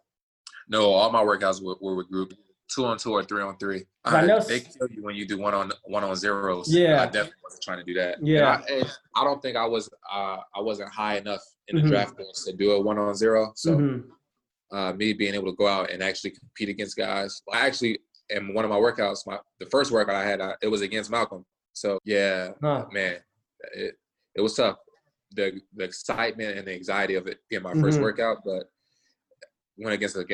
No, 0.70 0.90
all 0.90 1.10
my 1.12 1.22
workouts 1.22 1.62
were, 1.62 1.76
were 1.82 1.94
with 1.94 2.08
group, 2.08 2.32
two 2.66 2.86
on 2.86 2.96
two 2.96 3.12
or 3.12 3.22
three 3.22 3.42
on 3.42 3.58
three. 3.58 3.84
I 4.06 4.26
know 4.26 4.40
they 4.40 4.60
kill 4.60 4.88
you 4.90 5.02
when 5.02 5.16
you 5.16 5.26
do 5.28 5.38
one 5.38 5.52
on 5.52 5.70
one 5.84 6.02
on 6.02 6.16
zeros. 6.16 6.74
Yeah. 6.74 7.02
I 7.02 7.04
definitely 7.04 7.34
wasn't 7.44 7.62
trying 7.62 7.78
to 7.78 7.84
do 7.84 7.92
that. 7.92 8.16
And 8.20 8.26
Yeah. 8.26 8.62
I, 8.66 8.72
and 8.72 8.90
I 9.14 9.22
don't 9.22 9.42
think 9.42 9.58
I 9.58 9.66
was 9.66 9.90
uh, 10.10 10.38
I 10.56 10.60
wasn't 10.62 10.88
high 10.88 11.18
enough 11.18 11.42
in 11.68 11.76
the 11.76 11.82
Mhm. 11.82 11.88
draft 11.88 12.14
to 12.46 12.52
do 12.54 12.72
a 12.72 12.80
one 12.80 12.96
on 12.98 13.14
zero. 13.14 13.52
So 13.54 13.76
Mhm. 13.76 14.04
uh, 14.72 14.94
me 14.94 15.12
being 15.12 15.34
able 15.34 15.50
to 15.50 15.56
go 15.56 15.66
out 15.68 15.90
and 15.90 16.02
actually 16.02 16.30
compete 16.30 16.70
against 16.70 16.96
guys, 16.96 17.42
I 17.52 17.66
actually 17.66 17.98
in 18.34 18.52
one 18.52 18.64
of 18.64 18.70
my 18.70 18.76
workouts, 18.76 19.26
my 19.26 19.38
the 19.60 19.66
first 19.66 19.90
workout 19.92 20.14
I 20.16 20.24
had, 20.24 20.40
I, 20.40 20.54
it 20.62 20.68
was 20.68 20.82
against 20.82 21.10
Malcolm. 21.10 21.44
So 21.72 21.98
yeah, 22.04 22.50
Huh. 22.60 22.86
man, 22.92 23.18
it 23.74 23.94
it 24.34 24.40
was 24.40 24.54
tough. 24.54 24.78
The 25.32 25.60
the 25.74 25.84
excitement 25.84 26.58
and 26.58 26.66
the 26.66 26.74
anxiety 26.74 27.14
of 27.14 27.26
it 27.26 27.38
being 27.48 27.62
my 27.62 27.72
1st 27.74 27.98
Mhm. 27.98 28.02
workout, 28.02 28.38
but 28.44 28.64
went 29.78 29.94
against 29.94 30.16
a 30.16 30.24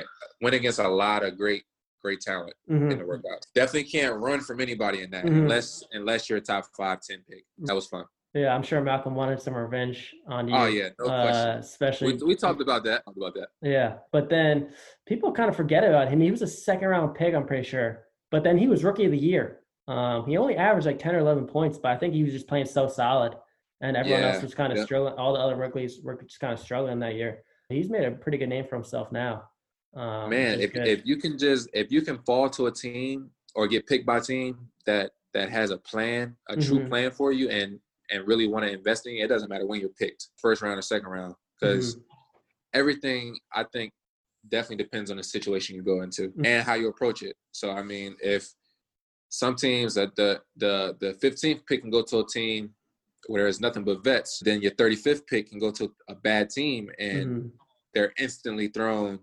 went 0.41 0.55
against 0.55 0.79
a 0.79 0.89
lot 0.89 1.25
of 1.25 1.37
great 1.37 1.65
great 2.03 2.21
talent 2.21 2.55
Mhm. 2.69 2.93
in 2.93 2.99
the 2.99 3.05
workout. 3.07 3.47
Definitely 3.55 3.85
can't 3.91 4.19
run 4.21 4.41
from 4.41 4.61
anybody 4.61 5.03
in 5.03 5.11
that 5.11 5.27
Mhm. 5.27 5.43
unless 5.43 5.83
unless 5.93 6.29
you're 6.29 6.39
a 6.39 6.43
top 6.43 6.65
five 6.77 7.01
ten 7.03 7.23
pick. 7.29 7.45
That 7.59 7.75
was 7.75 7.87
fun. 7.87 8.05
Yeah, 8.33 8.55
I'm 8.55 8.63
sure 8.63 8.81
Malcolm 8.81 9.17
wanted 9.17 9.43
some 9.43 9.55
revenge 9.55 10.15
on 10.29 10.47
you. 10.47 10.55
Oh 10.55 10.67
yeah, 10.67 10.91
no 11.01 11.07
uh, 11.07 11.23
question. 11.23 11.59
Especially 11.59 12.13
We, 12.13 12.23
we 12.29 12.37
talked 12.37 12.61
about 12.61 12.85
that. 12.85 13.05
Talked 13.05 13.17
about 13.17 13.35
that. 13.35 13.49
Yeah, 13.61 13.97
but 14.13 14.29
then 14.31 14.71
people 15.07 15.33
kind 15.33 15.51
of 15.51 15.57
forget 15.57 15.83
about 15.83 16.09
him. 16.09 16.21
He 16.21 16.31
was 16.31 16.43
a 16.43 16.47
second 16.47 16.89
round 16.89 17.17
pick, 17.17 17.35
I'm 17.35 17.47
pretty 17.47 17.69
sure. 17.69 18.05
But 18.31 18.45
then 18.45 18.57
he 18.57 18.69
was 18.69 18.85
rookie 18.85 19.05
of 19.05 19.11
the 19.11 19.19
year. 19.19 19.61
Um, 19.89 20.27
he 20.27 20.37
only 20.37 20.57
averaged 20.57 20.87
like 20.87 21.01
10 21.01 21.17
or 21.17 21.19
11 21.19 21.47
points, 21.49 21.79
but 21.79 21.91
I 21.91 21.97
think 21.97 22.15
he 22.15 22.23
was 22.23 22.33
just 22.33 22.47
playing 22.47 22.67
so 22.67 22.87
solid. 22.87 23.35
And 23.81 23.97
everyone 23.97 24.23
else 24.23 24.43
was 24.43 24.55
kind 24.55 24.73
of 24.73 24.79
yeah. 24.79 24.85
struggling. 24.85 25.15
All 25.15 25.33
the 25.33 25.41
other 25.41 25.57
rookies 25.57 26.01
were 26.03 26.15
just 26.23 26.39
kind 26.39 26.53
of 26.53 26.61
struggling 26.61 27.01
that 27.01 27.15
year. 27.15 27.43
He's 27.69 27.89
made 27.91 28.05
a 28.05 28.11
pretty 28.13 28.39
good 28.39 28.49
name 28.49 28.67
for 28.69 28.77
himself 28.77 29.11
now. 29.11 29.45
Um, 29.97 30.31
Man, 30.31 30.61
if 30.61 30.73
good. 30.73 30.87
if 30.87 31.01
you 31.05 31.17
can 31.17 31.37
just 31.37 31.69
if 31.73 31.91
you 31.91 32.03
can 32.03 32.19
fall 32.19 32.49
to 32.51 32.67
a 32.67 32.73
team 32.73 33.31
or 33.55 33.67
get 33.67 33.87
picked 33.87 34.07
by 34.07 34.19
a 34.19 34.21
team 34.21 34.69
that 34.87 35.13
that 35.35 35.51
has 35.51 35.71
a 35.71 35.79
plan, 35.79 36.37
a 36.49 36.57
true 36.57 36.81
Mhm. 36.81 36.89
plan 36.89 37.11
for 37.11 37.33
you, 37.33 37.49
and 37.49 37.81
and 38.11 38.27
really 38.27 38.47
want 38.47 38.65
to 38.65 38.71
invest 38.73 39.07
in 39.07 39.17
it 39.17 39.29
doesn't 39.29 39.49
matter 39.49 39.67
when 39.67 39.81
you're 39.81 39.91
picked, 39.91 40.29
first 40.37 40.63
round 40.63 40.79
or 40.79 40.83
second 40.83 41.09
round, 41.09 41.35
because 41.61 41.97
Mhm. 41.97 42.03
everything 42.75 43.39
I 43.55 43.65
think 43.65 43.93
definitely 44.49 44.83
depends 44.85 45.11
on 45.11 45.17
the 45.17 45.23
situation 45.23 45.77
you 45.77 45.83
go 45.83 46.03
into 46.03 46.29
Mhm. 46.31 46.47
and 46.47 46.65
how 46.65 46.75
you 46.75 46.89
approach 46.89 47.23
it. 47.23 47.37
So 47.53 47.71
I 47.71 47.83
mean, 47.83 48.17
if 48.23 48.49
some 49.29 49.55
teams 49.55 49.95
that 49.95 50.17
the 50.17 50.43
the 50.57 50.97
the 51.01 51.15
15th 51.15 51.65
pick 51.67 51.83
can 51.83 51.91
go 51.91 52.03
to 52.03 52.19
a 52.21 52.27
team 52.27 52.75
where 53.27 53.43
there's 53.45 53.61
nothing 53.61 53.85
but 53.85 54.03
vets, 54.03 54.41
then 54.45 54.61
your 54.63 54.73
35th 54.73 55.27
pick 55.27 55.51
can 55.51 55.59
go 55.59 55.71
to 55.71 55.95
a 56.09 56.15
bad 56.15 56.51
team 56.51 56.91
and 56.99 57.27
Mhm. 57.43 57.53
they're 57.95 58.13
instantly 58.19 58.69
thrown 58.69 59.21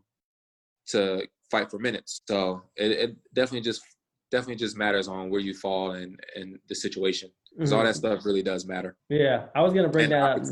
to 0.87 1.27
fight 1.51 1.69
for 1.71 1.79
minutes. 1.79 2.21
So 2.27 2.63
it, 2.75 2.91
it 2.91 3.15
definitely 3.33 3.61
just 3.61 3.81
definitely 4.29 4.55
just 4.57 4.77
matters 4.77 5.07
on 5.07 5.29
where 5.29 5.41
you 5.41 5.53
fall 5.53 5.91
and 5.91 6.19
and 6.35 6.59
the 6.69 6.75
situation. 6.75 7.31
Because 7.57 7.73
all 7.73 7.81
Mhm. 7.81 7.85
that 7.85 7.95
stuff 7.95 8.25
really 8.25 8.43
does 8.43 8.65
matter. 8.67 8.95
Yeah, 9.09 9.47
I 9.55 9.61
was 9.61 9.73
going 9.73 9.85
to 9.85 9.91
bring 9.91 10.05
and 10.05 10.13
that 10.13 10.21
up 10.21 10.37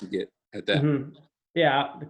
that 0.00 0.02
you 0.02 0.08
get 0.08 0.32
at 0.54 0.64
that. 0.66 0.82
Mhm. 0.82 1.14
Yeah, 1.54 2.00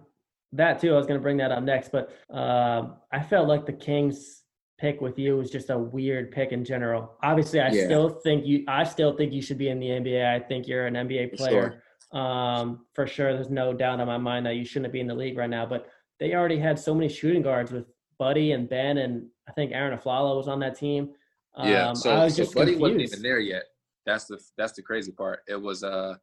that 0.53 0.79
too. 0.79 0.93
I 0.93 0.97
was 0.97 1.05
going 1.05 1.19
to 1.19 1.21
bring 1.23 1.37
that 1.37 1.51
up 1.51 1.63
next, 1.63 1.91
but 1.91 2.11
um, 2.29 2.95
I 3.11 3.21
felt 3.21 3.47
like 3.49 3.65
the 3.65 3.73
Kings 3.73 4.43
pick 4.77 5.01
with 5.01 5.19
you 5.19 5.35
was 5.37 5.49
just 5.51 5.69
a 5.69 5.77
weird 5.77 6.31
pick 6.31 6.51
in 6.53 6.63
general. 6.63 7.17
Obviously, 7.23 7.59
I 7.59 7.69
Yeah. 7.71 7.85
still 7.85 8.09
think 8.09 8.45
you. 8.45 8.63
I 8.67 8.83
still 8.85 9.11
think 9.17 9.33
you 9.33 9.41
should 9.41 9.57
be 9.57 9.69
in 9.69 9.79
the 9.79 9.89
NBA. 9.91 10.25
I 10.33 10.39
think 10.39 10.67
you're 10.67 10.85
an 10.85 10.95
NBA 10.95 11.27
For 11.31 11.35
player. 11.37 11.83
Um, 12.13 12.85
for 12.93 13.05
sure, 13.05 13.33
there's 13.33 13.49
no 13.49 13.73
doubt 13.73 13.99
in 13.99 14.07
my 14.07 14.17
mind 14.17 14.45
that 14.45 14.55
you 14.55 14.63
shouldn't 14.63 14.93
be 14.93 15.01
in 15.01 15.07
the 15.07 15.15
league 15.15 15.37
right 15.37 15.49
now. 15.49 15.65
But 15.65 15.87
they 16.19 16.35
already 16.35 16.57
had 16.59 16.79
so 16.79 16.93
many 16.93 17.09
shooting 17.09 17.41
guards 17.41 17.71
with 17.73 17.85
Buddy 18.17 18.53
and 18.53 18.69
Ben, 18.69 18.99
and 18.99 19.27
I 19.47 19.51
think 19.51 19.73
Arron 19.73 19.97
Afflalo 19.97 20.37
was 20.37 20.47
on 20.47 20.59
that 20.61 20.75
team. 20.75 21.13
Um, 21.55 21.67
yeah. 21.67 21.91
So, 21.93 22.11
I 22.11 22.23
was 22.25 22.35
so 22.35 22.43
just 22.43 22.53
Buddy 22.55 22.71
confused. 22.73 22.81
wasn't 22.81 23.01
even 23.01 23.21
there 23.23 23.39
yet. 23.39 23.63
That's 24.07 24.25
the 24.25 24.39
that's 24.57 24.71
the 24.73 24.81
crazy 24.81 25.11
part. 25.11 25.41
It 25.47 25.61
was 25.61 25.83
uh 25.83 26.15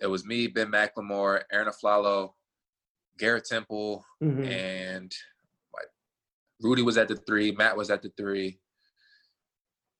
it 0.00 0.06
was 0.06 0.24
me, 0.24 0.46
Ben 0.46 0.70
McLemore, 0.70 1.42
Arron 1.52 1.68
Afflalo, 1.68 2.30
Garrett 3.18 3.44
Temple, 3.44 4.06
Mhm. 4.22 4.46
and 4.46 5.12
like 5.74 5.88
Rudy 6.62 6.82
was 6.82 6.96
at 6.96 7.08
the 7.08 7.16
three, 7.16 7.50
Matt 7.50 7.76
was 7.76 7.90
at 7.90 8.00
the 8.02 8.10
three. 8.16 8.60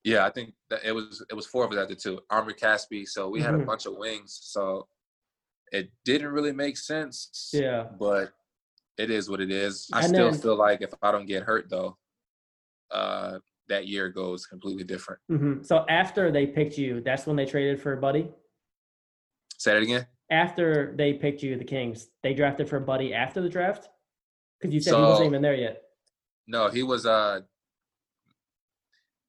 Yeah, 0.05 0.25
I 0.25 0.31
think 0.31 0.55
that 0.71 0.85
it 0.85 0.93
was 0.93 1.25
it 1.29 1.35
was 1.35 1.47
four 1.47 1.65
of 1.65 1.73
us 1.73 1.79
at 1.79 1.89
the 1.89 1.97
two. 1.97 2.21
Omri 2.31 2.55
Casspi. 2.55 3.05
So 3.09 3.29
we 3.29 3.43
had 3.43 3.55
a 3.55 3.59
Mhm. 3.59 3.67
bunch 3.67 3.87
of 3.87 3.97
wings. 3.97 4.39
So 4.43 4.89
it 5.73 5.91
didn't 6.05 6.29
really 6.31 6.53
make 6.53 6.77
sense. 6.79 7.51
Yeah. 7.53 7.91
But 7.99 8.33
it 8.99 9.11
is 9.11 9.29
what 9.29 9.41
it 9.41 9.51
is. 9.51 9.89
I 9.93 10.03
And 10.03 10.09
still 10.11 10.31
then- 10.31 10.41
feel 10.41 10.55
like 10.57 10.81
if 10.81 10.95
I 11.03 11.11
don't 11.11 11.27
get 11.27 11.43
hurt 11.43 11.69
though, 11.69 11.99
uh 12.93 13.41
that 13.69 13.87
year 13.87 14.09
goes 14.09 14.47
completely 14.47 14.85
different. 14.85 15.21
hmm 15.29 15.63
So 15.63 15.85
after 15.89 16.31
they 16.31 16.47
picked 16.47 16.79
you, 16.79 17.01
that's 17.01 17.27
when 17.27 17.37
they 17.37 17.45
traded 17.47 17.81
for 17.81 17.97
Buddy. 17.97 18.31
Say 19.59 19.73
that 19.75 19.83
again. 19.83 20.07
after 20.31 20.95
they 20.97 21.13
picked 21.15 21.43
you, 21.43 21.57
the 21.57 21.65
Kings, 21.65 22.09
they 22.23 22.35
drafted 22.35 22.69
for 22.69 22.79
Buddy 22.81 23.15
after 23.15 23.41
the 23.41 23.49
draft? 23.49 23.89
Because 24.61 24.75
you 24.75 24.81
said 24.81 24.95
he 24.97 25.03
wasn't 25.03 25.27
even 25.29 25.43
there 25.43 25.55
yet. 25.55 25.83
No, 26.47 26.69
he 26.69 26.83
was 26.83 27.07
uh 27.07 27.41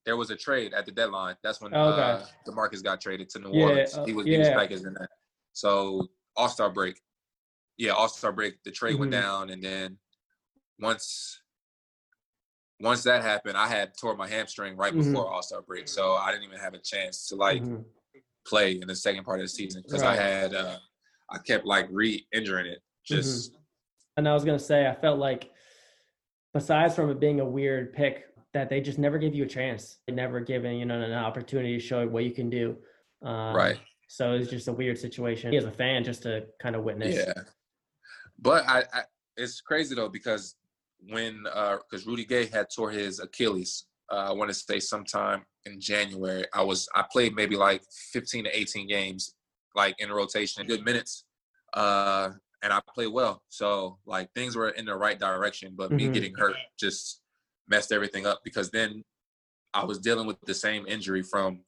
there 0.06 0.16
was 0.18 0.30
a 0.30 0.36
trade 0.36 0.74
at 0.74 0.86
the 0.86 0.92
deadline. 0.92 1.36
That's 1.44 1.60
when 1.62 1.74
Okay. 1.74 2.02
uh 2.02 2.26
DeMarcus 2.48 2.84
got 2.84 3.02
traded 3.02 3.30
to 3.30 3.40
New 3.40 3.52
Yeah, 3.52 3.66
Orleans. 3.66 4.00
he 4.06 4.14
was 4.14 4.26
he 4.26 4.38
was 4.38 4.48
yeah. 4.48 4.56
packaged 4.56 4.86
in 4.86 4.94
that. 4.94 5.10
So 5.54 6.08
All 6.36 6.50
Star 6.50 6.70
break. 6.70 7.02
Yeah, 7.78 7.92
All 7.92 8.08
Star 8.08 8.32
break, 8.32 8.62
the 8.64 8.72
trade 8.72 8.96
went 9.00 9.10
Mhm. 9.12 9.20
down 9.22 9.50
and 9.50 9.64
then 9.64 9.98
once 10.80 11.42
once 12.80 13.04
that 13.04 13.22
happened, 13.24 13.58
I 13.58 13.68
had 13.68 13.98
tore 13.98 14.16
my 14.16 14.28
hamstring 14.28 14.76
right 14.78 14.94
Mhm. 14.94 14.98
before 15.12 15.28
All 15.32 15.42
Star 15.42 15.62
break, 15.62 15.88
so 15.88 16.14
I 16.14 16.32
didn't 16.32 16.44
even 16.46 16.60
have 16.60 16.74
a 16.74 16.80
chance 16.80 17.28
to 17.28 17.36
like 17.36 17.62
Mhm. 17.64 17.86
play 18.46 18.80
in 18.80 18.88
the 18.88 18.96
second 18.96 19.24
part 19.24 19.40
of 19.40 19.46
the 19.46 19.50
season 19.50 19.82
because 19.82 20.04
I 20.04 20.16
had 20.16 20.54
uh, 20.54 20.80
I 21.30 21.40
kept 21.40 21.66
like 21.66 21.88
re-injuring 21.92 22.68
it. 22.68 22.82
Just 23.04 23.54
And 24.16 24.28
I 24.28 24.34
was 24.34 24.44
gonna 24.46 24.58
say, 24.60 24.88
I 24.88 24.96
felt 24.96 25.20
like, 25.20 25.52
besides 26.54 26.96
from 26.96 27.10
it 27.10 27.20
being 27.20 27.40
a 27.40 27.46
weird 27.46 27.94
pick, 27.94 28.26
that 28.54 28.70
they 28.70 28.82
just 28.82 28.98
never 28.98 29.18
give 29.20 29.36
you 29.36 29.44
a 29.44 29.48
chance. 29.48 30.00
They 30.08 30.14
never 30.14 30.40
given 30.40 30.78
you 30.78 30.86
know 30.86 31.02
an 31.02 31.12
opportunity 31.14 31.74
to 31.78 31.80
show 31.84 32.08
what 32.08 32.24
you 32.24 32.32
can 32.32 32.50
do. 32.50 32.82
Um, 33.22 33.56
right, 33.56 33.80
So 34.08 34.34
it's 34.34 34.50
just 34.50 34.68
a 34.68 34.74
weird 34.74 34.98
situation 34.98 35.54
as 35.54 35.66
a 35.66 35.72
fan 35.72 36.04
just 36.04 36.24
to 36.24 36.48
kind 36.60 36.76
of 36.76 36.84
witness. 36.84 37.16
yeah. 37.16 37.34
But 38.40 38.68
I, 38.68 38.84
I, 38.94 39.04
it's 39.36 39.62
crazy 39.62 39.96
though 39.96 40.10
because 40.10 40.56
when 41.00 41.44
because 41.44 42.06
Rudy 42.06 42.26
Gay 42.26 42.46
had 42.46 42.68
tore 42.74 42.92
his 42.92 43.20
Achilles, 43.20 43.86
uh, 44.12 44.16
I 44.30 44.32
want 44.32 44.50
to 44.50 44.54
say 44.54 44.80
sometime 44.80 45.46
in 45.66 45.80
January. 45.80 46.46
I 46.54 46.64
was 46.64 46.88
I 46.96 47.04
played 47.12 47.36
maybe 47.36 47.56
like 47.56 47.84
15 48.12 48.46
to 48.46 48.58
18 48.58 48.88
games, 48.88 49.36
like 49.76 49.96
in 50.00 50.12
rotation, 50.12 50.66
good 50.66 50.84
minutes, 50.84 51.26
uh, 51.74 52.32
and 52.64 52.74
I 52.74 52.82
played 52.94 53.08
well. 53.14 53.44
So 53.50 54.00
like 54.06 54.32
things 54.34 54.56
were 54.56 54.70
in 54.70 54.86
the 54.86 54.96
right 54.96 55.20
direction, 55.20 55.76
but 55.76 55.92
me 55.92 56.08
Mhm. 56.08 56.14
getting 56.14 56.36
hurt 56.36 56.56
just 56.80 57.22
messed 57.68 57.92
everything 57.92 58.26
up 58.26 58.42
because 58.44 58.72
then 58.72 59.04
I 59.74 59.84
was 59.84 60.00
dealing 60.00 60.26
with 60.26 60.40
the 60.42 60.54
same 60.56 60.88
injury 60.88 61.22
from 61.22 61.64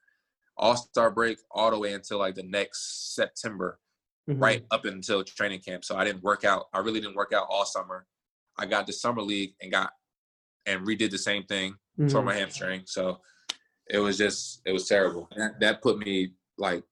All 0.58 0.76
Star 0.76 1.12
break 1.12 1.38
all 1.52 1.72
the 1.72 1.78
way 1.80 1.94
until 1.94 2.18
like 2.20 2.36
the 2.36 2.44
next 2.44 3.14
September 3.16 3.80
Mhm. 4.28 4.42
right 4.42 4.66
up 4.72 4.86
until 4.86 5.24
training 5.24 5.62
camp. 5.62 5.86
So 5.86 5.96
I 5.96 6.04
didn't 6.04 6.24
work 6.24 6.44
out. 6.44 6.68
I 6.74 6.80
really 6.80 7.00
didn't 7.00 7.16
work 7.16 7.34
out 7.34 7.48
all 7.50 7.66
summer. 7.66 8.08
I 8.60 8.66
got 8.66 8.86
to 8.88 8.94
summer 8.94 9.22
league 9.22 9.54
and 9.62 9.72
got 9.72 9.92
and 10.66 10.86
redid 10.86 11.10
the 11.10 11.18
same 11.18 11.44
thing, 11.46 11.76
tore 12.10 12.22
Mhm. 12.22 12.26
my 12.26 12.36
hamstring. 12.36 12.84
So 12.86 13.22
it 13.88 13.98
was 14.00 14.18
just 14.18 14.62
it 14.66 14.72
was 14.74 14.88
terrible. 14.88 15.28
That, 15.36 15.60
that 15.62 15.82
put 15.82 15.98
me 15.98 16.34
like 16.58 16.84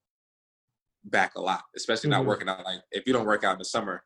back 1.04 1.36
a 1.36 1.42
lot, 1.42 1.64
especially 1.76 2.10
not 2.10 2.24
Mhm. 2.24 2.28
working 2.28 2.50
out. 2.50 2.64
Like 2.66 2.82
if 2.92 3.06
you 3.06 3.14
don't 3.14 3.26
work 3.26 3.44
out 3.44 3.54
in 3.54 3.60
the 3.60 3.66
summer, 3.66 4.04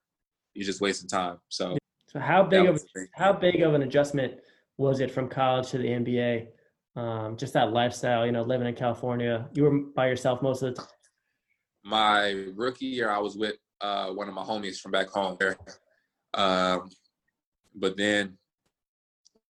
you're 0.53 0.65
just 0.65 0.81
wasting 0.81 1.07
time. 1.07 1.39
So 1.49 1.77
So 2.07 2.19
how 2.19 2.43
big 2.43 2.65
of 2.65 2.83
how 3.13 3.31
big 3.31 3.61
of 3.61 3.73
an 3.75 3.83
adjustment 3.83 4.41
was 4.77 4.99
it 4.99 5.11
from 5.11 5.29
college 5.29 5.69
to 5.69 5.77
the 5.77 5.87
NBA? 5.87 6.51
Um, 6.95 7.37
just 7.37 7.53
that 7.53 7.71
lifestyle, 7.71 8.25
you 8.25 8.31
know, 8.33 8.41
living 8.43 8.67
in 8.67 8.75
California. 8.75 9.47
You 9.53 9.63
were 9.63 9.79
by 9.95 10.07
yourself 10.07 10.41
most 10.41 10.61
of 10.63 10.75
the 10.75 10.81
time. 10.81 10.91
my 11.83 12.29
rookie 12.55 12.85
year, 12.87 13.09
I 13.09 13.17
was 13.19 13.37
with 13.37 13.55
uh, 13.79 14.11
one 14.11 14.27
of 14.27 14.33
my 14.35 14.43
homies 14.43 14.79
from 14.79 14.91
back 14.91 15.07
home. 15.09 15.37
Um, 16.33 16.89
but 17.75 17.97
then 17.97 18.37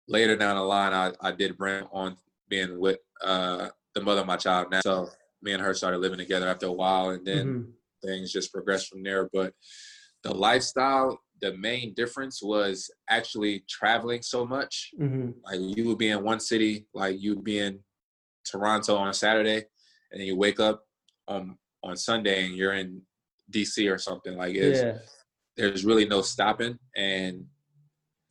later 0.09 0.37
down 0.37 0.57
the 0.57 0.63
line, 0.63 0.93
I, 0.93 1.13
I 1.21 1.33
did 1.33 1.57
bring 1.57 1.85
on 1.93 2.17
being 2.49 2.79
with 2.79 2.99
uh, 3.23 3.69
the 3.95 4.01
mother 4.03 4.21
of 4.23 4.27
my 4.27 4.37
child 4.37 4.69
now. 4.71 4.81
So 4.83 5.09
me 5.43 5.53
and 5.53 5.63
her 5.63 5.75
started 5.75 5.99
living 5.99 6.19
together 6.19 6.49
after 6.49 6.67
a 6.67 6.73
while, 6.73 7.11
and 7.11 7.27
then 7.27 7.47
Mhm. 7.47 7.73
things 8.05 8.33
just 8.33 8.53
progressed 8.53 8.89
from 8.89 9.03
there. 9.03 9.29
But 9.33 9.55
the 10.23 10.35
lifestyle, 10.35 11.21
the 11.41 11.57
main 11.57 11.95
difference 11.95 12.43
was 12.43 12.91
actually 13.09 13.65
traveling 13.69 14.23
so 14.23 14.45
much. 14.47 14.93
Mhm. 14.99 15.35
Like 15.45 15.77
you 15.77 15.89
would 15.89 15.99
be 15.99 16.11
in 16.11 16.23
one 16.23 16.41
city, 16.41 16.87
like 16.95 17.21
you'd 17.21 17.45
be 17.45 17.59
in 17.59 17.83
Toronto 18.45 18.97
on 18.97 19.09
a 19.09 19.15
Saturday, 19.15 19.67
and 20.11 20.21
then 20.21 20.27
you 20.27 20.37
wake 20.37 20.61
up 20.61 20.85
on 21.29 21.59
on 21.85 21.97
Sunday 21.97 22.47
and 22.47 22.55
you're 22.57 22.75
in 22.75 23.03
DC 23.51 23.89
or 23.93 23.99
something. 23.99 24.37
Like 24.37 24.55
it's 24.55 24.83
Yeah. 24.83 24.99
there's 25.57 25.85
really 25.85 26.07
no 26.07 26.23
stopping, 26.23 26.79
and 26.97 27.47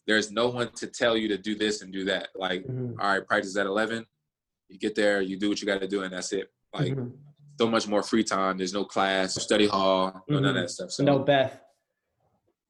there's 0.07 0.31
no 0.31 0.49
one 0.49 0.71
to 0.73 0.87
tell 0.87 1.15
you 1.15 1.27
to 1.29 1.37
do 1.37 1.55
this 1.55 1.81
and 1.81 1.91
do 1.93 2.05
that. 2.05 2.29
Like, 2.35 2.65
Mhm. 2.65 2.95
all 2.99 3.07
right, 3.13 3.25
practice 3.27 3.55
at 3.57 3.65
eleven. 3.65 4.05
You 4.69 4.79
get 4.79 4.95
there, 4.95 5.21
you 5.21 5.37
do 5.37 5.49
what 5.49 5.61
you 5.61 5.67
got 5.67 5.81
to 5.81 5.87
do, 5.87 6.03
and 6.03 6.13
that's 6.13 6.31
it. 6.33 6.51
Like 6.73 6.93
Mhm. 6.93 7.11
so 7.59 7.67
much 7.67 7.87
more 7.87 8.01
free 8.03 8.23
time. 8.23 8.57
There's 8.57 8.73
no 8.73 8.85
class, 8.85 9.35
study 9.41 9.67
hall, 9.67 10.23
no 10.27 10.39
none 10.39 10.45
of 10.45 10.55
Mhm. 10.55 10.61
that 10.63 10.69
stuff. 10.69 10.91
So 10.91 11.03
no 11.03 11.19
Beth. 11.19 11.59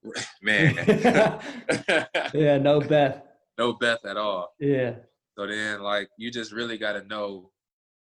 man, 0.41 0.73
yeah, 2.33 2.57
no 2.57 2.79
Beth. 2.79 3.23
no 3.57 3.73
Beth 3.73 4.03
at 4.05 4.17
all. 4.17 4.55
Yeah. 4.59 4.95
So 5.37 5.45
then, 5.47 5.81
like, 5.81 6.09
you 6.17 6.31
just 6.31 6.51
really 6.51 6.77
got 6.77 6.93
to 6.93 7.03
know 7.03 7.51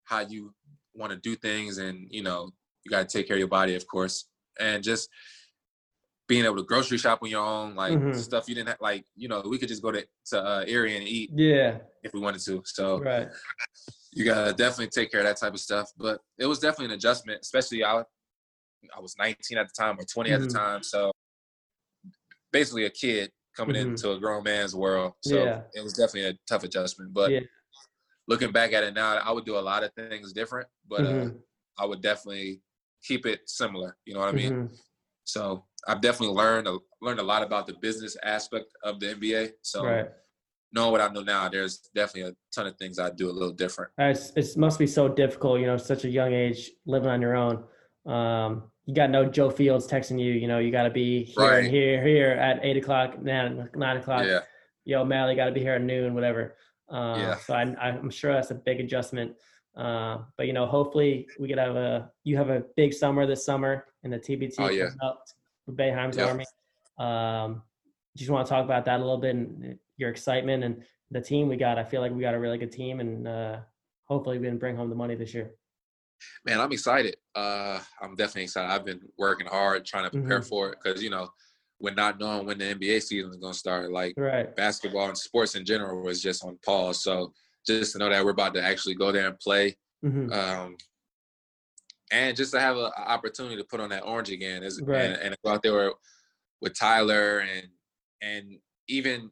how 0.03 0.19
you 0.19 0.53
want 0.93 1.11
to 1.11 1.17
do 1.17 1.35
things, 1.35 1.79
and 1.79 2.07
you 2.11 2.21
know, 2.23 2.51
you 2.83 2.89
got 2.91 3.07
to 3.09 3.17
take 3.17 3.27
care 3.27 3.35
of 3.35 3.39
your 3.39 3.47
body, 3.47 3.75
of 3.75 3.85
course, 3.87 4.29
and 4.59 4.83
just 4.83 5.09
being 6.27 6.43
able 6.45 6.57
to 6.57 6.63
grocery 6.63 6.97
shop 6.97 7.19
on 7.23 7.29
your 7.29 7.43
own, 7.43 7.75
like 7.75 7.97
Mhm. 7.97 8.13
stuff 8.15 8.49
you 8.49 8.55
didn't 8.55 8.67
have, 8.69 8.81
like, 8.81 9.05
you 9.15 9.27
know, 9.29 9.41
we 9.47 9.57
could 9.57 9.69
just 9.69 9.81
go 9.81 9.91
to 9.91 10.05
to 10.25 10.41
uh, 10.43 10.63
Erie 10.67 10.97
and 10.97 11.07
eat 11.07 11.31
Yeah. 11.33 11.79
if 12.03 12.13
we 12.13 12.19
wanted 12.19 12.41
to. 12.41 12.61
So 12.65 12.99
Right. 12.99 13.29
you 14.11 14.25
gotta 14.25 14.53
definitely 14.53 14.89
take 14.89 15.09
care 15.11 15.21
of 15.21 15.25
that 15.25 15.37
type 15.37 15.53
of 15.53 15.59
stuff. 15.59 15.89
But 15.97 16.21
it 16.37 16.45
was 16.45 16.59
definitely 16.59 16.85
an 16.87 16.91
adjustment, 16.91 17.39
especially 17.41 17.83
I, 17.83 18.03
I 18.95 18.99
was 18.99 19.15
19 19.17 19.57
at 19.57 19.67
the 19.67 19.73
time 19.73 19.97
or 19.99 20.03
20 20.03 20.31
at 20.31 20.41
Mhm. 20.41 20.47
the 20.47 20.53
time, 20.53 20.83
so 20.83 21.11
basically 22.51 22.85
a 22.85 22.89
kid 22.89 23.31
coming 23.55 23.75
Mhm. 23.75 23.89
into 23.91 24.11
a 24.11 24.19
grown 24.19 24.43
man's 24.43 24.75
world. 24.75 25.13
So 25.21 25.45
Yeah. 25.45 25.63
it 25.73 25.81
was 25.81 25.93
definitely 25.93 26.25
a 26.29 26.33
tough 26.47 26.63
adjustment. 26.63 27.13
But 27.13 27.31
Yeah. 27.31 27.39
looking 28.27 28.51
back 28.51 28.73
at 28.73 28.83
it 28.83 28.93
now, 28.93 29.15
I 29.15 29.31
would 29.31 29.45
do 29.45 29.57
a 29.57 29.59
lot 29.61 29.83
of 29.83 29.93
things 29.93 30.33
different, 30.33 30.67
but 30.87 31.05
uh, 31.05 31.13
Mhm. 31.13 31.41
I 31.77 31.85
would 31.85 32.01
definitely 32.01 32.61
keep 33.03 33.25
it 33.25 33.49
similar. 33.49 33.97
You 34.05 34.13
know 34.13 34.19
what 34.19 34.29
I 34.29 34.33
mean? 34.33 34.51
Mhm. 34.53 34.77
So 35.23 35.65
I've 35.87 36.01
definitely 36.01 36.35
learned 36.35 36.67
a, 36.67 36.77
learned 37.01 37.19
a 37.19 37.23
lot 37.23 37.43
about 37.43 37.65
the 37.65 37.73
business 37.81 38.17
aspect 38.23 38.65
of 38.83 38.99
the 38.99 39.07
NBA. 39.15 39.51
So 39.61 39.85
Right. 39.85 40.09
knowing 40.73 40.91
what 40.91 41.01
I 41.01 41.07
know 41.07 41.21
now, 41.21 41.47
there's 41.47 41.77
definitely 41.95 42.31
a 42.31 42.35
ton 42.53 42.67
of 42.67 42.75
things 42.77 42.99
I 42.99 43.09
do 43.09 43.29
a 43.29 43.31
little 43.31 43.53
different. 43.53 43.91
It's, 43.97 44.31
it 44.35 44.57
must 44.57 44.77
be 44.79 44.87
so 44.87 45.07
difficult, 45.07 45.61
you 45.61 45.65
know, 45.65 45.77
such 45.77 46.03
a 46.03 46.09
young 46.09 46.33
age, 46.33 46.71
living 46.85 47.09
on 47.09 47.21
your 47.21 47.35
own. 47.35 47.63
Um, 48.05 48.63
you 48.85 48.93
got 48.93 49.09
no 49.09 49.25
Joe 49.25 49.49
Fields 49.49 49.87
texting 49.87 50.19
you, 50.19 50.33
you 50.33 50.47
know, 50.47 50.59
you 50.59 50.71
got 50.71 50.83
to 50.83 50.89
be 50.89 51.23
here 51.23 51.43
Right. 51.43 51.59
and 51.63 51.67
here, 51.67 52.03
here 52.05 52.29
at 52.31 52.59
eight 52.63 52.77
o'clock, 52.77 53.21
nine, 53.21 53.69
nine 53.75 53.97
o'clock. 53.97 54.25
Yeah. 54.25 54.41
Yo, 54.85 55.03
Mally, 55.05 55.35
got 55.35 55.45
to 55.45 55.51
be 55.51 55.59
here 55.61 55.73
at 55.75 55.81
noon, 55.81 56.13
whatever. 56.13 56.55
Uh, 56.91 57.15
Yeah. 57.17 57.35
So 57.37 57.53
I, 57.53 57.61
I'm 57.61 58.09
sure 58.09 58.33
that's 58.33 58.51
a 58.51 58.55
big 58.55 58.79
adjustment. 58.79 59.33
Uh, 59.75 60.19
but 60.37 60.47
you 60.47 60.53
know, 60.53 60.65
hopefully 60.65 61.27
we 61.39 61.47
could 61.47 61.57
have 61.59 61.75
a 61.75 62.09
you 62.23 62.35
have 62.35 62.49
a 62.49 62.63
big 62.75 62.91
summer 62.93 63.27
this 63.27 63.45
summer, 63.45 63.85
and 64.03 64.11
the 64.11 64.17
TBT 64.17 64.55
Oh, 64.57 64.69
yeah. 64.69 64.85
comes 64.87 64.95
up 65.03 65.25
with 65.67 65.77
Boeheim's 65.77 66.17
Yeah. 66.17 66.25
Army. 66.25 66.45
Um, 66.97 67.61
just 68.15 68.31
want 68.31 68.47
to 68.47 68.49
talk 68.49 68.65
about 68.65 68.85
that 68.85 68.97
a 68.99 69.03
little 69.03 69.19
bit 69.19 69.35
and 69.35 69.77
your 69.97 70.09
excitement 70.09 70.63
and 70.63 70.83
the 71.11 71.21
team 71.21 71.47
we 71.47 71.57
got. 71.57 71.77
I 71.77 71.83
feel 71.83 72.01
like 72.01 72.11
we 72.11 72.21
got 72.21 72.33
a 72.33 72.39
really 72.39 72.57
good 72.57 72.71
team, 72.71 72.99
and 72.99 73.27
uh, 73.27 73.59
hopefully 74.05 74.39
we 74.39 74.47
can 74.47 74.57
bring 74.57 74.75
home 74.75 74.89
the 74.89 74.95
money 74.95 75.15
this 75.15 75.33
year. 75.33 75.51
Man, 76.45 76.59
I'm 76.59 76.71
excited. 76.71 77.17
Uh, 77.35 77.79
I'm 78.01 78.15
definitely 78.15 78.43
excited. 78.43 78.71
I've 78.71 78.85
been 78.85 79.01
working 79.19 79.45
hard 79.45 79.85
trying 79.85 80.05
to 80.05 80.09
prepare 80.09 80.39
Mhm. 80.41 80.49
for 80.49 80.69
it 80.71 80.79
because 80.81 81.03
you 81.03 81.11
know, 81.11 81.29
we're 81.79 81.93
not 81.93 82.19
knowing 82.19 82.47
when 82.47 82.57
the 82.57 82.65
NBA 82.65 82.99
season 83.03 83.29
is 83.29 83.37
gonna 83.37 83.53
start. 83.53 83.91
Like 83.91 84.15
Right. 84.17 84.55
basketball 84.55 85.09
and 85.09 85.17
sports 85.17 85.53
in 85.55 85.63
general 85.63 86.01
was 86.01 86.21
just 86.21 86.43
on 86.43 86.57
pause. 86.65 87.03
So 87.03 87.33
just 87.67 87.93
to 87.93 87.99
know 87.99 88.09
that 88.09 88.23
we're 88.25 88.31
about 88.31 88.55
to 88.55 88.63
actually 88.63 88.95
go 88.95 89.11
there 89.11 89.27
and 89.27 89.39
play, 89.39 89.77
hmm 90.01 90.31
um, 90.31 90.77
and 92.11 92.35
just 92.37 92.51
to 92.53 92.59
have 92.59 92.77
an 92.77 92.91
opportunity 92.97 93.55
to 93.57 93.63
put 93.63 93.79
on 93.79 93.89
that 93.89 94.03
orange 94.03 94.29
again 94.29 94.63
is 94.63 94.81
Right. 94.81 95.01
and, 95.11 95.15
and 95.21 95.35
go 95.43 95.51
out 95.51 95.61
there 95.63 95.73
with, 95.87 95.93
with 96.61 96.77
Tyler 96.77 97.39
and 97.39 97.67
and 98.21 98.57
even 98.87 99.29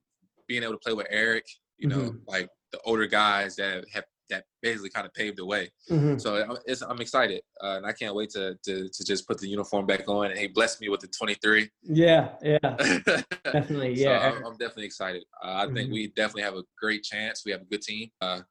being 0.47 0.61
able 0.63 0.73
to 0.73 0.79
play 0.79 0.93
with 0.93 1.07
Eric. 1.09 1.45
You 1.77 1.89
know, 1.89 2.11
Mhm. 2.11 2.21
like 2.27 2.47
the 2.71 2.79
older 2.81 3.05
guys 3.07 3.55
that 3.57 3.85
have 3.93 4.05
that 4.29 4.43
basically 4.61 4.89
kind 4.89 5.05
of 5.05 5.13
paved 5.13 5.37
the 5.37 5.45
way. 5.45 5.69
hmm 5.87 6.17
So 6.17 6.35
I'm, 6.41 6.57
it's, 6.65 6.81
I'm 6.81 6.99
excited, 6.99 7.41
uh, 7.61 7.75
and 7.77 7.85
I 7.85 7.91
can't 7.91 8.15
wait 8.15 8.29
to, 8.31 8.55
to 8.63 8.89
to 8.89 9.03
just 9.05 9.27
put 9.27 9.37
the 9.39 9.47
uniform 9.47 9.85
back 9.85 10.07
on. 10.07 10.31
And 10.31 10.39
he 10.39 10.47
blessed 10.47 10.81
me 10.81 10.89
with 10.89 11.01
the 11.01 11.07
23. 11.07 11.69
Yeah. 11.83 12.29
Yeah. 12.41 12.57
Definitely. 13.43 13.93
Yeah. 13.93 14.19
I'm, 14.33 14.45
I'm 14.45 14.53
definitely 14.57 14.85
excited. 14.85 15.23
Uh, 15.43 15.67
I 15.67 15.73
think 15.73 15.89
Mhm. 15.89 15.93
we 15.93 16.07
definitely 16.07 16.41
have 16.43 16.55
a 16.55 16.63
great 16.79 17.03
chance. 17.03 17.43
We 17.45 17.51
have 17.51 17.61
a 17.61 17.65
good 17.65 17.81
team, 17.83 18.09
uh, 18.21 18.41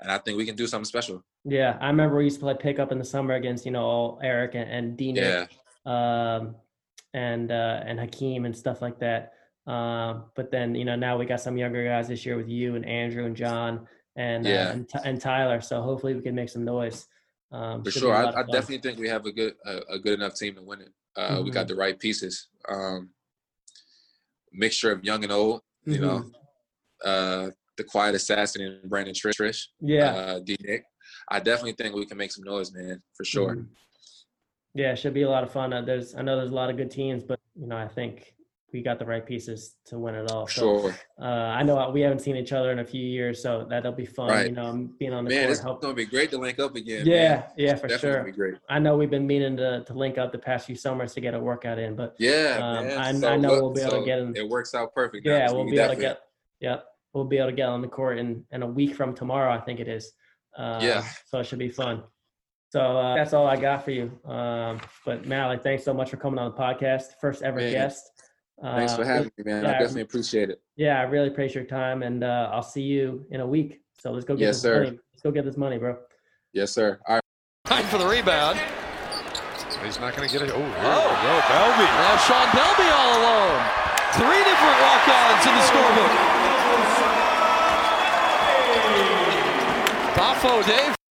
and 0.00 0.10
I 0.10 0.18
think 0.18 0.36
we 0.36 0.46
can 0.46 0.56
do 0.56 0.66
something 0.66 0.84
special. 0.84 1.24
Yeah. 1.44 1.76
I 1.80 1.86
remember 1.88 2.16
we 2.16 2.24
used 2.24 2.36
to 2.36 2.44
play 2.44 2.54
pickup 2.58 2.92
in 2.92 2.98
the 2.98 3.04
summer 3.04 3.34
against 3.34 3.64
you 3.66 3.72
know 3.72 3.84
all 3.84 4.20
Eric 4.22 4.54
and, 4.54 4.70
and 4.70 4.96
D 4.96 5.12
Yeah, 5.12 5.46
um, 5.86 6.56
and 7.12 7.50
uh, 7.50 7.82
and 7.86 7.98
Hakim 7.98 8.44
and 8.44 8.56
stuff 8.56 8.82
like 8.82 8.98
that. 9.00 9.32
Um, 9.66 10.24
but 10.36 10.50
then 10.50 10.74
you 10.74 10.84
know 10.84 10.96
now 10.96 11.16
we 11.18 11.26
got 11.26 11.40
some 11.40 11.56
younger 11.56 11.84
guys 11.84 12.08
this 12.08 12.24
year 12.26 12.36
with 12.36 12.48
you 12.48 12.76
and 12.76 12.84
Andrew 12.86 13.24
and 13.26 13.36
John 13.36 13.86
and 14.16 14.46
Yeah. 14.46 14.68
uh, 14.68 14.72
and, 14.72 14.90
and 15.04 15.20
Tyler. 15.20 15.60
So 15.60 15.80
hopefully 15.82 16.14
we 16.14 16.22
can 16.22 16.34
make 16.34 16.48
some 16.48 16.64
noise. 16.64 17.06
Um, 17.52 17.84
for 17.84 17.90
sure. 17.90 18.14
I, 18.14 18.30
I 18.30 18.42
definitely 18.42 18.78
think 18.78 18.98
we 18.98 19.08
have 19.08 19.26
a 19.26 19.32
good 19.32 19.54
a, 19.64 19.80
a 19.94 19.98
good 19.98 20.14
enough 20.14 20.34
team 20.34 20.54
to 20.56 20.62
win 20.62 20.80
it. 20.82 20.92
Uh, 21.16 21.36
We 21.36 21.44
Mm-hmm. 21.44 21.50
got 21.50 21.68
the 21.68 21.76
right 21.76 21.98
pieces. 21.98 22.48
Um, 22.68 23.10
mixture 24.52 24.90
of 24.92 25.04
young 25.04 25.22
and 25.24 25.32
old. 25.32 25.60
You 25.86 25.98
Mhm. 25.98 26.00
know, 26.00 26.30
uh, 27.04 27.50
the 27.76 27.84
quiet 27.84 28.14
assassin 28.14 28.62
and 28.62 28.88
Brandon 28.90 29.14
Triche. 29.14 29.34
Triche 29.40 29.66
Yeah. 29.80 30.10
uh, 30.14 30.38
D 30.40 30.56
Nick. 30.60 30.84
I 31.28 31.40
definitely 31.40 31.72
think 31.72 31.94
we 31.94 32.06
can 32.06 32.16
make 32.16 32.32
some 32.32 32.44
noise, 32.44 32.72
man, 32.72 33.02
for 33.14 33.24
sure. 33.24 33.56
Mhm. 33.56 33.66
Yeah, 34.74 34.92
it 34.92 34.96
should 34.96 35.14
be 35.14 35.22
a 35.22 35.30
lot 35.30 35.44
of 35.44 35.52
fun. 35.52 35.72
Uh, 35.72 35.82
there's 35.82 36.14
I 36.14 36.22
know 36.22 36.36
there's 36.36 36.50
a 36.50 36.54
lot 36.54 36.70
of 36.70 36.76
good 36.76 36.90
teams, 36.90 37.22
but 37.22 37.38
you 37.54 37.66
know 37.66 37.76
I 37.76 37.88
think 37.88 38.34
we 38.72 38.82
got 38.82 38.98
the 38.98 39.04
right 39.06 39.24
pieces 39.24 39.76
to 39.86 39.96
win 40.00 40.16
it 40.16 40.32
all. 40.32 40.48
So, 40.48 40.80
Sure, 40.90 40.94
uh, 41.20 41.24
I 41.24 41.62
know 41.62 41.90
we 41.90 42.00
haven't 42.00 42.18
seen 42.18 42.34
each 42.34 42.52
other 42.52 42.72
in 42.72 42.80
a 42.80 42.84
few 42.84 43.04
years, 43.06 43.40
so 43.40 43.64
that'll 43.70 43.92
be 43.92 44.04
fun. 44.04 44.30
Right. 44.30 44.46
You 44.48 44.52
know, 44.56 44.88
being 44.98 45.12
on 45.12 45.22
the 45.24 45.30
man. 45.30 45.42
court. 45.44 45.50
It's 45.52 45.60
Help. 45.60 45.80
gonna 45.80 45.94
be 45.94 46.04
great 46.06 46.30
to 46.32 46.38
link 46.38 46.58
up 46.58 46.74
again. 46.74 47.06
Yeah, 47.06 47.28
man. 47.28 47.44
yeah, 47.56 47.74
for 47.76 47.86
Definitely 47.86 47.98
sure. 47.98 48.12
gonna 48.14 48.24
be 48.24 48.32
great. 48.32 48.54
I 48.68 48.80
know 48.80 48.96
we've 48.96 49.10
been 49.10 49.28
meaning 49.28 49.56
to, 49.58 49.84
to 49.84 49.94
link 49.94 50.18
up 50.18 50.32
the 50.32 50.38
past 50.38 50.66
few 50.66 50.74
summers 50.74 51.14
to 51.14 51.20
get 51.20 51.34
a 51.34 51.38
workout 51.38 51.78
in, 51.78 51.94
but 51.94 52.16
Yeah, 52.18 52.58
Um. 52.60 52.98
I- 53.00 53.12
So 53.12 53.28
I 53.28 53.36
know 53.36 53.50
we'll 53.50 53.70
be 53.72 53.80
able 53.82 54.00
to 54.00 54.04
get 54.04 54.18
in- 54.18 54.36
It 54.36 54.48
works 54.48 54.74
out 54.74 54.92
perfect. 54.92 55.24
yeah, 55.24 55.52
we'll 55.52 55.64
we 55.66 55.70
be 55.72 55.78
able 55.78 55.94
to 55.94 56.00
get. 56.00 56.22
Yep, 56.60 56.84
we'll 57.14 57.24
be 57.24 57.38
able 57.38 57.48
to 57.50 57.56
get 57.56 57.68
on 57.68 57.80
the 57.80 57.88
court 57.88 58.18
in 58.18 58.44
in 58.50 58.62
a 58.62 58.66
week 58.66 58.94
from 58.94 59.14
tomorrow. 59.14 59.52
I 59.52 59.60
think 59.60 59.80
it 59.80 59.88
is. 59.88 60.12
Um, 60.58 60.82
Yeah. 60.82 61.04
So 61.26 61.38
it 61.38 61.46
should 61.46 61.58
be 61.58 61.70
fun. 61.70 62.02
So 62.70 62.80
uh, 62.80 63.14
that's 63.14 63.32
all 63.32 63.46
I 63.46 63.56
got 63.56 63.84
for 63.84 63.92
you. 63.92 64.10
Um, 64.24 64.80
but 65.06 65.26
Mally, 65.26 65.58
thanks 65.62 65.84
so 65.84 65.94
much 65.94 66.10
for 66.10 66.16
coming 66.16 66.38
on 66.40 66.50
the 66.50 66.56
podcast. 66.56 67.12
First 67.20 67.42
ever 67.42 67.60
Man, 67.60 67.70
guest. 67.72 68.10
Thanks 68.60 68.94
for 68.94 69.02
Uh, 69.02 69.06
having 69.06 69.30
me, 69.38 69.44
man. 69.44 69.62
yeah, 69.64 69.70
I 69.70 69.72
definitely 69.72 70.02
appreciate 70.02 70.50
it. 70.50 70.60
Yeah, 70.76 70.98
I 71.00 71.04
really 71.04 71.28
appreciate 71.28 71.54
your 71.62 71.70
time, 71.70 72.02
and 72.02 72.22
uh, 72.24 72.50
I'll 72.52 72.62
see 72.62 72.82
you 72.82 73.24
in 73.30 73.40
a 73.40 73.46
week. 73.46 73.80
So 73.98 74.10
let's 74.10 74.24
go 74.24 74.34
get 74.34 74.46
Yes, 74.46 74.56
this 74.56 74.62
sir. 74.62 74.84
money. 74.84 74.98
Let's 75.12 75.22
go 75.22 75.30
get 75.30 75.44
this 75.44 75.56
money, 75.56 75.78
bro. 75.78 75.96
Yes, 76.52 76.72
sir. 76.72 76.98
All 77.08 77.14
right. 77.16 77.22
Time 77.64 77.84
for 77.86 77.98
the 77.98 78.06
rebound. 78.06 78.58
He's 79.84 80.00
not 80.00 80.16
going 80.16 80.28
to 80.28 80.32
get 80.32 80.42
it. 80.48 80.50
Oh, 80.54 80.58
here 80.58 80.66
Oh. 80.82 81.02
we 81.10 81.26
go. 81.26 81.34
Belbey. 81.50 81.88
Now 81.98 82.16
Shaun 82.26 82.46
Belbey 82.58 82.88
all 82.90 83.10
alone. 83.20 83.60
Three 84.18 84.42
different 84.50 84.76
walk-ons 84.82 85.46
in 85.46 85.54
the 85.54 85.64
scorebook. 85.70 86.53
Bafo 90.44 90.62
Dave 90.66 91.03